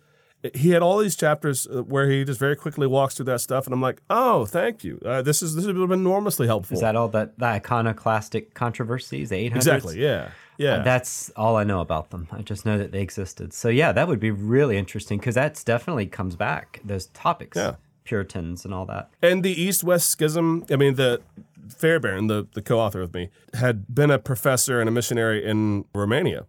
He 0.55 0.71
had 0.71 0.83
all 0.83 0.99
these 0.99 1.17
chapters 1.17 1.67
uh, 1.67 1.83
where 1.83 2.09
he 2.09 2.25
just 2.25 2.39
very 2.39 2.55
quickly 2.55 2.87
walks 2.87 3.15
through 3.15 3.25
that 3.27 3.41
stuff, 3.41 3.67
and 3.67 3.75
I'm 3.75 3.83
like, 3.83 4.01
"Oh, 4.09 4.47
thank 4.47 4.85
you. 4.85 5.01
Uh, 5.05 5.21
this 5.21 5.43
is 5.43 5.57
this 5.57 5.65
has 5.65 5.75
been 5.75 5.91
enormously 5.91 6.47
helpful." 6.47 6.75
is 6.77 6.81
that 6.81 6.95
all 6.95 7.09
that 7.09 7.39
the 7.39 7.47
iconoclastic 7.47 8.55
controversies 8.55 9.31
the 9.31 9.51
800s 9.51 9.57
exactly? 9.57 10.01
Yeah, 10.01 10.31
yeah. 10.57 10.83
That's 10.83 11.31
all 11.37 11.57
I 11.57 11.65
know 11.65 11.81
about 11.81 12.11
them. 12.11 12.29
I 12.31 12.43
just 12.43 12.65
know 12.65 12.79
that 12.79 12.93
they 12.93 13.01
existed. 13.03 13.53
So 13.53 13.69
yeah, 13.69 13.91
that 13.93 14.07
would 14.07 14.21
be 14.21 14.31
really 14.31 14.77
interesting 14.77 15.19
because 15.19 15.35
that's 15.35 15.65
definitely 15.65 16.07
comes 16.07 16.37
back. 16.37 16.81
Those 16.85 17.07
topics, 17.07 17.57
Yeah. 17.57 17.75
Puritans 18.05 18.65
and 18.65 18.73
all 18.73 18.87
that. 18.87 19.11
And 19.21 19.43
the 19.43 19.61
East 19.61 19.83
West 19.85 20.09
Schism, 20.11 20.65
I 20.71 20.77
mean, 20.77 20.95
the 20.95 21.21
Fairbairn, 21.69 22.29
the, 22.29 22.47
the 22.55 22.63
co 22.63 22.79
author 22.79 23.01
with 23.01 23.13
me, 23.13 23.29
had 23.55 23.93
been 23.95 24.11
a 24.11 24.19
professor 24.19 24.81
and 24.81 24.89
a 24.89 24.93
missionary 24.93 25.45
in 25.45 25.85
Romania. 25.95 26.47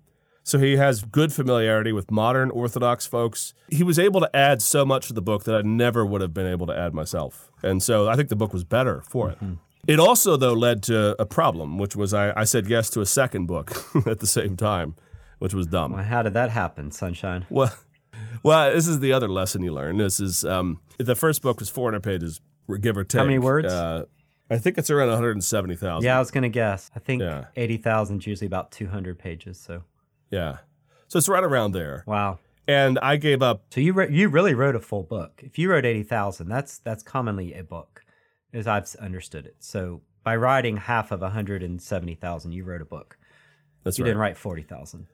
So 0.50 0.58
he 0.58 0.78
has 0.78 1.04
good 1.04 1.32
familiarity 1.32 1.92
with 1.92 2.10
modern 2.10 2.50
Orthodox 2.50 3.06
folks. 3.06 3.54
He 3.70 3.84
was 3.84 4.00
able 4.00 4.20
to 4.22 4.36
add 4.36 4.62
so 4.64 4.84
much 4.84 5.08
to 5.08 5.14
the 5.14 5.22
book 5.22 5.44
that 5.44 5.56
I 5.56 5.62
never 5.62 6.04
would 6.06 6.22
have 6.22 6.34
been 6.34 6.48
able 6.48 6.66
to 6.68 6.76
add 6.78 6.94
myself. 6.94 7.52
And 7.62 7.84
so 7.84 8.10
I 8.10 8.16
think 8.16 8.30
the 8.30 8.36
book 8.36 8.52
was 8.52 8.64
better 8.64 9.02
for 9.08 9.30
it. 9.30 9.38
It 9.88 10.00
also, 10.00 10.38
though, 10.38 10.54
led 10.54 10.82
to 10.84 11.16
a 11.22 11.26
problem, 11.26 11.78
which 11.78 11.96
was 11.96 12.14
I, 12.14 12.34
I 12.40 12.44
said 12.46 12.68
yes 12.68 12.90
to 12.92 13.02
a 13.02 13.06
second 13.06 13.46
book 13.46 13.72
at 14.08 14.20
the 14.20 14.28
same 14.28 14.58
time, 14.58 14.96
which 15.38 15.54
was 15.54 15.68
dumb. 15.68 15.94
Well, 15.94 16.04
how 16.04 16.24
did 16.24 16.34
that 16.34 16.50
happen, 16.50 16.92
Sunshine? 16.92 17.46
Well, 17.50 17.74
well, 18.44 18.74
this 18.74 18.88
is 18.88 19.00
the 19.00 19.14
other 19.14 19.30
lesson 19.30 19.64
you 19.64 19.72
learn. 19.72 19.98
This 19.98 20.20
is 20.20 20.44
um, 20.46 20.80
the 20.98 21.16
first 21.16 21.42
book 21.42 21.60
was 21.60 21.70
400 21.70 22.02
pages, 22.02 22.42
give 22.82 22.98
or 22.98 23.04
take. 23.04 23.20
How 23.20 23.26
many 23.26 23.40
words? 23.40 23.72
Uh, 23.72 24.06
I 24.50 24.58
think 24.58 24.80
it's 24.80 24.90
around 24.90 25.10
170,000. 25.10 26.04
Yeah, 26.04 26.16
I 26.16 26.20
was 26.20 26.32
gonna 26.32 26.50
guess. 26.50 26.90
I 26.96 27.00
think 27.00 27.22
Yeah. 27.22 27.46
eighty 27.56 27.78
thousand 27.78 28.22
is 28.22 28.28
usually 28.28 28.48
about 28.48 28.72
two 28.72 28.88
hundred 28.88 29.20
pages. 29.20 29.60
So 29.60 29.84
Yeah. 30.32 30.58
So 31.08 31.18
it's 31.18 31.30
right 31.30 31.44
around 31.44 31.72
there. 31.74 32.04
wow. 32.06 32.40
And 32.68 33.00
I 33.00 33.18
gave 33.18 33.42
up. 33.42 33.64
So 33.72 33.82
you 33.82 33.94
re- 33.94 34.12
you 34.12 34.30
really 34.30 34.54
wrote 34.54 34.76
a 34.76 34.80
full 34.80 35.02
book. 35.02 35.42
If 35.44 35.58
you 35.58 35.72
wrote 35.72 35.86
eighty 35.86 36.04
thousand, 36.04 36.50
that's 36.50 36.78
that's 36.78 37.02
commonly 37.02 37.56
a 37.56 37.64
book, 37.64 38.04
as 38.54 38.68
I've 38.68 38.96
understood 39.00 39.48
it. 39.48 39.56
So 39.60 40.02
by 40.24 40.36
writing 40.36 40.78
half 40.78 41.12
of 41.12 41.22
one 41.22 41.32
hundred 41.32 41.64
and 41.64 41.82
seventy 41.82 42.14
thousand, 42.14 42.52
you 42.52 42.64
wrote 42.64 42.82
a 42.84 42.86
book. 42.86 43.18
That's 43.84 43.98
You 43.98 44.04
right. 44.04 44.10
didn't 44.10 44.20
write 44.22 44.38
forty 44.38 44.62
thousand. 44.62 45.08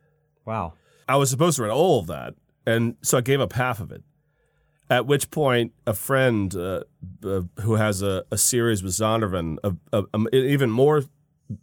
Wow. 0.44 0.74
I 1.08 1.16
was 1.16 1.30
supposed 1.30 1.56
to 1.56 1.64
write 1.64 1.72
all 1.72 2.02
of 2.02 2.08
that, 2.08 2.34
and 2.68 2.98
so 3.02 3.20
I 3.20 3.22
gave 3.22 3.40
up 3.40 3.54
half 3.54 3.80
of 3.80 3.90
it. 3.90 4.04
At 4.90 5.08
which 5.08 5.32
point, 5.32 5.72
a 5.88 5.94
friend 5.94 6.54
uh, 6.54 6.82
uh, 7.24 7.42
who 7.62 7.76
has 7.76 8.02
a, 8.02 8.26
a 8.32 8.38
series 8.38 8.84
with 8.84 8.92
Zondervan, 8.92 9.58
a, 9.64 9.74
a, 9.94 10.04
an 10.14 10.28
even 10.34 10.70
more 10.72 11.04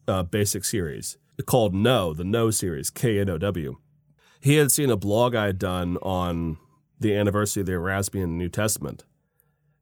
uh, 0.09 0.23
basic 0.23 0.65
series 0.65 1.19
called 1.47 1.75
No, 1.75 2.13
the 2.13 2.25
No 2.25 2.51
series, 2.51 2.91
K 2.91 3.19
N 3.19 3.31
O 3.31 3.39
W. 3.39 3.77
He 4.41 4.57
had 4.57 4.73
seen 4.73 4.91
a 4.91 4.97
blog 4.97 5.35
I 5.35 5.47
had 5.47 5.59
done 5.59 5.97
on 6.03 6.59
the 6.99 7.15
anniversary 7.15 7.61
of 7.61 7.67
the 7.67 7.73
Erasmian 7.73 8.31
New 8.31 8.49
Testament, 8.49 9.05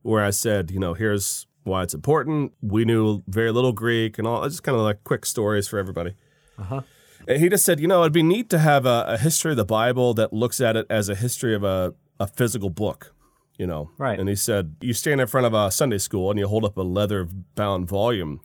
where 0.02 0.24
I 0.24 0.30
said, 0.30 0.70
you 0.70 0.78
know, 0.78 0.94
here's 0.94 1.46
why 1.64 1.82
it's 1.82 1.94
important. 1.94 2.52
We 2.62 2.84
knew 2.84 3.22
very 3.26 3.52
little 3.52 3.72
Greek 3.72 4.18
and 4.18 4.26
all, 4.26 4.46
just 4.48 4.62
kind 4.62 4.76
of 4.76 4.82
like 4.82 5.04
quick 5.04 5.26
stories 5.26 5.68
for 5.68 5.78
everybody. 5.78 6.14
Uh-huh. 6.58 6.82
And 7.28 7.38
he 7.40 7.48
just 7.48 7.64
said, 7.64 7.80
you 7.80 7.86
know, 7.86 8.00
it'd 8.00 8.12
be 8.12 8.22
neat 8.22 8.48
to 8.50 8.58
have 8.58 8.86
a, 8.86 9.04
a 9.06 9.18
history 9.18 9.50
of 9.50 9.58
the 9.58 9.64
Bible 9.64 10.14
that 10.14 10.32
looks 10.32 10.60
at 10.60 10.76
it 10.76 10.86
as 10.88 11.08
a 11.08 11.14
history 11.14 11.54
of 11.54 11.62
a, 11.64 11.94
a 12.18 12.26
physical 12.26 12.70
book, 12.70 13.14
you 13.58 13.66
know. 13.66 13.90
Right. 13.98 14.18
And 14.18 14.28
he 14.28 14.36
said, 14.36 14.76
you 14.80 14.94
stand 14.94 15.20
in 15.20 15.26
front 15.26 15.46
of 15.46 15.52
a 15.52 15.70
Sunday 15.70 15.98
school 15.98 16.30
and 16.30 16.38
you 16.38 16.48
hold 16.48 16.64
up 16.64 16.78
a 16.78 16.82
leather 16.82 17.28
bound 17.54 17.88
volume. 17.88 18.40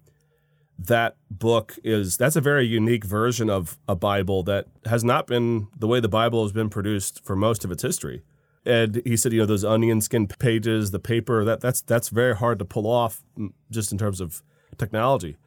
That 0.77 1.15
book 1.31 1.75
is 1.83 2.17
that's 2.17 2.35
a 2.35 2.41
very 2.41 2.65
unique 2.65 3.05
version 3.05 3.49
of 3.49 3.77
a 3.88 3.95
Bible 3.95 4.43
that 4.43 4.67
has 4.85 5.03
not 5.03 5.27
been 5.27 5.67
the 5.77 5.88
way 5.88 5.99
the 5.99 6.09
Bible 6.09 6.43
has 6.43 6.51
been 6.51 6.69
produced 6.69 7.23
for 7.23 7.35
most 7.35 7.63
of 7.63 7.71
its 7.71 7.81
history. 7.81 8.23
And 8.65 9.01
he 9.05 9.15
said, 9.15 9.31
you 9.31 9.39
know, 9.39 9.45
those 9.45 9.63
onion 9.63 10.01
skin 10.01 10.27
pages, 10.27 10.91
the 10.91 10.99
paper, 10.99 11.45
that 11.45 11.61
that's 11.61 11.81
that's 11.81 12.09
very 12.09 12.35
hard 12.35 12.59
to 12.59 12.65
pull 12.65 12.88
off 12.88 13.23
mm, 13.38 13.53
just 13.71 13.91
in 13.91 13.97
terms 13.97 14.19
of 14.19 14.41
technology. 14.77 15.38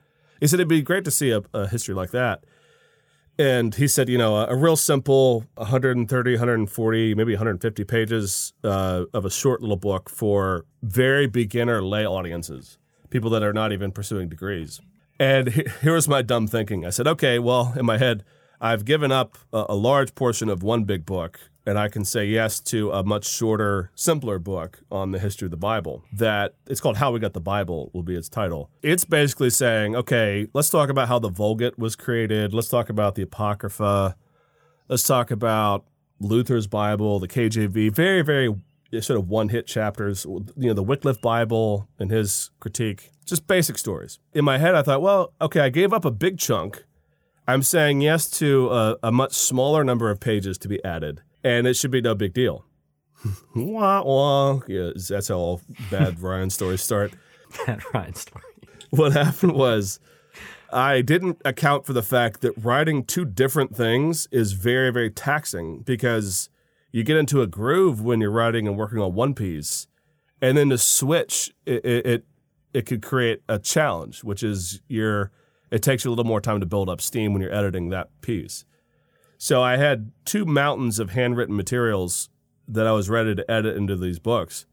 He 0.40 0.46
said 0.46 0.60
it'd 0.60 0.68
be 0.68 0.82
great 0.82 1.04
to 1.04 1.10
see 1.10 1.30
a, 1.30 1.42
a 1.52 1.66
history 1.66 1.94
like 1.94 2.12
that. 2.12 2.44
And 3.40 3.74
he 3.74 3.86
said, 3.86 4.08
you 4.08 4.18
know, 4.18 4.36
a, 4.36 4.46
a, 4.48 4.56
real 4.56 4.74
simple 4.74 5.44
130, 5.54 6.32
140, 6.32 7.14
maybe 7.14 7.34
150 7.34 7.84
pages 7.84 8.52
uh, 8.64 9.04
of 9.14 9.24
a 9.24 9.30
short 9.30 9.60
little 9.60 9.76
book 9.76 10.10
for 10.10 10.64
very 10.82 11.28
beginner 11.28 11.80
lay 11.80 12.04
audiences, 12.04 12.78
people 13.10 13.30
that 13.30 13.44
are 13.44 13.52
not 13.52 13.72
even 13.72 13.92
pursuing 13.92 14.28
degrees. 14.28 14.80
And 15.18 15.48
he, 15.48 15.64
here 15.82 15.94
was 15.94 16.08
my 16.08 16.22
dumb 16.22 16.46
thinking. 16.46 16.86
I 16.86 16.90
said, 16.90 17.06
okay, 17.08 17.38
well, 17.38 17.74
in 17.76 17.84
my 17.84 17.98
head, 17.98 18.24
I've 18.60 18.84
given 18.84 19.12
up 19.12 19.38
a, 19.52 19.66
a 19.70 19.74
large 19.74 20.14
portion 20.14 20.48
of 20.48 20.62
one 20.62 20.84
big 20.84 21.04
book 21.06 21.40
and 21.68 21.78
I 21.78 21.88
can 21.88 22.02
say 22.02 22.24
yes 22.24 22.60
to 22.60 22.90
a 22.92 23.04
much 23.04 23.28
shorter, 23.28 23.90
simpler 23.94 24.38
book 24.38 24.80
on 24.90 25.10
the 25.10 25.18
history 25.18 25.44
of 25.44 25.50
the 25.50 25.58
Bible. 25.58 26.02
That 26.14 26.54
it's 26.66 26.80
called 26.80 26.96
How 26.96 27.12
We 27.12 27.20
Got 27.20 27.34
the 27.34 27.42
Bible, 27.42 27.90
will 27.92 28.02
be 28.02 28.16
its 28.16 28.30
title. 28.30 28.70
It's 28.80 29.04
basically 29.04 29.50
saying, 29.50 29.94
okay, 29.94 30.48
let's 30.54 30.70
talk 30.70 30.88
about 30.88 31.08
how 31.08 31.18
the 31.18 31.28
Vulgate 31.28 31.78
was 31.78 31.94
created. 31.94 32.54
Let's 32.54 32.70
talk 32.70 32.88
about 32.88 33.16
the 33.16 33.22
Apocrypha. 33.22 34.16
Let's 34.88 35.02
talk 35.02 35.30
about 35.30 35.84
Luther's 36.20 36.66
Bible, 36.66 37.18
the 37.18 37.28
KJV. 37.28 37.94
Very, 37.94 38.22
very 38.22 38.54
sort 39.00 39.18
of 39.18 39.28
one 39.28 39.48
hit 39.50 39.66
chapters. 39.66 40.24
You 40.24 40.68
know, 40.68 40.74
the 40.74 40.82
Wycliffe 40.82 41.20
Bible 41.20 41.88
and 41.98 42.10
his 42.10 42.50
critique. 42.60 43.10
Just 43.26 43.46
basic 43.46 43.78
stories. 43.78 44.18
In 44.32 44.44
my 44.44 44.58
head, 44.58 44.74
I 44.74 44.82
thought, 44.82 45.02
well, 45.02 45.32
okay, 45.40 45.60
I 45.60 45.68
gave 45.68 45.92
up 45.92 46.04
a 46.04 46.10
big 46.10 46.38
chunk. 46.38 46.84
I'm 47.46 47.62
saying 47.62 48.00
yes 48.02 48.30
to 48.38 48.68
a, 48.70 48.96
a 49.02 49.12
much 49.12 49.32
smaller 49.32 49.84
number 49.84 50.10
of 50.10 50.20
pages 50.20 50.58
to 50.58 50.68
be 50.68 50.82
added 50.84 51.22
and 51.44 51.66
it 51.66 51.74
should 51.74 51.90
be 51.90 52.00
no 52.00 52.14
big 52.14 52.34
deal. 52.34 52.64
wah, 53.54 54.02
wah. 54.02 54.60
Yeah, 54.66 54.90
that's 54.94 55.28
how 55.28 55.36
all 55.36 55.60
bad 55.90 56.20
Ryan 56.22 56.50
stories 56.50 56.82
start. 56.82 57.12
Bad 57.66 57.82
Ryan 57.94 58.14
story. 58.14 58.44
What 58.90 59.12
happened 59.12 59.52
was 59.52 60.00
I 60.72 61.02
didn't 61.02 61.40
account 61.44 61.86
for 61.86 61.92
the 61.92 62.02
fact 62.02 62.40
that 62.42 62.52
writing 62.62 63.04
two 63.04 63.24
different 63.24 63.74
things 63.74 64.28
is 64.30 64.52
very, 64.52 64.90
very 64.90 65.10
taxing 65.10 65.80
because 65.80 66.48
you 66.90 67.04
get 67.04 67.16
into 67.16 67.42
a 67.42 67.46
groove 67.46 68.00
when 68.00 68.20
you're 68.20 68.30
writing 68.30 68.66
and 68.66 68.76
working 68.76 68.98
on 68.98 69.14
one 69.14 69.34
piece, 69.34 69.86
and 70.40 70.56
then 70.56 70.70
to 70.70 70.78
switch, 70.78 71.52
it 71.66 71.84
it, 71.84 72.24
it, 72.72 72.86
could 72.86 73.02
create 73.02 73.42
a 73.48 73.58
challenge, 73.58 74.24
which 74.24 74.42
is 74.42 74.80
your 74.88 75.30
it 75.70 75.82
takes 75.82 76.04
you 76.04 76.10
a 76.10 76.12
little 76.12 76.24
more 76.24 76.40
time 76.40 76.60
to 76.60 76.66
build 76.66 76.88
up 76.88 77.00
steam 77.00 77.32
when 77.32 77.42
you're 77.42 77.54
editing 77.54 77.90
that 77.90 78.08
piece. 78.20 78.64
So 79.36 79.62
I 79.62 79.76
had 79.76 80.10
two 80.24 80.44
mountains 80.44 80.98
of 80.98 81.10
handwritten 81.10 81.56
materials 81.56 82.28
that 82.66 82.86
I 82.86 82.92
was 82.92 83.08
ready 83.08 83.34
to 83.34 83.50
edit 83.50 83.76
into 83.76 83.96
these 83.96 84.18
books. 84.18 84.66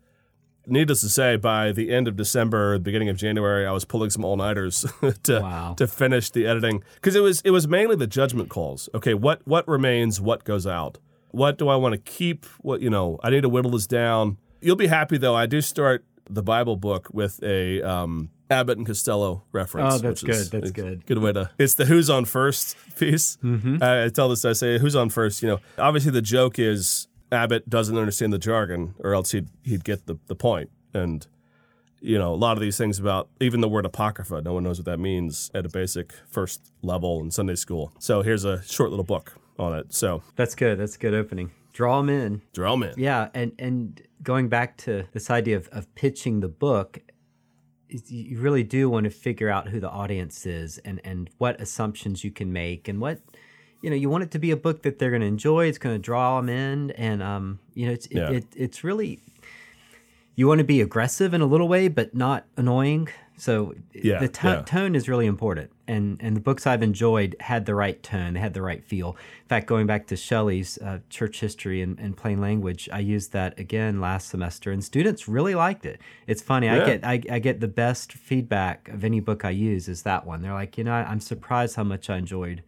Needless 0.67 1.01
to 1.01 1.09
say, 1.09 1.35
by 1.35 1.71
the 1.71 1.91
end 1.91 2.07
of 2.07 2.15
December, 2.15 2.79
beginning 2.79 3.09
of 3.09 3.17
January, 3.17 3.67
I 3.67 3.71
was 3.71 3.85
pulling 3.85 4.09
some 4.09 4.25
all 4.25 4.35
nighters 4.35 4.83
to 5.23 5.39
wow. 5.39 5.75
to 5.77 5.85
finish 5.85 6.31
the 6.31 6.47
editing 6.47 6.83
because 6.95 7.15
it 7.15 7.19
was 7.19 7.41
it 7.41 7.51
was 7.51 7.67
mainly 7.67 7.95
the 7.95 8.07
judgment 8.07 8.49
calls. 8.49 8.89
Okay, 8.95 9.13
what 9.13 9.41
what 9.45 9.67
remains, 9.67 10.19
what 10.19 10.43
goes 10.43 10.65
out, 10.65 10.97
what 11.35 11.57
do 11.57 11.67
I 11.67 11.75
want 11.75 11.93
to 11.93 11.97
keep? 11.97 12.45
What 12.61 12.81
you 12.81 12.89
know, 12.89 13.19
I 13.21 13.29
need 13.29 13.41
to 13.41 13.49
whittle 13.49 13.71
this 13.71 13.87
down. 13.87 14.37
You'll 14.61 14.75
be 14.75 14.87
happy 14.87 15.17
though. 15.17 15.35
I 15.35 15.45
do 15.45 15.61
start 15.61 16.05
the 16.29 16.41
Bible 16.41 16.77
book 16.77 17.09
with 17.11 17.43
a 17.43 17.81
um, 17.81 18.29
Abbott 18.49 18.77
and 18.77 18.87
Costello 18.87 19.43
reference. 19.51 19.95
Oh, 19.95 19.97
that's 19.97 20.23
good. 20.23 20.47
That's 20.47 20.71
good. 20.71 21.05
Good 21.05 21.17
way 21.17 21.33
to. 21.33 21.51
It's 21.59 21.73
the 21.73 21.85
who's 21.85 22.09
on 22.09 22.25
first 22.25 22.77
piece. 22.97 23.37
Mm-hmm. 23.43 23.83
I, 23.83 24.05
I 24.05 24.09
tell 24.09 24.29
this. 24.29 24.45
I 24.45 24.53
say 24.53 24.79
who's 24.79 24.95
on 24.95 25.09
first. 25.09 25.43
You 25.43 25.49
know, 25.49 25.59
obviously 25.77 26.11
the 26.11 26.21
joke 26.21 26.57
is 26.57 27.07
Abbott 27.31 27.69
doesn't 27.69 27.97
understand 27.97 28.31
the 28.31 28.39
jargon, 28.39 28.95
or 28.99 29.13
else 29.13 29.31
he'd 29.31 29.49
he'd 29.63 29.83
get 29.83 30.05
the 30.05 30.17
the 30.27 30.35
point. 30.35 30.69
And 30.93 31.27
you 31.99 32.17
know, 32.17 32.33
a 32.33 32.35
lot 32.35 32.53
of 32.53 32.61
these 32.61 32.77
things 32.77 32.97
about 32.97 33.27
even 33.41 33.59
the 33.59 33.69
word 33.69 33.85
apocrypha, 33.85 34.41
no 34.41 34.53
one 34.53 34.63
knows 34.63 34.79
what 34.79 34.85
that 34.85 34.99
means 34.99 35.51
at 35.53 35.65
a 35.65 35.69
basic 35.69 36.13
first 36.29 36.71
level 36.81 37.19
in 37.19 37.31
Sunday 37.31 37.55
school. 37.55 37.91
So 37.99 38.21
here's 38.21 38.45
a 38.45 38.63
short 38.63 38.89
little 38.91 39.05
book 39.05 39.33
on 39.57 39.73
it. 39.77 39.93
So 39.93 40.23
that's 40.35 40.55
good. 40.55 40.79
That's 40.79 40.95
a 40.95 40.99
good 40.99 41.13
opening. 41.13 41.51
Draw 41.73 41.97
them 41.97 42.09
in. 42.09 42.41
Draw 42.53 42.71
them 42.71 42.83
in. 42.83 42.93
Yeah, 42.97 43.29
and 43.33 43.51
and 43.59 44.01
going 44.23 44.49
back 44.49 44.77
to 44.77 45.05
this 45.11 45.29
idea 45.29 45.57
of, 45.57 45.67
of 45.69 45.93
pitching 45.95 46.39
the 46.39 46.47
book 46.47 46.99
you 48.07 48.39
really 48.39 48.63
do 48.63 48.89
want 48.89 49.03
to 49.03 49.09
figure 49.09 49.47
out 49.47 49.69
who 49.69 49.79
the 49.79 49.89
audience 49.89 50.45
is 50.45 50.79
and 50.79 50.99
and 51.03 51.29
what 51.37 51.61
assumptions 51.61 52.23
you 52.23 52.31
can 52.31 52.51
make 52.51 52.87
and 52.87 52.99
what 52.99 53.21
you 53.81 53.89
know 53.89 53.95
you 53.95 54.09
want 54.09 54.23
it 54.23 54.31
to 54.31 54.39
be 54.39 54.51
a 54.51 54.57
book 54.57 54.81
that 54.81 54.97
they're 54.97 55.11
going 55.11 55.21
to 55.21 55.27
enjoy 55.27 55.67
it's 55.67 55.77
going 55.77 55.95
to 55.95 55.99
draw 55.99 56.37
them 56.37 56.49
in 56.49 56.91
and 56.91 57.21
um 57.21 57.59
you 57.75 57.85
know 57.85 57.93
it's 57.93 58.07
yeah. 58.09 58.31
it, 58.31 58.35
it, 58.35 58.45
it's 58.55 58.83
really 58.83 59.19
you 60.33 60.47
want 60.47 60.57
to 60.57 60.65
be 60.65 60.81
aggressive 60.81 61.33
in 61.33 61.41
a 61.41 61.45
little 61.45 61.67
way 61.67 61.87
but 61.87 62.13
not 62.15 62.45
annoying 62.57 63.07
so 63.37 63.75
yeah, 63.93 64.19
the 64.19 64.27
to- 64.27 64.47
yeah. 64.47 64.61
tone 64.61 64.95
is 64.95 65.09
really 65.09 65.25
important, 65.25 65.71
and 65.87 66.17
and 66.21 66.35
the 66.35 66.41
books 66.41 66.65
I've 66.65 66.83
enjoyed 66.83 67.35
had 67.39 67.65
the 67.65 67.75
right 67.75 68.01
tone, 68.01 68.33
they 68.33 68.39
had 68.39 68.53
the 68.53 68.61
right 68.61 68.83
feel. 68.83 69.09
In 69.43 69.47
fact, 69.47 69.67
going 69.67 69.87
back 69.87 70.07
to 70.07 70.15
Shelley's 70.15 70.77
uh, 70.79 70.99
church 71.09 71.39
history 71.39 71.81
and, 71.81 71.99
and, 71.99 72.17
plain 72.17 72.41
language, 72.41 72.89
I 72.91 72.99
used 72.99 73.31
that 73.33 73.59
again 73.59 74.01
last 74.01 74.29
semester, 74.29 74.71
and 74.71 74.83
students 74.83 75.27
really 75.27 75.55
liked 75.55 75.85
it. 75.85 75.99
It's 76.27 76.41
funny, 76.41 76.67
yeah. 76.67 76.81
I 76.81 76.85
get 76.85 77.03
I, 77.03 77.21
I, 77.35 77.39
get 77.39 77.59
the 77.59 77.67
best 77.67 78.13
feedback 78.13 78.89
of 78.89 79.03
any 79.03 79.19
book 79.19 79.45
I 79.45 79.51
use 79.51 79.87
is 79.87 80.03
that 80.03 80.25
one. 80.25 80.41
They're 80.41 80.53
like, 80.53 80.77
you 80.77 80.83
know, 80.83 80.93
I'm 80.93 81.19
surprised 81.19 81.75
how 81.75 81.83
much 81.83 82.09
I 82.09 82.17
enjoyed 82.17 82.63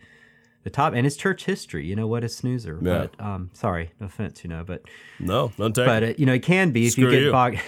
the 0.64 0.70
top, 0.70 0.94
and 0.94 1.08
it's 1.08 1.16
church 1.16 1.46
history. 1.46 1.86
You 1.86 1.96
know 1.96 2.08
what 2.08 2.24
a 2.24 2.30
snoozer. 2.30 2.80
Yeah. 2.82 3.08
But 3.08 3.26
um, 3.26 3.50
sorry, 3.54 3.92
no 4.00 4.08
offense, 4.08 4.44
you 4.44 4.50
know, 4.50 4.64
but 4.66 4.84
no, 5.20 5.52
don't 5.58 5.74
take. 5.74 5.86
But 5.86 6.04
it, 6.04 6.20
you 6.20 6.26
know, 6.26 6.34
it 6.34 6.44
can 6.44 6.72
be 6.72 6.90
Screw 6.90 7.08
if 7.08 7.14
you 7.14 7.20
get 7.26 7.32
bogged. 7.32 7.60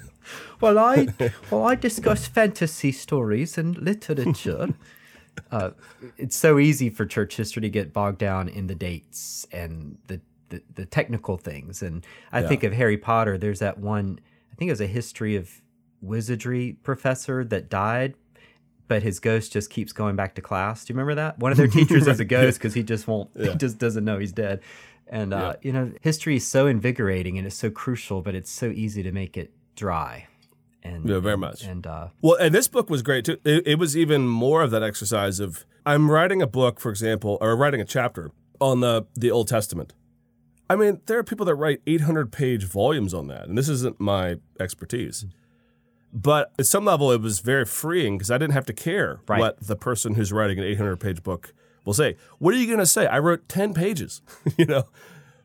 well, 0.60 0.78
I 0.78 1.08
well 1.50 1.64
I 1.64 1.74
discuss 1.74 2.26
fantasy 2.26 2.92
stories 2.92 3.58
and 3.58 3.76
literature. 3.78 4.68
Uh, 5.52 5.70
it's 6.16 6.34
so 6.36 6.58
easy 6.58 6.90
for 6.90 7.06
church 7.06 7.36
history 7.36 7.62
to 7.62 7.68
get 7.68 7.92
bogged 7.92 8.18
down 8.18 8.48
in 8.48 8.66
the 8.66 8.74
dates 8.74 9.46
and 9.52 9.96
the 10.08 10.20
the, 10.48 10.60
the 10.74 10.84
technical 10.84 11.36
things. 11.36 11.80
And 11.80 12.04
I 12.32 12.40
yeah. 12.40 12.48
think 12.48 12.64
of 12.64 12.72
Harry 12.72 12.98
Potter. 12.98 13.38
There's 13.38 13.60
that 13.60 13.78
one. 13.78 14.18
I 14.50 14.56
think 14.56 14.68
it 14.68 14.72
was 14.72 14.80
a 14.80 14.88
history 14.88 15.36
of 15.36 15.62
wizardry 16.02 16.76
professor 16.82 17.44
that 17.44 17.70
died 17.70 18.14
but 18.88 19.02
his 19.02 19.20
ghost 19.20 19.52
just 19.52 19.70
keeps 19.70 19.92
going 19.92 20.16
back 20.16 20.34
to 20.34 20.40
class. 20.40 20.84
Do 20.84 20.92
you 20.92 20.98
remember 20.98 21.14
that? 21.16 21.38
One 21.38 21.52
of 21.52 21.58
their 21.58 21.66
teachers 21.68 22.08
is 22.08 22.18
a 22.18 22.24
ghost 22.24 22.58
because 22.58 22.74
he 22.74 22.82
just 22.82 23.06
won't, 23.06 23.30
yeah. 23.36 23.52
he 23.52 23.58
just 23.58 23.78
doesn't 23.78 24.04
know 24.04 24.18
he's 24.18 24.32
dead. 24.32 24.60
And, 25.06 25.32
uh, 25.32 25.36
yeah. 25.36 25.54
you 25.62 25.72
know, 25.72 25.92
history 26.00 26.36
is 26.36 26.46
so 26.46 26.66
invigorating 26.66 27.38
and 27.38 27.46
it's 27.46 27.56
so 27.56 27.70
crucial, 27.70 28.22
but 28.22 28.34
it's 28.34 28.50
so 28.50 28.66
easy 28.66 29.02
to 29.02 29.12
make 29.12 29.36
it 29.36 29.52
dry. 29.76 30.26
And, 30.82 31.08
yeah, 31.08 31.18
very 31.18 31.36
much. 31.36 31.64
And 31.64 31.86
uh, 31.86 32.08
well, 32.22 32.36
and 32.36 32.54
this 32.54 32.68
book 32.68 32.88
was 32.88 33.02
great 33.02 33.24
too. 33.24 33.38
It, 33.44 33.66
it 33.66 33.78
was 33.78 33.96
even 33.96 34.28
more 34.28 34.62
of 34.62 34.70
that 34.70 34.82
exercise 34.82 35.40
of 35.40 35.64
I'm 35.84 36.10
writing 36.10 36.40
a 36.40 36.46
book, 36.46 36.80
for 36.80 36.90
example, 36.90 37.38
or 37.40 37.56
writing 37.56 37.80
a 37.80 37.84
chapter 37.84 38.30
on 38.60 38.80
the 38.80 39.06
the 39.14 39.30
Old 39.30 39.48
Testament. 39.48 39.94
I 40.70 40.76
mean, 40.76 41.00
there 41.06 41.18
are 41.18 41.24
people 41.24 41.46
that 41.46 41.54
write 41.54 41.80
800 41.86 42.30
page 42.30 42.64
volumes 42.64 43.14
on 43.14 43.28
that, 43.28 43.48
and 43.48 43.56
this 43.56 43.68
isn't 43.68 43.98
my 43.98 44.36
expertise. 44.60 45.24
But 46.12 46.52
at 46.58 46.66
some 46.66 46.84
level, 46.84 47.10
it 47.10 47.20
was 47.20 47.40
very 47.40 47.64
freeing 47.64 48.16
because 48.16 48.30
I 48.30 48.38
didn't 48.38 48.54
have 48.54 48.66
to 48.66 48.72
care 48.72 49.20
right. 49.28 49.40
what 49.40 49.60
the 49.60 49.76
person 49.76 50.14
who's 50.14 50.32
writing 50.32 50.58
an 50.58 50.64
800 50.64 50.96
page 50.96 51.22
book 51.22 51.52
will 51.84 51.94
say. 51.94 52.16
What 52.38 52.54
are 52.54 52.58
you 52.58 52.66
going 52.66 52.78
to 52.78 52.86
say? 52.86 53.06
I 53.06 53.18
wrote 53.18 53.48
10 53.48 53.74
pages. 53.74 54.22
you 54.56 54.64
know, 54.64 54.84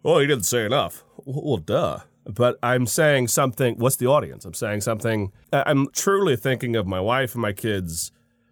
well, 0.03 0.21
you 0.21 0.27
didn't 0.27 0.45
say 0.45 0.65
enough. 0.65 1.03
Well, 1.25 1.57
duh 1.57 1.99
but 2.25 2.57
I'm 2.63 2.85
saying 2.85 3.27
something. 3.27 3.75
What's 3.77 3.97
the 3.97 4.07
audience? 4.07 4.45
I'm 4.45 4.53
saying 4.53 4.81
something. 4.81 5.31
I'm 5.51 5.89
truly 5.91 6.35
thinking 6.35 6.75
of 6.75 6.87
my 6.87 6.99
wife 6.99 7.33
and 7.33 7.41
my 7.41 7.53
kids 7.53 8.11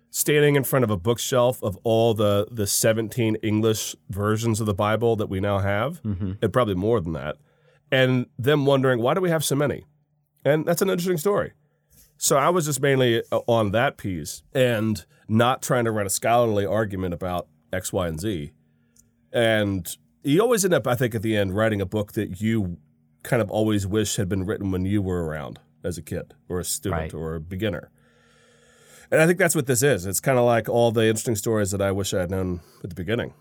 standing 0.09 0.55
in 0.55 0.63
front 0.63 0.83
of 0.83 0.91
a 0.91 0.97
bookshelf 0.97 1.63
of 1.63 1.77
all 1.83 2.13
the 2.13 2.47
the 2.51 2.67
17 2.67 3.35
English 3.35 3.95
versions 4.09 4.59
of 4.59 4.65
the 4.65 4.73
Bible 4.73 5.15
that 5.15 5.27
we 5.27 5.39
now 5.39 5.59
have, 5.59 6.01
mm-hmm. 6.03 6.33
and 6.41 6.53
probably 6.53 6.75
more 6.75 6.99
than 6.99 7.13
that, 7.13 7.37
and 7.91 8.25
them 8.37 8.65
wondering 8.65 9.01
why 9.01 9.13
do 9.13 9.21
we 9.21 9.29
have 9.29 9.43
so 9.43 9.55
many? 9.55 9.85
And 10.43 10.65
that's 10.65 10.81
an 10.81 10.89
interesting 10.89 11.17
story. 11.17 11.53
So 12.17 12.37
I 12.37 12.49
was 12.49 12.65
just 12.65 12.81
mainly 12.81 13.23
uh, 13.31 13.39
on 13.47 13.71
that 13.71 13.97
piece 13.97 14.43
and 14.53 15.03
not 15.27 15.61
trying 15.61 15.85
to 15.85 15.91
write 15.91 16.05
a 16.05 16.09
scholarly 16.09 16.65
argument 16.65 17.13
about 17.13 17.47
X, 17.73 17.91
Y, 17.93 18.07
and 18.07 18.19
Z. 18.19 18.51
And 19.31 19.97
you 20.23 20.41
always 20.41 20.63
end 20.65 20.73
up, 20.73 20.85
I 20.85 20.95
think, 20.95 21.15
at 21.15 21.21
the 21.21 21.35
end 21.35 21.55
writing 21.55 21.81
a 21.81 21.85
book 21.85 22.13
that 22.13 22.41
you 22.41 22.77
kind 23.23 23.41
of 23.41 23.49
always 23.51 23.85
wish 23.85 24.15
had 24.15 24.29
been 24.29 24.45
written 24.45 24.71
when 24.71 24.85
you 24.85 25.01
were 25.01 25.25
around 25.25 25.59
as 25.83 25.97
a 25.97 26.01
kid 26.01 26.33
or 26.49 26.59
a 26.59 26.63
student 26.63 27.01
right. 27.01 27.13
or 27.13 27.35
a 27.35 27.39
beginner. 27.39 27.89
And 29.11 29.21
I 29.21 29.27
think 29.27 29.37
that's 29.37 29.55
what 29.55 29.67
this 29.67 29.83
is. 29.83 30.05
It's 30.05 30.19
kind 30.19 30.39
of 30.39 30.45
like 30.45 30.69
all 30.69 30.91
the 30.91 31.05
interesting 31.05 31.35
stories 31.35 31.71
that 31.71 31.81
I 31.81 31.91
wish 31.91 32.13
I 32.13 32.21
had 32.21 32.31
known 32.31 32.61
at 32.83 32.89
the 32.89 32.95
beginning. 32.95 33.33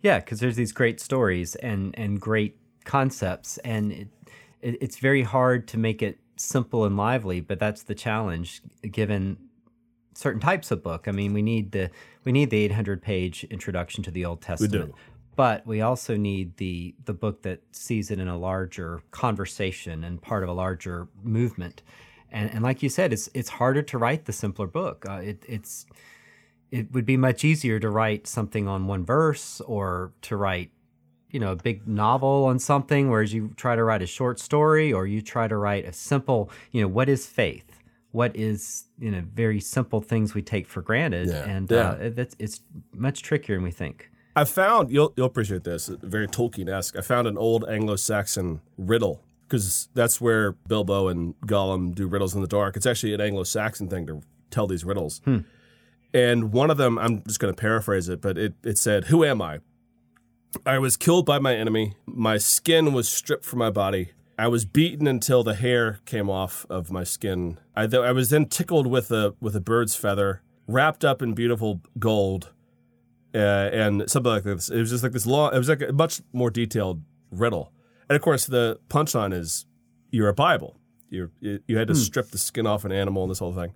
Yeah, 0.00 0.18
because 0.18 0.40
there's 0.40 0.56
these 0.56 0.72
great 0.72 1.00
stories 1.00 1.54
and 1.56 1.94
and 1.98 2.20
great 2.20 2.56
concepts, 2.84 3.58
and 3.58 3.92
it, 3.92 4.08
it, 4.62 4.78
it's 4.80 4.96
very 4.98 5.22
hard 5.22 5.68
to 5.68 5.78
make 5.78 6.02
it 6.02 6.18
simple 6.36 6.84
and 6.84 6.96
lively. 6.96 7.40
But 7.40 7.58
that's 7.58 7.82
the 7.82 7.94
challenge, 7.94 8.62
given 8.90 9.36
certain 10.14 10.40
types 10.40 10.70
of 10.70 10.82
book. 10.82 11.06
I 11.06 11.12
mean, 11.12 11.34
we 11.34 11.42
need 11.42 11.72
the 11.72 11.90
we 12.24 12.32
need 12.32 12.50
the 12.50 12.58
800 12.58 13.02
page 13.02 13.44
introduction 13.44 14.02
to 14.04 14.10
the 14.10 14.24
Old 14.24 14.40
Testament. 14.40 14.94
But 15.36 15.66
we 15.66 15.80
also 15.80 16.16
need 16.16 16.56
the 16.56 16.94
the 17.04 17.12
book 17.14 17.42
that 17.42 17.60
sees 17.72 18.10
it 18.10 18.18
in 18.18 18.28
a 18.28 18.38
larger 18.38 19.02
conversation 19.10 20.02
and 20.04 20.20
part 20.20 20.42
of 20.42 20.48
a 20.48 20.52
larger 20.52 21.08
movement. 21.22 21.82
And, 22.32 22.50
and 22.52 22.62
like 22.62 22.82
you 22.82 22.88
said, 22.88 23.12
it's 23.12 23.28
it's 23.34 23.50
harder 23.50 23.82
to 23.82 23.98
write 23.98 24.24
the 24.24 24.32
simpler 24.32 24.66
book. 24.66 25.04
Uh, 25.08 25.20
it, 25.22 25.44
it's 25.46 25.86
it 26.72 26.92
would 26.92 27.06
be 27.06 27.16
much 27.16 27.44
easier 27.44 27.78
to 27.78 27.88
write 27.88 28.26
something 28.26 28.66
on 28.66 28.86
one 28.86 29.04
verse 29.04 29.60
or 29.60 30.12
to 30.22 30.36
write 30.36 30.70
you 31.30 31.38
know 31.40 31.52
a 31.52 31.56
big 31.56 31.86
novel 31.86 32.44
on 32.46 32.58
something 32.58 33.10
whereas 33.10 33.32
you 33.34 33.50
try 33.56 33.76
to 33.76 33.84
write 33.84 34.02
a 34.02 34.06
short 34.06 34.38
story 34.40 34.92
or 34.92 35.06
you 35.06 35.20
try 35.20 35.46
to 35.46 35.56
write 35.56 35.84
a 35.84 35.92
simple 35.92 36.50
you 36.72 36.80
know 36.80 36.88
what 36.88 37.08
is 37.08 37.26
faith 37.26 37.82
what 38.12 38.34
is 38.36 38.84
you 38.98 39.10
know 39.10 39.22
very 39.34 39.60
simple 39.60 40.00
things 40.00 40.34
we 40.34 40.42
take 40.42 40.66
for 40.66 40.82
granted 40.82 41.28
Yeah. 41.28 41.44
and 41.44 41.70
Yeah. 41.70 41.90
Uh, 41.90 42.10
it's, 42.16 42.36
it's 42.38 42.60
much 42.94 43.22
trickier 43.22 43.56
than 43.56 43.64
we 43.64 43.70
think 43.72 44.10
I 44.36 44.44
found 44.44 44.90
you'll 44.90 45.12
you'll 45.16 45.26
appreciate 45.26 45.64
this. 45.64 45.88
Very 45.88 46.28
Tolkien-esque. 46.28 46.96
I 46.96 47.00
found 47.00 47.26
an 47.26 47.38
old 47.38 47.64
Anglo-Saxon 47.68 48.60
riddle 48.76 49.22
because 49.48 49.88
that's 49.94 50.20
where 50.20 50.52
Bilbo 50.52 51.08
and 51.08 51.34
Gollum 51.46 51.94
do 51.94 52.06
riddles 52.06 52.34
in 52.34 52.42
the 52.42 52.46
dark. 52.46 52.76
It's 52.76 52.86
actually 52.86 53.14
an 53.14 53.20
Anglo-Saxon 53.20 53.88
thing 53.88 54.06
to 54.06 54.20
tell 54.50 54.66
these 54.66 54.84
riddles. 54.84 55.20
Hmm. 55.24 55.38
And 56.12 56.52
one 56.52 56.70
of 56.70 56.76
them, 56.76 56.98
I'm 56.98 57.22
just 57.24 57.40
going 57.40 57.52
to 57.52 57.60
paraphrase 57.60 58.08
it, 58.08 58.20
but 58.20 58.36
it 58.38 58.54
it 58.62 58.78
said, 58.78 59.04
"Who 59.06 59.24
am 59.24 59.40
I? 59.40 59.60
I 60.64 60.78
was 60.78 60.96
killed 60.96 61.26
by 61.26 61.38
my 61.38 61.54
enemy. 61.54 61.94
My 62.06 62.38
skin 62.38 62.92
was 62.92 63.08
stripped 63.08 63.44
from 63.44 63.58
my 63.58 63.70
body." 63.70 64.12
I 64.38 64.48
was 64.48 64.66
beaten 64.66 65.06
until 65.06 65.42
the 65.42 65.54
hair 65.54 66.00
came 66.04 66.28
off 66.28 66.66
of 66.68 66.90
my 66.92 67.04
skin. 67.04 67.58
I, 67.74 67.86
th- 67.86 68.02
I 68.02 68.12
was 68.12 68.28
then 68.28 68.46
tickled 68.46 68.86
with 68.86 69.10
a 69.10 69.34
with 69.40 69.56
a 69.56 69.60
bird's 69.60 69.96
feather, 69.96 70.42
wrapped 70.66 71.06
up 71.06 71.22
in 71.22 71.32
beautiful 71.32 71.80
gold, 71.98 72.50
uh, 73.36 73.70
and 73.72 74.10
something 74.10 74.32
like 74.32 74.44
this. 74.44 74.70
It 74.70 74.78
was 74.78 74.90
just 74.90 75.02
like 75.02 75.12
this 75.12 75.26
long. 75.26 75.54
It 75.54 75.58
was 75.58 75.68
like 75.68 75.82
a 75.82 75.92
much 75.92 76.22
more 76.32 76.50
detailed 76.50 77.02
riddle. 77.30 77.72
And 78.08 78.16
of 78.16 78.22
course, 78.22 78.46
the 78.46 78.80
punchline 78.88 79.34
is 79.34 79.66
you're 80.10 80.28
a 80.28 80.34
Bible. 80.34 80.76
You 81.10 81.30
you 81.40 81.76
had 81.76 81.88
to 81.88 81.94
strip 81.94 82.30
the 82.30 82.38
skin 82.38 82.66
off 82.66 82.84
an 82.84 82.92
animal 82.92 83.22
and 83.22 83.30
this 83.30 83.38
whole 83.38 83.52
thing. 83.52 83.74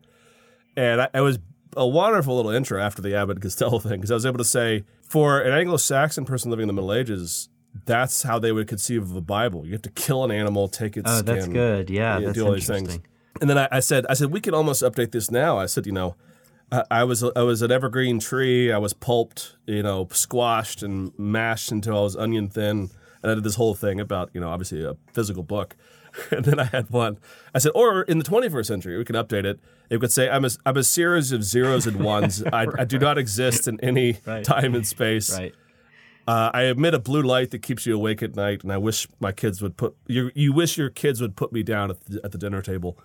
And 0.76 1.02
I, 1.02 1.08
it 1.14 1.20
was 1.20 1.38
a 1.76 1.86
wonderful 1.86 2.34
little 2.36 2.50
intro 2.50 2.80
after 2.80 3.02
the 3.02 3.14
Abbott 3.14 3.40
Costello 3.40 3.78
thing 3.78 4.00
because 4.00 4.10
I 4.10 4.14
was 4.14 4.26
able 4.26 4.38
to 4.38 4.44
say 4.44 4.84
for 5.02 5.40
an 5.40 5.52
Anglo-Saxon 5.52 6.24
person 6.24 6.50
living 6.50 6.64
in 6.64 6.66
the 6.68 6.72
Middle 6.72 6.92
Ages, 6.92 7.48
that's 7.84 8.22
how 8.22 8.38
they 8.38 8.50
would 8.52 8.66
conceive 8.66 9.02
of 9.02 9.14
a 9.14 9.20
Bible. 9.20 9.66
You 9.66 9.72
have 9.72 9.82
to 9.82 9.90
kill 9.90 10.24
an 10.24 10.30
animal, 10.30 10.68
take 10.68 10.96
its 10.96 11.08
oh 11.08 11.18
skin. 11.18 11.26
that's 11.26 11.46
good 11.46 11.90
yeah, 11.90 12.18
Yeah, 12.18 12.26
that's 12.26 12.38
do 12.38 12.46
all 12.46 12.52
these 12.52 12.66
things. 12.66 12.80
interesting 12.80 13.04
And 13.40 13.50
then 13.50 13.58
I, 13.58 13.68
I 13.70 13.80
said, 13.80 14.06
I 14.08 14.14
said 14.14 14.32
we 14.32 14.40
could 14.40 14.54
almost 14.54 14.82
update 14.82 15.12
this 15.12 15.30
now. 15.30 15.58
I 15.58 15.66
said, 15.66 15.86
you 15.86 15.92
know, 15.92 16.16
I, 16.72 16.84
I 16.90 17.04
was 17.04 17.22
I 17.22 17.42
was 17.42 17.62
an 17.62 17.70
evergreen 17.72 18.18
tree. 18.20 18.72
I 18.72 18.78
was 18.78 18.92
pulped, 18.92 19.56
you 19.66 19.82
know, 19.82 20.08
squashed 20.12 20.82
and 20.82 21.12
mashed 21.18 21.70
until 21.72 21.98
I 21.98 22.02
was 22.02 22.16
onion 22.16 22.48
thin. 22.48 22.90
And 23.22 23.30
I 23.32 23.34
did 23.34 23.44
this 23.44 23.56
whole 23.56 23.74
thing 23.74 24.00
about, 24.00 24.30
you 24.32 24.40
know, 24.40 24.48
obviously 24.48 24.82
a 24.84 24.96
physical 25.12 25.42
book. 25.42 25.76
And 26.32 26.44
then 26.44 26.58
I 26.58 26.64
had 26.64 26.90
one. 26.90 27.18
I 27.54 27.58
said, 27.60 27.70
or 27.72 28.02
in 28.02 28.18
the 28.18 28.24
21st 28.24 28.66
century, 28.66 28.98
we 28.98 29.04
could 29.04 29.14
update 29.14 29.44
it. 29.44 29.60
It 29.90 30.00
could 30.00 30.10
say, 30.10 30.28
I'm 30.28 30.44
a, 30.44 30.50
I'm 30.66 30.76
a 30.76 30.82
series 30.82 31.30
of 31.30 31.44
zeros 31.44 31.86
and 31.86 32.02
ones. 32.02 32.42
I, 32.52 32.66
I 32.76 32.84
do 32.84 32.98
not 32.98 33.16
exist 33.16 33.68
in 33.68 33.78
any 33.80 34.18
Right. 34.26 34.42
time 34.54 34.74
and 34.74 34.84
space. 34.84 35.32
right 35.38 35.54
Uh, 36.26 36.50
I 36.52 36.62
emit 36.64 36.94
a 36.94 36.98
blue 36.98 37.22
light 37.22 37.52
that 37.52 37.60
keeps 37.62 37.86
you 37.86 37.94
awake 37.94 38.24
at 38.24 38.34
night, 38.34 38.64
and 38.64 38.72
I 38.72 38.76
wish 38.76 39.06
my 39.20 39.30
kids 39.30 39.62
would 39.62 39.76
put 39.76 39.94
you. 40.08 40.32
You 40.34 40.52
wish 40.52 40.76
your 40.76 40.90
kids 40.90 41.20
would 41.20 41.36
put 41.36 41.52
me 41.52 41.62
down 41.62 41.90
at 41.90 42.04
the, 42.06 42.20
at 42.24 42.32
the 42.32 42.38
dinner 42.38 42.60
table. 42.60 42.98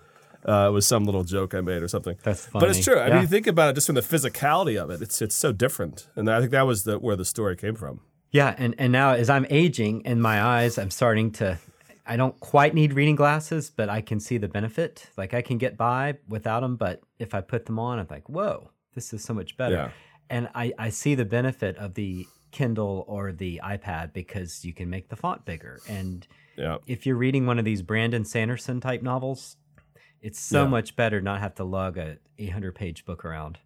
Uh, 0.46 0.68
it 0.68 0.72
was 0.72 0.86
some 0.86 1.04
little 1.04 1.24
joke 1.24 1.54
I 1.54 1.60
made 1.60 1.82
or 1.82 1.88
something. 1.88 2.16
That's 2.22 2.46
funny. 2.46 2.60
But 2.66 2.70
it's 2.76 2.84
true. 2.84 2.98
I 2.98 3.08
Yeah. 3.08 3.12
mean, 3.14 3.22
you 3.22 3.28
think 3.28 3.46
about 3.48 3.70
it 3.70 3.74
just 3.74 3.86
from 3.86 3.96
the 3.96 4.00
physicality 4.00 4.80
of 4.80 4.90
it. 4.90 5.02
It's 5.02 5.20
it's 5.20 5.34
so 5.34 5.52
different, 5.52 6.08
and 6.14 6.30
I 6.30 6.38
think 6.40 6.52
that 6.52 6.66
was 6.66 6.84
the 6.84 6.98
where 6.98 7.16
the 7.16 7.24
story 7.24 7.56
came 7.56 7.74
from. 7.74 8.00
Yeah, 8.30 8.54
and 8.58 8.74
and 8.78 8.92
now 8.92 9.12
as 9.12 9.28
I'm 9.28 9.46
aging 9.50 10.02
in 10.02 10.20
my 10.20 10.40
eyes, 10.42 10.78
I'm 10.78 10.90
starting 10.90 11.32
to. 11.32 11.58
I 12.08 12.16
don't 12.16 12.38
quite 12.38 12.72
need 12.74 12.92
reading 12.92 13.16
glasses, 13.16 13.68
but 13.74 13.88
I 13.88 14.00
can 14.00 14.20
see 14.20 14.38
the 14.38 14.46
benefit. 14.46 15.10
Like 15.16 15.34
I 15.34 15.42
can 15.42 15.58
get 15.58 15.76
by 15.76 16.18
without 16.28 16.60
them, 16.60 16.76
but 16.76 17.00
if 17.18 17.34
I 17.34 17.40
put 17.40 17.66
them 17.66 17.80
on, 17.80 17.98
I'm 17.98 18.06
like, 18.08 18.28
whoa, 18.28 18.70
this 18.94 19.12
is 19.12 19.24
so 19.24 19.34
much 19.34 19.56
better. 19.56 19.74
Yeah. 19.74 19.90
And 20.30 20.48
I 20.54 20.72
I 20.78 20.90
see 20.90 21.16
the 21.16 21.24
benefit 21.24 21.76
of 21.78 21.94
the 21.94 22.26
Kindle 22.52 23.04
or 23.08 23.32
the 23.32 23.60
iPad 23.64 24.12
because 24.12 24.64
you 24.64 24.72
can 24.72 24.88
make 24.88 25.08
the 25.08 25.16
font 25.16 25.44
bigger. 25.44 25.80
And 25.88 26.24
Yeah, 26.56 26.76
if 26.86 27.04
you're 27.06 27.16
reading 27.16 27.44
one 27.46 27.58
of 27.58 27.64
these 27.64 27.82
Brandon 27.82 28.24
Sanderson 28.24 28.80
type 28.80 29.02
novels, 29.02 29.56
it's 30.22 30.38
so 30.40 30.62
Yeah. 30.64 30.68
much 30.68 30.96
better 30.96 31.20
not 31.20 31.40
have 31.40 31.54
to 31.56 31.64
lug 31.64 31.96
a 31.98 32.18
800 32.38 32.74
page 32.74 33.04
book 33.04 33.24
around. 33.24 33.58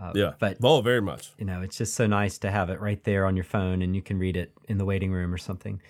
Uh, 0.00 0.12
yeah. 0.14 0.32
but- 0.38 0.58
oh, 0.62 0.82
very 0.82 1.00
much. 1.00 1.32
you 1.38 1.46
know, 1.46 1.62
it's 1.62 1.78
just 1.78 1.94
so 1.94 2.06
nice 2.06 2.36
to 2.38 2.50
have 2.50 2.68
it 2.68 2.80
right 2.80 3.02
there 3.04 3.24
on 3.24 3.34
your 3.34 3.44
phone 3.44 3.80
and 3.80 3.96
you 3.96 4.02
can 4.02 4.18
read 4.18 4.36
it 4.36 4.52
in 4.68 4.76
the 4.76 4.84
waiting 4.84 5.10
room 5.12 5.32
or 5.32 5.38
something. 5.38 5.80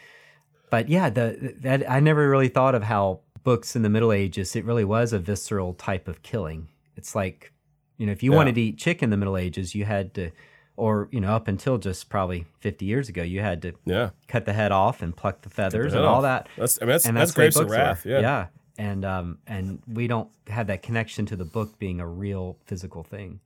But 0.70 0.88
yeah, 0.88 1.10
the 1.10 1.54
that 1.60 1.88
I 1.90 1.98
never 2.00 2.28
really 2.30 2.48
thought 2.48 2.74
of 2.76 2.84
how 2.84 3.20
books 3.42 3.74
in 3.76 3.82
the 3.82 3.88
Middle 3.88 4.12
Ages 4.12 4.54
it 4.56 4.64
really 4.64 4.84
was 4.84 5.12
a 5.12 5.18
visceral 5.18 5.74
type 5.74 6.06
of 6.08 6.22
killing. 6.22 6.68
It's 6.96 7.14
like, 7.14 7.52
you 7.98 8.06
know, 8.06 8.12
if 8.12 8.22
you 8.22 8.30
Yeah. 8.32 8.36
wanted 8.36 8.54
to 8.56 8.60
eat 8.60 8.78
chicken 8.78 9.06
in 9.06 9.10
the 9.10 9.16
Middle 9.16 9.36
Ages, 9.36 9.74
you 9.74 9.84
had 9.84 10.14
to 10.14 10.30
or, 10.76 11.08
you 11.10 11.20
know, 11.20 11.30
up 11.34 11.48
until 11.48 11.78
just 11.78 12.08
probably 12.10 12.44
50 12.60 12.84
years 12.84 13.08
ago, 13.08 13.22
you 13.22 13.40
had 13.40 13.62
to 13.62 13.72
Yeah, 13.86 14.10
cut 14.28 14.44
the 14.44 14.52
head 14.52 14.72
off 14.72 15.00
and 15.02 15.16
pluck 15.16 15.40
the 15.42 15.48
feathers 15.50 15.92
head 15.94 16.00
and 16.02 16.06
all 16.06 16.20
that. 16.22 16.48
that's 16.58 16.78
I 16.80 16.84
mean, 16.84 16.90
that's, 16.92 17.06
and 17.06 17.16
that's, 17.16 17.30
that's, 17.30 17.34
grapes 17.34 17.56
of 17.56 17.70
wrath. 17.70 18.04
Yeah. 18.04 18.20
Yeah. 18.20 18.46
And 18.78 19.04
um 19.04 19.38
and 19.46 19.82
we 19.86 20.06
don't 20.06 20.28
have 20.48 20.66
that 20.66 20.82
connection 20.82 21.24
to 21.26 21.36
the 21.36 21.44
book 21.44 21.78
being 21.78 22.00
a 22.00 22.06
real 22.06 22.58
physical 22.66 23.02
thing. 23.02 23.40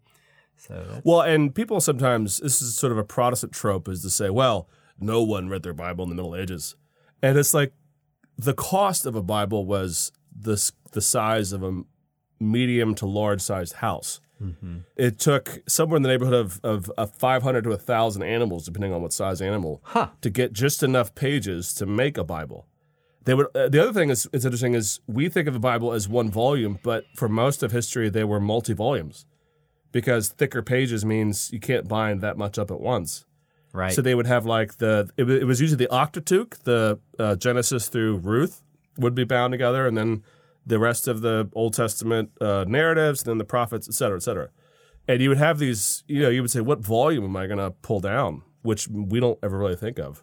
So 0.56 0.84
that's, 0.88 1.04
Well, 1.04 1.22
and 1.22 1.54
people 1.54 1.80
sometimes 1.80 2.38
this 2.38 2.60
is 2.60 2.74
sort 2.76 2.92
of 2.92 2.98
a 2.98 3.04
Protestant 3.04 3.52
trope 3.52 3.88
is 3.88 4.02
to 4.02 4.10
say, 4.10 4.28
well, 4.30 4.68
no 4.98 5.22
one 5.22 5.48
read 5.48 5.62
their 5.62 5.72
Bible 5.72 6.04
in 6.04 6.10
the 6.10 6.16
Middle 6.16 6.36
Ages, 6.36 6.76
and 7.22 7.38
it's 7.38 7.54
like 7.54 7.72
the 8.36 8.54
cost 8.54 9.06
of 9.06 9.14
a 9.14 9.22
Bible 9.22 9.64
was 9.66 10.12
this 10.34 10.72
the 10.92 11.00
size 11.00 11.52
of 11.52 11.62
a 11.62 11.82
medium 12.38 12.94
to 12.96 13.06
large 13.06 13.40
sized 13.40 13.74
house. 13.74 14.20
It 14.96 15.18
took 15.18 15.60
somewhere 15.68 15.98
in 15.98 16.02
the 16.02 16.08
neighborhood 16.08 16.32
of, 16.32 16.60
of, 16.64 16.90
of 16.96 17.14
500 17.14 17.62
to 17.64 17.68
1,000 17.70 18.22
animals, 18.22 18.64
depending 18.64 18.90
on 18.94 19.02
what 19.02 19.12
size 19.12 19.42
animal, 19.42 19.82
Huh. 19.84 20.08
to 20.22 20.30
get 20.30 20.54
just 20.54 20.82
enough 20.82 21.14
pages 21.14 21.74
to 21.74 21.84
make 21.84 22.16
a 22.16 22.24
Bible. 22.24 22.66
They 23.24 23.34
would. 23.34 23.48
Uh, 23.54 23.68
the 23.68 23.82
other 23.82 23.92
thing 23.92 24.10
is, 24.10 24.28
it's 24.32 24.44
interesting 24.44 24.74
is 24.74 25.00
we 25.06 25.28
think 25.28 25.46
of 25.46 25.54
the 25.54 25.60
Bible 25.60 25.92
as 25.92 26.08
one 26.08 26.30
volume, 26.30 26.78
but 26.82 27.04
for 27.16 27.28
most 27.28 27.62
of 27.62 27.72
history, 27.72 28.08
they 28.08 28.24
were 28.24 28.40
multi 28.40 28.72
volumes 28.72 29.26
because 29.92 30.28
thicker 30.28 30.62
pages 30.62 31.04
means 31.04 31.52
you 31.52 31.60
can't 31.60 31.86
bind 31.88 32.20
that 32.22 32.36
much 32.38 32.58
up 32.58 32.70
at 32.70 32.80
once. 32.80 33.24
right. 33.72 33.92
So 33.92 34.00
they 34.02 34.14
would 34.14 34.26
have 34.26 34.46
like 34.46 34.78
the 34.78 35.10
it, 35.16 35.28
it 35.28 35.44
was 35.44 35.60
usually 35.60 35.84
the 35.84 35.94
Octateuch, 35.94 36.62
the 36.64 36.98
uh, 37.18 37.36
Genesis 37.36 37.88
through 37.88 38.18
Ruth 38.18 38.62
would 38.96 39.14
be 39.14 39.24
bound 39.24 39.52
together, 39.52 39.86
and 39.86 39.96
then 39.96 40.22
the 40.66 40.78
rest 40.78 41.08
of 41.08 41.20
the 41.20 41.48
Old 41.52 41.74
Testament 41.74 42.30
uh, 42.40 42.64
narratives, 42.66 43.22
and 43.22 43.30
then 43.30 43.38
the 43.38 43.44
prophets, 43.44 43.88
et 43.88 43.94
cetera, 43.94 44.16
et 44.16 44.22
cetera. 44.22 44.48
And 45.08 45.20
you 45.20 45.28
would 45.30 45.38
have 45.38 45.58
these, 45.58 46.04
you 46.06 46.22
know, 46.22 46.28
you 46.28 46.42
would 46.42 46.50
say, 46.50 46.60
what 46.60 46.80
volume 46.80 47.24
am 47.24 47.36
I 47.36 47.46
going 47.46 47.58
to 47.58 47.70
pull 47.70 48.00
down? 48.00 48.42
Which 48.62 48.86
we 48.88 49.18
don't 49.18 49.38
ever 49.42 49.58
really 49.58 49.74
think 49.74 49.98
of. 49.98 50.22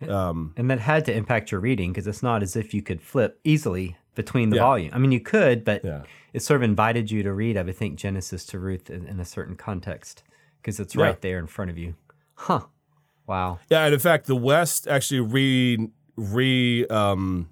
And 0.00 0.70
that 0.70 0.80
had 0.80 1.04
to 1.06 1.14
impact 1.14 1.50
your 1.52 1.60
reading 1.60 1.92
because 1.92 2.06
it's 2.06 2.22
not 2.22 2.42
as 2.42 2.56
if 2.56 2.74
you 2.74 2.82
could 2.82 3.00
flip 3.00 3.38
easily 3.44 3.96
between 4.14 4.50
the 4.50 4.56
Yeah. 4.56 4.62
volume. 4.62 4.90
I 4.92 4.98
mean, 4.98 5.12
you 5.12 5.20
could, 5.20 5.64
but 5.64 5.84
Yeah. 5.84 6.02
it 6.32 6.40
sort 6.40 6.56
of 6.56 6.62
invited 6.62 7.10
you 7.10 7.22
to 7.24 7.32
read, 7.32 7.56
I 7.56 7.62
would 7.62 7.76
think, 7.76 7.96
Genesis 7.98 8.44
to 8.46 8.58
Ruth 8.58 8.90
in, 8.90 9.06
in 9.06 9.18
a 9.20 9.24
certain 9.24 9.56
context 9.56 10.22
because 10.60 10.78
it's 10.78 10.94
Yeah. 10.94 11.04
right 11.04 11.20
there 11.20 11.38
in 11.38 11.46
front 11.46 11.70
of 11.70 11.78
you. 11.78 11.94
Huh. 12.34 12.60
Wow. 13.26 13.58
Yeah, 13.70 13.84
and 13.86 13.94
in 13.94 14.00
fact, 14.00 14.26
the 14.26 14.36
West 14.36 14.86
actually 14.86 15.20
re 15.20 15.88
re 16.16 16.86
um, 16.88 17.48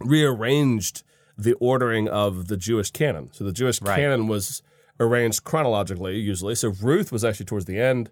rearranged 0.00 1.02
the 1.36 1.54
ordering 1.54 2.08
of 2.08 2.48
the 2.48 2.56
Jewish 2.56 2.90
canon. 2.90 3.30
So 3.32 3.44
the 3.44 3.52
Jewish 3.52 3.80
Right. 3.82 3.96
canon 3.96 4.28
was 4.28 4.62
arranged 5.00 5.44
chronologically, 5.44 6.18
usually. 6.18 6.54
So 6.54 6.68
Ruth 6.80 7.10
was 7.10 7.24
actually 7.24 7.46
towards 7.46 7.64
the 7.64 7.78
end, 7.80 8.10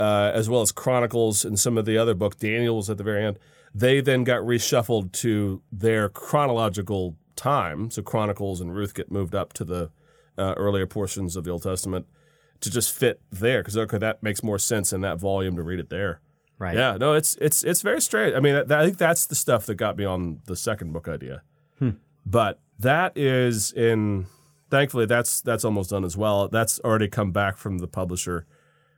uh, 0.00 0.30
as 0.34 0.48
well 0.48 0.60
as 0.60 0.72
Chronicles 0.72 1.44
and 1.44 1.58
some 1.58 1.78
of 1.78 1.84
the 1.84 1.98
other 1.98 2.14
books. 2.14 2.36
Daniel's 2.36 2.90
at 2.90 2.98
the 2.98 3.04
very 3.04 3.24
end. 3.24 3.38
They 3.74 4.00
then 4.00 4.24
got 4.24 4.42
reshuffled 4.42 5.12
to 5.12 5.62
their 5.70 6.08
chronological 6.08 7.16
time. 7.36 7.90
So 7.90 8.02
Chronicles 8.02 8.60
and 8.60 8.74
Ruth 8.74 8.94
get 8.94 9.10
moved 9.10 9.34
up 9.34 9.52
to 9.54 9.64
the 9.64 9.90
uh, 10.36 10.54
earlier 10.56 10.86
portions 10.86 11.36
of 11.36 11.44
the 11.44 11.50
Old 11.50 11.62
Testament 11.62 12.06
to 12.60 12.70
just 12.70 12.94
fit 12.94 13.20
there 13.30 13.60
because 13.60 13.76
okay, 13.76 13.98
that 13.98 14.22
makes 14.22 14.42
more 14.42 14.58
sense 14.58 14.92
in 14.92 15.00
that 15.00 15.18
volume 15.18 15.56
to 15.56 15.62
read 15.62 15.80
it 15.80 15.90
there. 15.90 16.20
Right. 16.58 16.76
Yeah, 16.76 16.96
no, 16.96 17.14
it's 17.14 17.36
it's 17.40 17.64
it's 17.64 17.82
very 17.82 18.00
strange. 18.00 18.34
I 18.34 18.40
mean, 18.40 18.54
that, 18.54 18.72
I 18.72 18.84
think 18.84 18.98
that's 18.98 19.26
the 19.26 19.34
stuff 19.34 19.66
that 19.66 19.74
got 19.74 19.96
me 19.96 20.04
on 20.04 20.40
the 20.46 20.54
second 20.54 20.92
book 20.92 21.08
idea. 21.08 21.42
But 22.24 22.60
that 22.78 23.16
is 23.16 23.72
in. 23.72 24.26
Thankfully, 24.70 25.06
that's 25.06 25.40
that's 25.40 25.64
almost 25.64 25.90
done 25.90 26.04
as 26.04 26.16
well. 26.16 26.48
That's 26.48 26.80
already 26.80 27.08
come 27.08 27.32
back 27.32 27.56
from 27.58 27.78
the 27.78 27.88
publisher 27.88 28.46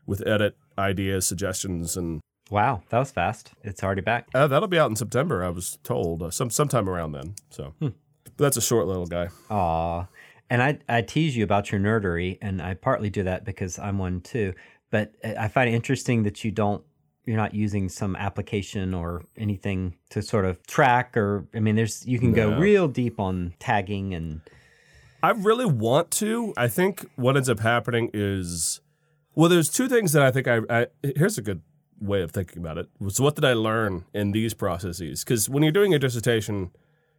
with 0.07 0.27
edit 0.27 0.57
ideas, 0.79 1.27
suggestions, 1.27 1.97
and 1.97 2.21
Wow. 2.51 2.83
That 2.91 2.99
was 2.99 3.11
fast. 3.11 3.53
It's 3.63 3.83
already 3.83 4.03
back. 4.03 4.29
uh, 4.35 4.47
that'll 4.47 4.69
be 4.69 4.79
out 4.79 4.91
in 4.91 4.97
September. 4.97 5.43
I 5.43 5.49
was 5.49 5.79
told 5.83 6.23
uh, 6.23 6.31
some 6.31 6.51
sometime 6.51 6.89
around 6.89 7.13
then. 7.13 7.35
So, 7.51 7.73
but 7.81 7.93
that's 8.37 8.59
a 8.59 8.63
short 8.63 8.87
little 8.87 9.07
guy. 9.07 9.29
Aw. 9.51 10.07
And 10.51 10.63
I, 10.63 10.79
I 10.89 11.01
tease 11.01 11.37
you 11.37 11.43
about 11.43 11.73
your 11.73 11.81
nerdery, 11.81 12.37
and 12.43 12.61
I 12.61 12.75
partly 12.75 13.09
do 13.09 13.23
that 13.23 13.45
because 13.47 13.79
I'm 13.79 13.99
one 13.99 14.21
too. 14.21 14.53
But 14.91 15.15
I 15.25 15.49
find 15.49 15.71
it 15.71 15.73
interesting 15.73 16.23
that 16.25 16.45
you 16.45 16.51
don't 16.51 16.85
you're 17.25 17.39
not 17.39 17.55
using 17.55 17.89
some 17.89 18.15
application 18.17 18.93
or 18.93 19.25
anything 19.39 19.97
to 20.11 20.21
sort 20.21 20.45
of 20.45 20.65
track 20.67 21.17
or 21.17 21.47
I 21.55 21.61
mean 21.61 21.75
there's 21.75 22.07
you 22.07 22.19
can 22.19 22.33
go 22.35 22.59
real 22.59 22.87
deep 22.87 23.19
on 23.19 23.55
tagging 23.59 24.13
and 24.13 24.43
I 25.23 25.31
really 25.31 25.65
want 25.65 26.11
to. 26.13 26.53
I 26.55 26.69
think 26.69 27.07
what 27.17 27.35
ends 27.35 27.49
up 27.49 27.61
happening 27.61 28.11
is, 28.13 28.83
well, 29.35 29.49
there's 29.49 29.69
two 29.69 29.89
things 29.89 30.13
that 30.13 30.23
I 30.23 30.31
think 30.31 30.49
I, 30.49 30.61
I 30.71 30.87
here's 31.17 31.39
a 31.39 31.43
good 31.43 31.63
way 32.01 32.23
of 32.23 32.31
thinking 32.31 32.59
about 32.59 32.79
it. 32.79 32.89
So 33.09 33.25
what 33.25 33.35
did 33.35 33.45
I 33.45 33.55
learn 33.55 34.05
in 34.13 34.33
these 34.33 34.55
processes? 34.55 35.25
Because 35.25 35.49
when 35.49 35.63
you're 35.63 35.73
doing 35.73 35.95
a 35.95 35.99
dissertation, 35.99 36.71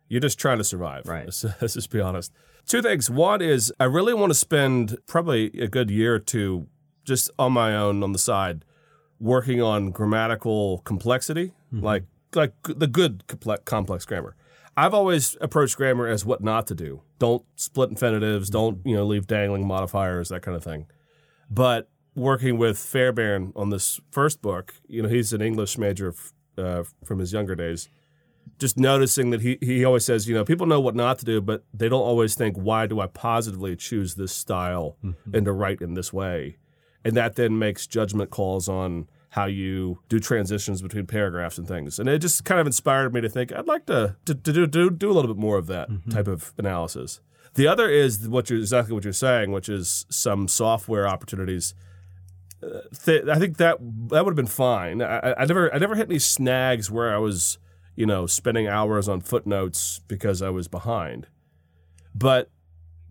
you're 0.08 0.22
just 0.22 0.40
trying 0.40 0.58
to 0.58 0.64
survive. 0.64 1.06
Right. 1.08 1.26
Let's, 1.26 1.44
let's 1.62 1.74
just 1.74 1.90
be 1.90 2.00
honest. 2.00 2.32
Two 2.66 2.82
things. 2.82 3.10
One 3.10 3.42
is 3.42 3.74
I 3.80 3.86
really 3.86 4.14
want 4.14 4.32
to 4.32 4.36
spend 4.36 4.98
probably 5.06 5.48
a 5.60 5.68
good 5.68 5.90
year 5.90 6.16
or 6.16 6.20
two 6.20 6.68
just 7.04 7.30
on 7.38 7.52
my 7.54 7.76
own 7.76 8.02
on 8.04 8.12
the 8.12 8.20
side, 8.20 8.66
working 9.20 9.62
on 9.62 9.92
grammatical 9.92 10.80
complexity, 10.80 11.54
mm-hmm. 11.72 11.84
like 11.84 12.04
like 12.34 12.54
the 12.64 12.88
good 12.88 13.24
comple- 13.28 13.64
complex 13.66 14.06
grammar. 14.06 14.36
I've 14.76 14.94
always 14.94 15.38
approached 15.40 15.78
grammar 15.78 16.08
as 16.08 16.26
what 16.26 16.44
not 16.44 16.68
to 16.68 16.76
do. 16.76 17.02
Don't 17.18 17.46
split 17.56 17.92
infinitives. 17.92 18.50
Mm-hmm. 18.50 18.58
Don't 18.58 18.86
you 18.86 18.96
know 18.96 19.06
leave 19.06 19.28
dangling 19.28 19.68
modifiers, 19.68 20.30
that 20.30 20.42
kind 20.42 20.58
of 20.58 20.64
thing. 20.64 20.88
But 21.50 21.90
working 22.16 22.58
with 22.58 22.78
Fairbairn 22.78 23.54
on 23.56 23.70
this 23.70 24.00
first 24.12 24.42
book, 24.42 24.76
you 24.88 25.02
know, 25.04 25.10
he's 25.10 25.34
an 25.34 25.42
English 25.42 25.78
major 25.78 26.10
f- 26.10 26.34
uh, 26.58 26.84
from 27.04 27.20
his 27.20 27.34
younger 27.34 27.56
days. 27.56 27.90
Just 28.58 28.78
noticing 28.78 29.32
that 29.32 29.42
he 29.42 29.58
he 29.60 29.84
always 29.84 30.06
says, 30.06 30.28
you 30.28 30.36
know, 30.36 30.46
people 30.46 30.66
know 30.66 30.80
what 30.80 30.96
not 30.96 31.20
to 31.20 31.26
do, 31.26 31.42
but 31.42 31.64
they 31.74 31.90
don't 31.90 32.02
always 32.02 32.36
think, 32.36 32.56
why 32.56 32.88
do 32.88 33.00
I 33.02 33.08
positively 33.08 33.76
choose 33.76 34.16
this 34.16 34.32
style 34.32 34.98
and 35.34 35.46
to 35.46 35.52
write 35.52 35.82
in 35.82 35.96
this 35.96 36.14
way? 36.14 36.58
And 37.04 37.18
that 37.18 37.36
then 37.36 37.60
makes 37.60 37.86
judgment 37.86 38.30
calls 38.30 38.70
on 38.70 39.10
how 39.30 39.46
you 39.46 40.00
do 40.08 40.20
transitions 40.20 40.82
between 40.82 41.06
paragraphs 41.06 41.58
and 41.58 41.68
things. 41.68 42.00
And 42.00 42.08
it 42.08 42.20
just 42.20 42.46
kind 42.46 42.62
of 42.62 42.66
inspired 42.66 43.14
me 43.14 43.20
to 43.20 43.28
think 43.30 43.52
I'd 43.52 43.68
like 43.68 43.86
to 43.88 44.16
to, 44.26 44.34
to 44.34 44.54
do, 44.54 44.66
do 44.66 44.90
do 44.90 45.12
a 45.12 45.14
little 45.14 45.34
bit 45.34 45.40
more 45.40 45.58
of 45.58 45.68
that 45.68 45.90
type 46.10 46.28
of 46.28 46.54
analysis. 46.58 47.20
The 47.56 47.68
other 47.68 47.90
is 47.90 48.30
what 48.30 48.50
you're 48.50 48.60
exactly 48.60 48.94
what 48.94 49.04
you're 49.04 49.14
saying, 49.14 49.52
which 49.52 49.68
is 49.68 50.06
some 50.10 50.48
software 50.48 51.08
opportunities. 51.08 51.74
Th- 53.06 53.28
I 53.28 53.38
think 53.40 53.58
that 53.58 53.78
that 54.10 54.24
would 54.26 54.32
have 54.32 54.36
been 54.36 54.46
fine. 54.48 55.02
I, 55.02 55.34
I- 55.38 55.46
never 55.46 55.74
I 55.74 55.78
never 55.78 55.96
hit 55.96 56.10
any 56.10 56.20
snags 56.20 56.90
where 56.90 57.14
I 57.14 57.18
was 57.18 57.58
you 57.96 58.06
know 58.06 58.26
spending 58.28 58.68
hours 58.68 59.08
on 59.08 59.22
footnotes 59.22 60.02
because 60.08 60.42
I 60.42 60.50
was 60.50 60.68
behind. 60.68 61.28
But 62.14 62.50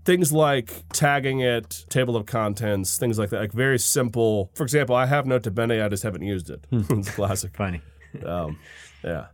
things 0.05 0.33
like 0.33 0.85
tagging 0.93 1.41
it, 1.41 1.85
table 1.89 2.17
of 2.17 2.27
contents, 2.27 2.99
things 2.99 3.19
like 3.19 3.31
that, 3.31 3.41
like 3.41 3.53
very 3.53 3.79
simple. 3.79 4.51
For 4.55 4.63
example, 4.63 4.95
I 4.97 5.07
have 5.07 5.27
Nota 5.27 5.51
Bene, 5.51 5.81
I 5.83 5.89
just 5.89 6.03
haven't 6.03 6.23
used 6.23 6.51
it. 6.51 6.67
it's 6.73 7.11
classic. 7.11 7.57
funny. 7.57 7.81
Um, 8.25 8.59
yeah. 9.03 9.27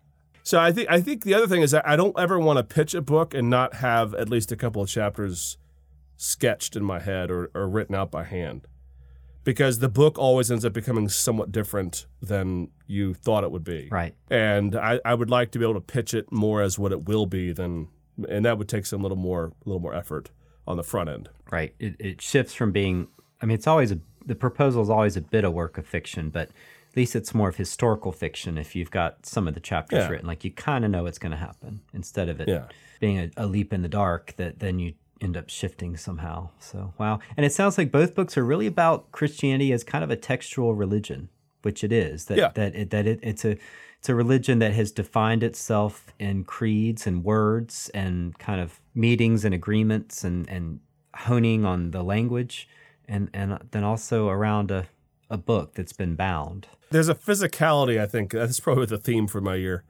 So 0.42 0.58
I 0.58 0.72
think 0.72 0.88
I 0.90 1.00
think 1.00 1.24
the 1.24 1.34
other 1.34 1.46
thing 1.46 1.62
is 1.62 1.70
that 1.72 1.86
I 1.86 1.96
don't 1.96 2.18
ever 2.18 2.38
want 2.38 2.56
to 2.58 2.64
pitch 2.64 2.94
a 2.94 3.02
book 3.02 3.34
and 3.34 3.48
not 3.50 3.74
have 3.74 4.14
at 4.14 4.28
least 4.28 4.50
a 4.52 4.56
couple 4.56 4.82
of 4.82 4.88
chapters 4.88 5.56
sketched 6.16 6.76
in 6.76 6.84
my 6.84 6.98
head 6.98 7.30
or, 7.30 7.50
or 7.54 7.68
written 7.68 7.94
out 7.94 8.10
by 8.10 8.24
hand. 8.24 8.66
Because 9.42 9.78
the 9.78 9.88
book 9.88 10.18
always 10.18 10.50
ends 10.50 10.64
up 10.64 10.72
becoming 10.74 11.08
somewhat 11.08 11.50
different 11.50 12.06
than 12.20 12.68
you 12.86 13.14
thought 13.14 13.42
it 13.42 13.50
would 13.50 13.64
be. 13.64 13.88
Right. 13.90 14.14
And 14.30 14.76
I, 14.76 15.00
I 15.04 15.14
would 15.14 15.30
like 15.30 15.50
to 15.52 15.58
be 15.58 15.64
able 15.64 15.74
to 15.74 15.80
pitch 15.80 16.12
it 16.12 16.30
more 16.30 16.60
as 16.60 16.78
what 16.78 16.92
it 16.92 17.06
will 17.08 17.26
be 17.26 17.52
than 17.52 17.88
and 18.28 18.44
that 18.44 18.58
would 18.58 18.68
take 18.68 18.84
some 18.84 19.00
little 19.02 19.16
more 19.16 19.46
a 19.64 19.68
little 19.68 19.80
more 19.80 19.94
effort 19.94 20.30
on 20.66 20.76
the 20.76 20.82
front 20.84 21.08
end. 21.08 21.30
Right. 21.50 21.74
It, 21.78 21.96
it 21.98 22.20
shifts 22.22 22.52
from 22.54 22.70
being, 22.70 23.08
I 23.40 23.46
mean, 23.46 23.54
it's 23.54 23.66
always 23.66 23.90
a, 23.92 23.98
the 24.26 24.34
proposal 24.34 24.82
is 24.82 24.90
always 24.90 25.16
a 25.16 25.22
bit 25.22 25.44
of 25.44 25.54
work 25.54 25.78
of 25.78 25.86
fiction, 25.86 26.28
but 26.28 26.48
at 26.90 26.96
least 26.96 27.16
it's 27.16 27.32
more 27.34 27.48
of 27.48 27.56
historical 27.56 28.12
fiction 28.12 28.58
if 28.58 28.76
you've 28.76 28.90
got 28.90 29.24
some 29.24 29.48
of 29.48 29.54
the 29.54 29.60
chapters 29.60 30.00
Yeah. 30.00 30.08
written. 30.08 30.26
Like 30.26 30.44
you 30.44 30.50
kind 30.50 30.84
of 30.84 30.90
know 30.90 31.04
what's 31.04 31.18
going 31.18 31.32
to 31.32 31.38
happen 31.38 31.80
instead 31.94 32.28
of 32.28 32.40
it 32.40 32.48
Yeah. 32.48 32.64
being 33.00 33.18
a, 33.18 33.30
a 33.38 33.46
leap 33.46 33.72
in 33.72 33.80
the 33.80 33.88
dark 33.88 34.34
that 34.36 34.58
then 34.58 34.78
you 34.78 34.92
end 35.20 35.36
up 35.36 35.48
shifting 35.50 35.96
somehow. 35.96 36.48
So, 36.58 36.94
wow. 36.98 37.18
And 37.36 37.44
it 37.44 37.52
sounds 37.52 37.76
like 37.78 37.90
both 37.92 38.14
books 38.14 38.36
are 38.38 38.44
really 38.44 38.66
about 38.66 39.12
Christianity 39.12 39.72
as 39.72 39.84
kind 39.84 40.02
of 40.02 40.10
a 40.10 40.16
textual 40.16 40.74
religion, 40.74 41.28
which 41.62 41.84
it 41.84 41.92
is. 41.92 42.26
That, 42.26 42.38
Yeah. 42.38 42.50
that, 42.54 42.74
it, 42.74 42.90
that 42.90 43.06
it, 43.06 43.20
it's 43.22 43.44
a, 43.44 43.56
it's 43.98 44.08
a 44.08 44.14
religion 44.14 44.60
that 44.60 44.72
has 44.72 44.90
defined 44.92 45.42
itself 45.42 46.12
in 46.18 46.44
creeds 46.44 47.06
and 47.06 47.22
words 47.22 47.90
and 47.92 48.38
kind 48.38 48.60
of 48.60 48.80
meetings 48.94 49.44
and 49.44 49.54
agreements 49.54 50.24
and, 50.24 50.48
and 50.48 50.80
honing 51.14 51.64
on 51.64 51.90
the 51.90 52.02
language 52.02 52.66
and, 53.06 53.28
and 53.34 53.58
then 53.72 53.84
also 53.84 54.28
around 54.28 54.70
a, 54.70 54.86
a 55.28 55.36
book 55.36 55.74
that's 55.74 55.92
been 55.92 56.14
bound. 56.14 56.66
There's 56.90 57.08
a 57.10 57.14
physicality, 57.14 58.00
I 58.00 58.06
think. 58.06 58.32
That's 58.32 58.58
probably 58.58 58.86
the 58.86 58.98
theme 58.98 59.26
for 59.26 59.40
my 59.40 59.56
year. 59.56 59.84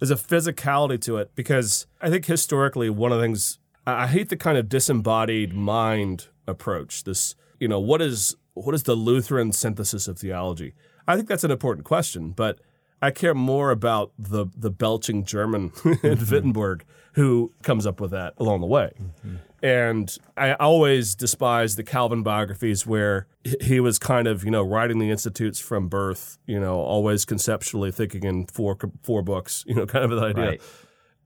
There's 0.00 0.10
a 0.10 0.16
physicality 0.16 1.00
to 1.02 1.18
it 1.18 1.30
because 1.36 1.86
I 2.00 2.10
think 2.10 2.26
historically, 2.26 2.90
one 2.90 3.12
of 3.12 3.18
the 3.18 3.24
things 3.24 3.58
I 3.86 4.06
hate 4.06 4.28
the 4.28 4.36
kind 4.36 4.56
of 4.56 4.68
disembodied 4.68 5.52
mind 5.52 6.28
approach. 6.46 7.04
This, 7.04 7.34
you 7.58 7.68
know, 7.68 7.80
what 7.80 8.00
is 8.00 8.36
what 8.54 8.74
is 8.74 8.84
the 8.84 8.94
Lutheran 8.94 9.52
synthesis 9.52 10.08
of 10.08 10.18
theology? 10.18 10.74
I 11.06 11.16
think 11.16 11.28
that's 11.28 11.44
an 11.44 11.50
important 11.50 11.84
question, 11.84 12.30
but 12.30 12.60
I 13.00 13.10
care 13.10 13.34
more 13.34 13.70
about 13.70 14.12
the 14.18 14.46
the 14.56 14.70
belching 14.70 15.24
German 15.24 15.72
in 15.84 15.92
mm-hmm. 15.94 16.30
Wittenberg 16.32 16.84
who 17.14 17.52
comes 17.62 17.86
up 17.86 18.00
with 18.00 18.10
that 18.12 18.32
along 18.38 18.60
the 18.60 18.66
way. 18.66 18.90
Mm-hmm. 19.00 19.36
And 19.62 20.18
I 20.36 20.54
always 20.54 21.14
despise 21.14 21.76
the 21.76 21.84
Calvin 21.84 22.22
biographies 22.22 22.86
where 22.86 23.26
he 23.60 23.80
was 23.80 23.98
kind 23.98 24.26
of, 24.26 24.44
you 24.44 24.50
know, 24.50 24.62
writing 24.62 24.98
the 24.98 25.10
institutes 25.10 25.60
from 25.60 25.88
birth, 25.88 26.38
you 26.46 26.58
know, 26.58 26.76
always 26.76 27.24
conceptually 27.24 27.92
thinking 27.92 28.24
in 28.24 28.46
four 28.46 28.78
four 29.02 29.22
books, 29.22 29.64
you 29.66 29.74
know, 29.74 29.86
kind 29.86 30.04
of 30.04 30.12
an 30.12 30.18
idea. 30.18 30.44
Right. 30.44 30.62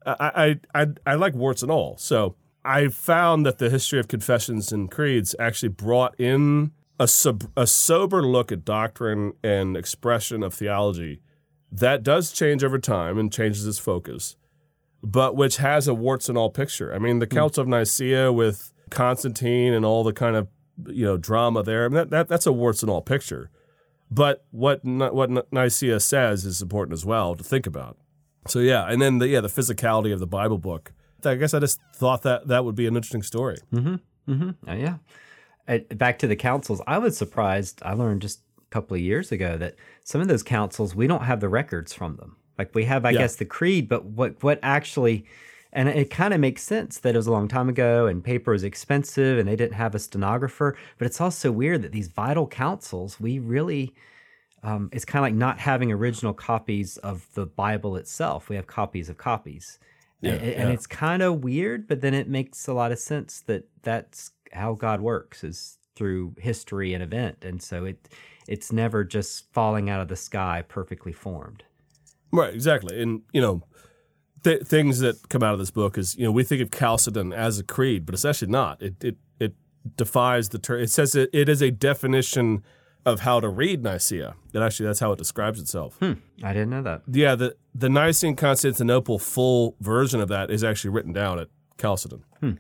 I, 0.07 0.59
I, 0.75 0.83
I, 0.83 0.87
I 1.07 1.15
like 1.15 1.35
warts 1.35 1.63
and 1.63 1.71
all. 1.71 1.97
So 1.99 2.37
I 2.67 2.89
found 2.89 3.47
that 3.47 3.59
the 3.59 3.71
history 3.71 4.01
of 4.01 4.09
confessions 4.09 4.73
and 4.73 4.91
creeds 4.91 5.35
actually 5.39 5.69
brought 5.69 6.19
in 6.19 6.73
a, 6.99 7.07
sub, 7.07 7.45
a 7.57 7.67
sober 7.67 8.23
look 8.23 8.51
at 8.51 8.65
doctrine 8.65 9.35
and 9.45 9.77
expression 9.77 10.43
of 10.43 10.55
theology 10.55 11.21
that 11.71 12.03
does 12.03 12.33
change 12.33 12.65
over 12.65 12.79
time 12.79 13.19
and 13.19 13.33
changes 13.33 13.67
its 13.67 13.79
focus, 13.79 14.37
but 15.03 15.37
which 15.37 15.59
has 15.59 15.89
a 15.89 15.95
warts 15.95 16.29
and 16.29 16.39
all 16.39 16.51
picture. 16.51 16.95
I 16.95 16.99
mean, 16.99 17.19
the 17.19 17.27
hmm. 17.27 17.37
Council 17.37 17.63
of 17.63 17.69
Nicaea 17.69 18.33
with 18.33 18.73
Constantine 18.91 19.73
and 19.73 19.85
all 19.85 20.05
the 20.05 20.13
kind 20.13 20.37
of 20.37 20.49
you 20.89 21.05
know 21.05 21.17
drama 21.17 21.63
there. 21.63 21.85
I 21.85 21.89
mean, 21.89 21.97
that, 21.97 22.11
that 22.11 22.29
that's 22.29 22.47
a 22.47 22.53
warts 22.53 22.83
and 22.83 22.91
all 22.91 23.03
picture. 23.03 23.51
But 24.11 24.45
what 24.51 24.85
what 24.85 25.53
Nicaea 25.53 26.01
says 26.01 26.45
is 26.45 26.63
important 26.63 26.95
as 26.95 27.05
well 27.05 27.35
to 27.35 27.43
think 27.43 27.67
about. 27.67 27.99
So 28.47 28.61
yeah, 28.61 28.87
and 28.89 29.03
then 29.03 29.19
the 29.19 29.29
yeah 29.29 29.41
the 29.41 29.49
physicality 29.49 30.13
of 30.13 30.21
the 30.21 30.27
Bible 30.27 30.59
book. 30.59 30.93
I 31.25 31.35
guess 31.35 31.55
I 31.55 31.59
just 31.61 31.81
thought 31.95 32.23
that 32.23 32.49
that 32.49 32.65
would 32.65 32.75
be 32.75 32.87
an 32.87 32.95
interesting 32.97 33.23
story. 33.23 33.57
Oh, 33.75 34.49
yeah. 34.69 34.97
Uh, 35.69 35.79
back 35.95 36.19
to 36.21 36.27
the 36.27 36.37
councils, 36.37 36.81
I 36.87 36.99
was 36.99 37.17
surprised. 37.17 37.81
I 37.85 37.93
learned 37.95 38.23
just 38.23 38.41
a 38.59 38.71
couple 38.71 38.95
of 38.95 39.01
years 39.01 39.33
ago 39.33 39.57
that 39.57 39.75
some 40.05 40.21
of 40.21 40.29
those 40.29 40.43
councils, 40.43 40.95
we 40.95 41.07
don't 41.07 41.25
have 41.25 41.41
the 41.41 41.49
records 41.49 41.93
from 41.93 42.17
them. 42.17 42.37
Like 42.59 42.75
we 42.75 42.85
have, 42.85 43.05
I 43.05 43.11
Yeah. 43.11 43.19
guess, 43.21 43.37
the 43.37 43.45
creed, 43.45 43.89
but 43.89 44.05
what 44.05 44.43
what 44.43 44.59
actually, 44.63 45.27
and 45.73 45.89
it 45.89 46.11
kind 46.11 46.33
of 46.33 46.41
makes 46.41 46.63
sense 46.63 46.99
that 47.01 47.15
it 47.15 47.19
was 47.19 47.27
a 47.27 47.33
long 47.33 47.49
time 47.49 47.69
ago 47.69 48.07
and 48.07 48.23
paper 48.23 48.55
is 48.55 48.63
expensive 48.65 49.39
and 49.39 49.49
they 49.49 49.57
didn't 49.57 49.75
have 49.75 49.95
a 49.95 49.99
stenographer. 49.99 50.77
But 50.99 51.07
it's 51.07 51.21
also 51.21 51.51
weird 51.53 51.83
that 51.83 51.93
these 51.93 52.09
vital 52.09 52.47
councils, 52.47 53.21
we 53.21 53.39
really, 53.41 53.95
um, 54.63 54.89
it's 54.93 55.05
kind 55.05 55.21
of 55.25 55.27
like 55.31 55.35
not 55.35 55.59
having 55.59 55.91
original 55.93 56.33
copies 56.33 56.97
of 56.99 57.27
the 57.35 57.47
Bible 57.47 57.97
itself. 57.97 58.49
We 58.49 58.57
have 58.57 58.67
copies 58.67 59.09
of 59.09 59.19
copies. 59.19 59.79
Yeah, 60.21 60.33
and, 60.33 60.43
and 60.43 60.69
yeah. 60.69 60.75
it's 60.75 60.87
kind 60.87 61.23
of 61.23 61.45
weird, 61.45 61.87
but 61.87 62.01
then 62.01 62.15
it 62.15 62.29
makes 62.29 62.67
a 62.69 62.73
lot 62.73 62.93
of 62.93 62.99
sense 62.99 63.41
that 63.47 63.69
that's 63.83 64.31
how 64.53 64.75
God 64.75 65.01
works 65.01 65.45
is 65.45 65.79
through 65.95 66.35
history 66.39 66.95
and 66.95 67.03
event, 67.03 67.45
and 67.45 67.63
so 67.63 67.85
it 67.85 68.09
it's 68.49 68.73
never 68.73 69.05
just 69.05 69.53
falling 69.53 69.91
out 69.91 70.01
of 70.01 70.09
the 70.09 70.17
sky 70.17 70.63
perfectly 70.67 71.13
formed. 71.13 71.65
Right, 72.33 72.55
exactly. 72.55 73.01
And, 73.01 73.23
you 73.33 73.41
know, 73.41 73.63
th- 74.45 74.63
things 74.63 75.01
that 75.01 75.29
come 75.29 75.43
out 75.43 75.53
of 75.53 75.59
this 75.59 75.71
book 75.71 75.99
is, 75.99 76.17
you 76.17 76.25
know, 76.25 76.33
we 76.33 76.45
think 76.45 76.63
of 76.63 76.71
Chalcedon 76.71 77.33
as 77.33 77.59
a 77.59 77.65
creed, 77.65 78.07
but 78.07 78.15
it's 78.15 78.25
actually 78.25 78.53
not. 78.53 78.83
It 78.83 79.03
it, 79.03 79.17
it 79.41 79.55
defies 79.97 80.51
the 80.51 80.59
term. 80.59 80.81
It 80.81 80.91
says 80.91 81.15
it, 81.15 81.31
it 81.33 81.49
is 81.49 81.63
a 81.63 81.71
definition 81.71 82.63
of 83.07 83.21
how 83.21 83.39
to 83.39 83.49
read 83.49 83.85
Nicaea. 83.85 84.35
And 84.53 84.65
actually, 84.65 84.87
that's 84.87 84.99
how 84.99 85.13
it 85.13 85.19
describes 85.19 85.61
itself. 85.61 85.97
Hmm. 86.01 86.15
I 86.43 86.53
didn't 86.53 86.71
know 86.71 86.83
that. 86.83 87.03
Yeah, 87.11 87.37
the, 87.37 87.57
the 87.73 87.89
Nicene 87.89 88.35
Constantinople 88.35 89.21
full 89.21 89.77
version 89.81 90.21
of 90.21 90.29
that 90.29 90.51
is 90.51 90.65
actually 90.65 90.91
written 90.91 91.13
down 91.13 91.39
at 91.39 91.49
Chalcedon. 91.81 92.25
Hmm. 92.41 92.53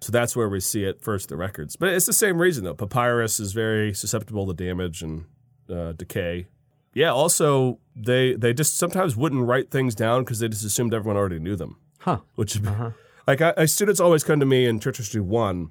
So 0.00 0.10
that's 0.10 0.36
where 0.36 0.48
we 0.48 0.60
see 0.60 0.84
it 0.84 1.00
first, 1.00 1.28
the 1.28 1.36
records. 1.36 1.76
But 1.76 1.90
it's 1.90 2.06
the 2.06 2.12
same 2.12 2.38
reason, 2.38 2.64
though. 2.64 2.74
Papyrus 2.74 3.38
is 3.38 3.52
very 3.52 3.94
susceptible 3.94 4.46
to 4.48 4.52
damage 4.52 5.00
and 5.00 5.26
uh, 5.70 5.92
decay. 5.92 6.48
Yeah, 6.92 7.10
also, 7.10 7.78
they 7.96 8.34
they 8.34 8.52
just 8.52 8.76
sometimes 8.76 9.16
wouldn't 9.16 9.46
write 9.46 9.70
things 9.70 9.94
down 9.94 10.22
because 10.22 10.40
they 10.40 10.48
just 10.48 10.64
assumed 10.64 10.92
everyone 10.92 11.16
already 11.16 11.38
knew 11.38 11.56
them. 11.56 11.78
Huh? 12.00 12.18
Which, 12.34 12.62
uh-huh. 12.62 12.90
like, 13.26 13.40
I, 13.40 13.54
I, 13.56 13.64
students 13.64 13.98
always 13.98 14.22
come 14.22 14.40
to 14.40 14.46
me 14.46 14.66
in 14.66 14.78
Church 14.78 14.98
History 14.98 15.20
1 15.20 15.70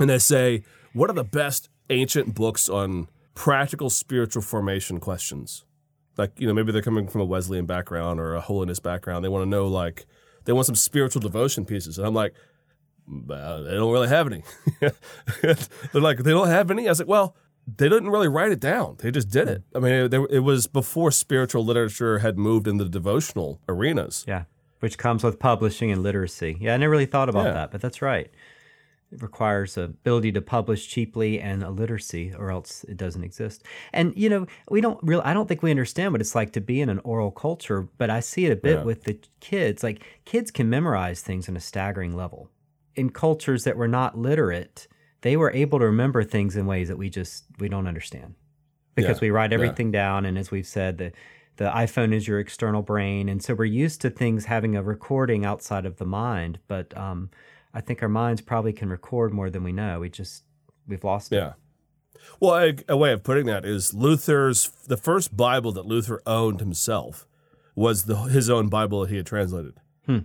and 0.00 0.10
they 0.10 0.18
say, 0.18 0.64
What 0.92 1.10
are 1.10 1.14
the 1.14 1.24
best 1.24 1.68
ancient 1.90 2.34
books 2.34 2.68
on 2.68 3.08
practical 3.36 3.88
spiritual 3.90 4.42
formation 4.42 4.98
questions? 4.98 5.64
Like, 6.16 6.32
you 6.40 6.48
know, 6.48 6.54
maybe 6.54 6.72
they're 6.72 6.82
coming 6.82 7.06
from 7.06 7.20
a 7.20 7.24
Wesleyan 7.24 7.66
background 7.66 8.18
or 8.18 8.34
a 8.34 8.40
holiness 8.40 8.80
background. 8.80 9.24
They 9.24 9.28
want 9.28 9.42
to 9.44 9.48
know, 9.48 9.68
like, 9.68 10.06
they 10.46 10.52
want 10.52 10.66
some 10.66 10.74
spiritual 10.74 11.20
devotion 11.20 11.64
pieces. 11.66 11.98
And 11.98 12.06
I'm 12.06 12.14
like, 12.14 12.32
"Uh, 13.30 13.60
they 13.62 13.72
don't 13.74 13.92
really 13.92 14.08
have 14.08 14.26
any. 14.26 14.42
they're 14.80 15.56
like, 15.94 16.18
they 16.18 16.30
don't 16.32 16.48
have 16.48 16.70
any. 16.70 16.88
I 16.88 16.90
was 16.90 16.98
like, 16.98 17.08
well, 17.08 17.36
they 17.66 17.88
didn't 17.88 18.10
really 18.10 18.28
write 18.28 18.52
it 18.52 18.60
down. 18.60 18.96
They 18.98 19.10
just 19.10 19.28
did 19.28 19.48
it. 19.48 19.62
I 19.74 19.78
mean, 19.80 19.92
it, 19.92 20.14
it 20.30 20.38
was 20.40 20.66
before 20.66 21.10
spiritual 21.10 21.64
literature 21.64 22.20
had 22.20 22.38
moved 22.38 22.66
into 22.66 22.84
the 22.84 22.90
devotional 22.90 23.60
arenas. 23.68 24.24
Yeah, 24.26 24.44
which 24.80 24.96
comes 24.98 25.22
with 25.24 25.38
publishing 25.38 25.90
and 25.90 26.02
literacy. 26.02 26.56
Yeah, 26.60 26.74
I 26.74 26.76
never 26.78 26.92
really 26.92 27.06
thought 27.06 27.28
about 27.28 27.46
Yeah. 27.46 27.52
that, 27.54 27.70
but 27.72 27.80
that's 27.80 28.00
right. 28.00 28.30
It 29.12 29.22
requires 29.22 29.76
a 29.76 29.82
ability 29.82 30.32
to 30.32 30.40
publish 30.42 30.88
cheaply 30.88 31.40
and 31.40 31.62
a 31.62 31.70
literacy, 31.70 32.34
or 32.36 32.50
else 32.50 32.84
it 32.84 32.96
doesn't 32.96 33.22
exist. 33.22 33.62
And 33.92 34.12
you 34.16 34.28
know, 34.28 34.46
we 34.68 34.80
don't 34.80 34.98
really. 35.02 35.22
I 35.22 35.32
don't 35.32 35.46
think 35.48 35.62
we 35.62 35.70
understand 35.70 36.12
what 36.12 36.20
it's 36.20 36.34
like 36.34 36.52
to 36.54 36.60
be 36.60 36.80
in 36.80 36.88
an 36.88 37.00
oral 37.04 37.30
culture, 37.30 37.88
but 37.98 38.10
I 38.10 38.20
see 38.20 38.46
it 38.46 38.52
a 38.52 38.56
bit 38.56 38.78
Yeah. 38.78 38.84
with 38.84 39.04
the 39.04 39.18
kids. 39.40 39.82
Like 39.82 40.02
kids 40.24 40.50
can 40.50 40.68
memorize 40.68 41.20
things 41.22 41.48
on 41.48 41.56
a 41.56 41.60
staggering 41.60 42.16
level. 42.16 42.50
In 42.96 43.10
cultures 43.10 43.64
that 43.64 43.76
were 43.76 43.88
not 43.88 44.18
literate, 44.18 44.88
they 45.20 45.36
were 45.36 45.52
able 45.52 45.78
to 45.78 45.84
remember 45.86 46.24
things 46.24 46.56
in 46.56 46.66
ways 46.66 46.88
that 46.88 46.98
we 46.98 47.08
just 47.10 47.44
we 47.60 47.68
don't 47.68 47.86
understand 47.86 48.34
because 48.96 49.18
Yeah, 49.18 49.26
we 49.26 49.30
write 49.30 49.50
yeah. 49.52 49.56
everything 49.56 49.92
down 49.92 50.24
and 50.24 50.36
as 50.38 50.50
we've 50.50 50.66
said 50.66 50.98
the 50.98 51.12
the 51.56 51.70
iphone 51.70 52.12
is 52.14 52.28
your 52.28 52.38
external 52.38 52.82
brain 52.82 53.28
and 53.28 53.42
so 53.42 53.54
we're 53.54 53.64
used 53.64 54.00
to 54.02 54.10
things 54.10 54.44
having 54.46 54.76
a 54.76 54.82
recording 54.82 55.44
outside 55.44 55.84
of 55.86 55.96
the 55.96 56.04
mind 56.06 56.58
but 56.68 56.96
um, 56.96 57.30
i 57.74 57.80
think 57.80 58.02
our 58.02 58.08
minds 58.08 58.40
probably 58.40 58.72
can 58.72 58.88
record 58.88 59.32
more 59.32 59.50
than 59.50 59.62
we 59.62 59.72
know 59.72 60.00
we 60.00 60.08
just 60.08 60.44
we've 60.86 61.04
lost 61.04 61.32
it 61.32 61.36
Yeah. 61.36 61.52
Well, 62.40 62.54
a, 62.56 62.74
a 62.88 62.96
way 62.96 63.12
of 63.12 63.22
putting 63.22 63.46
that 63.46 63.64
is 63.64 63.94
Luther's 63.94 64.70
the 64.86 64.96
first 64.96 65.36
Bible 65.36 65.72
that 65.72 65.86
Luther 65.86 66.22
owned 66.26 66.60
himself 66.60 67.26
was 67.74 68.04
the, 68.04 68.16
his 68.16 68.48
own 68.50 68.68
Bible 68.68 69.02
that 69.02 69.10
he 69.10 69.16
had 69.16 69.26
translated. 69.26 69.74
Hmm. 70.06 70.20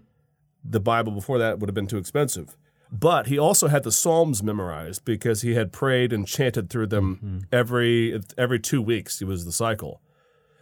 The 0.63 0.79
Bible 0.79 1.11
before 1.11 1.37
that 1.37 1.59
would 1.59 1.69
have 1.69 1.75
been 1.75 1.87
too 1.87 1.97
expensive. 1.97 2.55
But 2.91 3.27
he 3.27 3.39
also 3.39 3.67
had 3.67 3.83
the 3.83 3.91
Psalms 3.91 4.43
memorized 4.43 5.05
because 5.05 5.41
he 5.41 5.53
had 5.53 5.71
prayed 5.71 6.11
and 6.11 6.27
chanted 6.27 6.69
through 6.69 6.87
them 6.87 7.15
mm-hmm. 7.15 7.39
every 7.51 8.21
every 8.37 8.59
two 8.59 8.81
weeks. 8.81 9.21
It 9.21 9.25
was 9.25 9.45
the 9.45 9.53
cycle, 9.53 10.01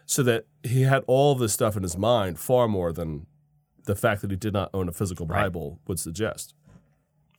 so 0.05 0.21
that 0.23 0.45
he 0.61 0.83
had 0.83 1.03
all 1.07 1.33
this 1.33 1.53
stuff 1.53 1.75
in 1.75 1.81
his 1.81 1.97
mind 1.97 2.39
far 2.39 2.67
more 2.67 2.93
than 2.93 3.25
the 3.85 3.95
fact 3.95 4.21
that 4.21 4.29
he 4.29 4.37
did 4.37 4.53
not 4.53 4.69
own 4.75 4.87
a 4.87 4.91
physical 4.91 5.25
Bible 5.25 5.79
would 5.87 5.99
suggest. 5.99 6.53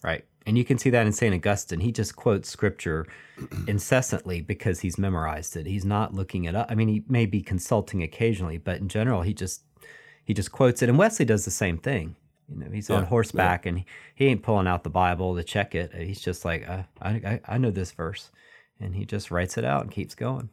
Right. 0.03 0.24
And 0.46 0.57
you 0.57 0.64
can 0.64 0.78
see 0.78 0.90
that 0.90 1.07
in 1.07 1.12
st 1.12 1.34
augustine. 1.34 1.80
He 1.80 1.92
just 1.92 2.16
quotes 2.16 2.48
scripture 2.48 3.07
incessantly 3.66 4.40
because 4.40 4.80
he's 4.80 4.98
memorized 4.98 5.57
it. 5.57 5.66
He's 5.66 5.84
not 5.84 6.14
looking 6.14 6.44
it 6.44 6.55
up. 6.55 6.66
I 6.70 6.74
mean 6.74 6.88
he 6.88 7.05
may 7.09 7.26
be 7.26 7.42
consulting 7.42 8.03
occasionally 8.03 8.59
but 8.59 8.78
in 8.78 8.88
general 8.88 9.22
he 9.22 9.34
just 9.34 9.62
he 10.24 10.34
just 10.34 10.53
quotes 10.53 10.82
it. 10.82 10.88
And 10.88 10.98
wesley 10.98 11.24
does 11.24 11.44
the 11.44 11.51
same 11.51 11.78
thing. 11.78 12.16
You 12.48 12.57
know 12.57 12.70
he's 12.70 12.90
on 12.90 13.03
Yeah, 13.03 13.09
horseback 13.09 13.66
and 13.66 13.78
he, 13.78 13.86
he 14.14 14.26
ain't 14.26 14.42
pulling 14.42 14.66
out 14.66 14.82
the 14.82 14.90
bible 14.90 15.36
to 15.36 15.44
check 15.44 15.74
it. 15.74 15.94
He's 15.94 16.20
just 16.20 16.44
like 16.44 16.68
uh, 16.68 16.82
I, 17.01 17.11
I 17.11 17.40
i 17.46 17.59
know 17.59 17.70
this 17.70 17.92
verse. 17.92 18.30
And 18.82 18.94
he 18.94 19.05
just 19.05 19.30
writes 19.30 19.59
it 19.59 19.64
out 19.64 19.82
and 19.82 19.90
keeps 19.90 20.14
going. 20.14 20.48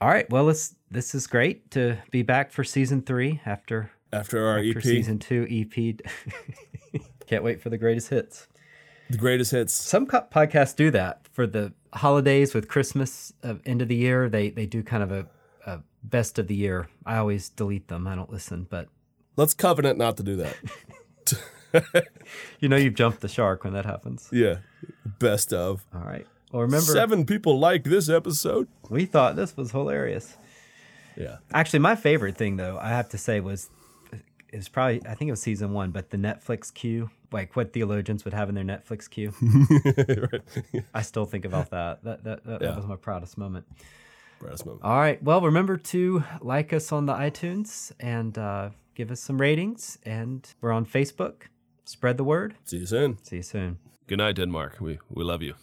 All 0.00 0.08
right. 0.08 0.30
Well 0.30 0.44
let's 0.44 0.76
this 0.90 1.14
is 1.14 1.26
great 1.26 1.70
to 1.72 1.98
be 2.12 2.22
back 2.22 2.52
for 2.52 2.62
season 2.62 3.02
three 3.02 3.40
after 3.44 3.90
After 4.12 4.46
our 4.46 4.58
after 4.58 4.78
EP, 4.78 4.84
season 4.84 5.18
two 5.18 5.46
ep 5.50 7.02
can't 7.26 7.42
wait 7.42 7.60
for 7.60 7.70
the 7.70 7.78
greatest 7.78 8.10
hits 8.10 8.46
the 9.10 9.18
greatest 9.18 9.50
hits. 9.52 9.72
some 9.72 10.06
co- 10.06 10.26
podcasts 10.32 10.74
do 10.76 10.90
that 10.90 11.26
for 11.32 11.46
the 11.46 11.72
holidays 11.94 12.54
with 12.54 12.68
Christmas 12.68 13.32
uh, 13.42 13.54
end 13.64 13.82
of 13.82 13.88
the 13.88 13.96
year. 13.96 14.28
They 14.28 14.50
they 14.50 14.66
do 14.66 14.82
kind 14.82 15.02
of 15.02 15.12
a, 15.12 15.26
a 15.66 15.80
best 16.02 16.38
of 16.38 16.46
the 16.48 16.54
year. 16.54 16.88
I 17.04 17.16
always 17.16 17.48
delete 17.48 17.88
them. 17.88 18.06
I 18.06 18.14
don't 18.14 18.30
listen, 18.32 18.66
but 18.68 18.88
Let's 19.36 19.52
covenant 19.52 19.98
not 19.98 20.16
to 20.16 20.22
do 20.22 20.36
that. 20.36 20.56
you 22.60 22.68
know 22.68 22.76
you've 22.76 22.94
jumped 22.94 23.20
the 23.20 23.28
shark 23.28 23.64
when 23.64 23.74
that 23.74 23.84
happens. 23.84 24.28
Yeah. 24.32 24.58
Best 25.18 25.52
of. 25.52 25.84
All 25.94 26.00
right. 26.00 26.26
Well, 26.52 26.62
remember 26.62 26.92
Seven 26.92 27.26
people 27.26 27.58
like 27.58 27.84
this 27.84 28.08
episode. 28.08 28.68
we 28.88 29.04
thought 29.04 29.36
this 29.36 29.56
was 29.56 29.72
hilarious. 29.72 30.36
Yeah. 31.16 31.36
Actually, 31.52 31.80
my 31.80 31.96
favorite 31.96 32.36
thing 32.36 32.56
though, 32.56 32.78
I 32.80 32.88
have 32.88 33.08
to 33.10 33.18
say 33.18 33.40
was 33.40 33.68
it 34.50 34.56
was 34.56 34.68
probably 34.68 35.02
I 35.06 35.14
think 35.14 35.28
it 35.28 35.32
was 35.32 35.42
season 35.42 35.72
one, 35.72 35.90
but 35.90 36.10
the 36.10 36.16
Netflix 36.16 36.72
queue, 36.72 37.10
like 37.32 37.56
what 37.56 37.72
theologians 37.72 38.24
would 38.24 38.34
have 38.34 38.48
in 38.48 38.54
their 38.54 38.64
Netflix 38.64 39.08
queue. 39.10 39.32
right. 40.32 40.84
I 40.94 41.02
still 41.02 41.24
think 41.26 41.44
about 41.44 41.70
that. 41.70 42.02
That 42.04 42.24
that, 42.24 42.44
that, 42.44 42.60
Yeah. 42.62 42.68
that 42.68 42.76
was 42.76 42.86
my 42.86 42.96
proudest 42.96 43.36
moment. 43.38 43.66
Proudest 44.40 44.66
moment. 44.66 44.84
All 44.84 44.98
right. 44.98 45.22
Well, 45.22 45.40
remember 45.40 45.76
to 45.76 46.22
like 46.40 46.72
us 46.72 46.92
on 46.92 47.06
the 47.06 47.14
iTunes 47.14 47.92
and 48.00 48.36
uh, 48.38 48.70
give 48.94 49.10
us 49.10 49.20
some 49.20 49.40
ratings. 49.40 49.98
And 50.04 50.46
we're 50.60 50.72
on 50.72 50.86
Facebook. 50.86 51.48
Spread 51.84 52.16
the 52.16 52.24
word. 52.24 52.54
See 52.64 52.78
you 52.78 52.86
soon. 52.86 53.18
See 53.22 53.36
you 53.36 53.42
soon. 53.42 53.78
Good 54.06 54.18
night, 54.18 54.36
Denmark. 54.36 54.76
We 54.80 54.98
we 55.08 55.24
love 55.24 55.42
you. 55.42 55.54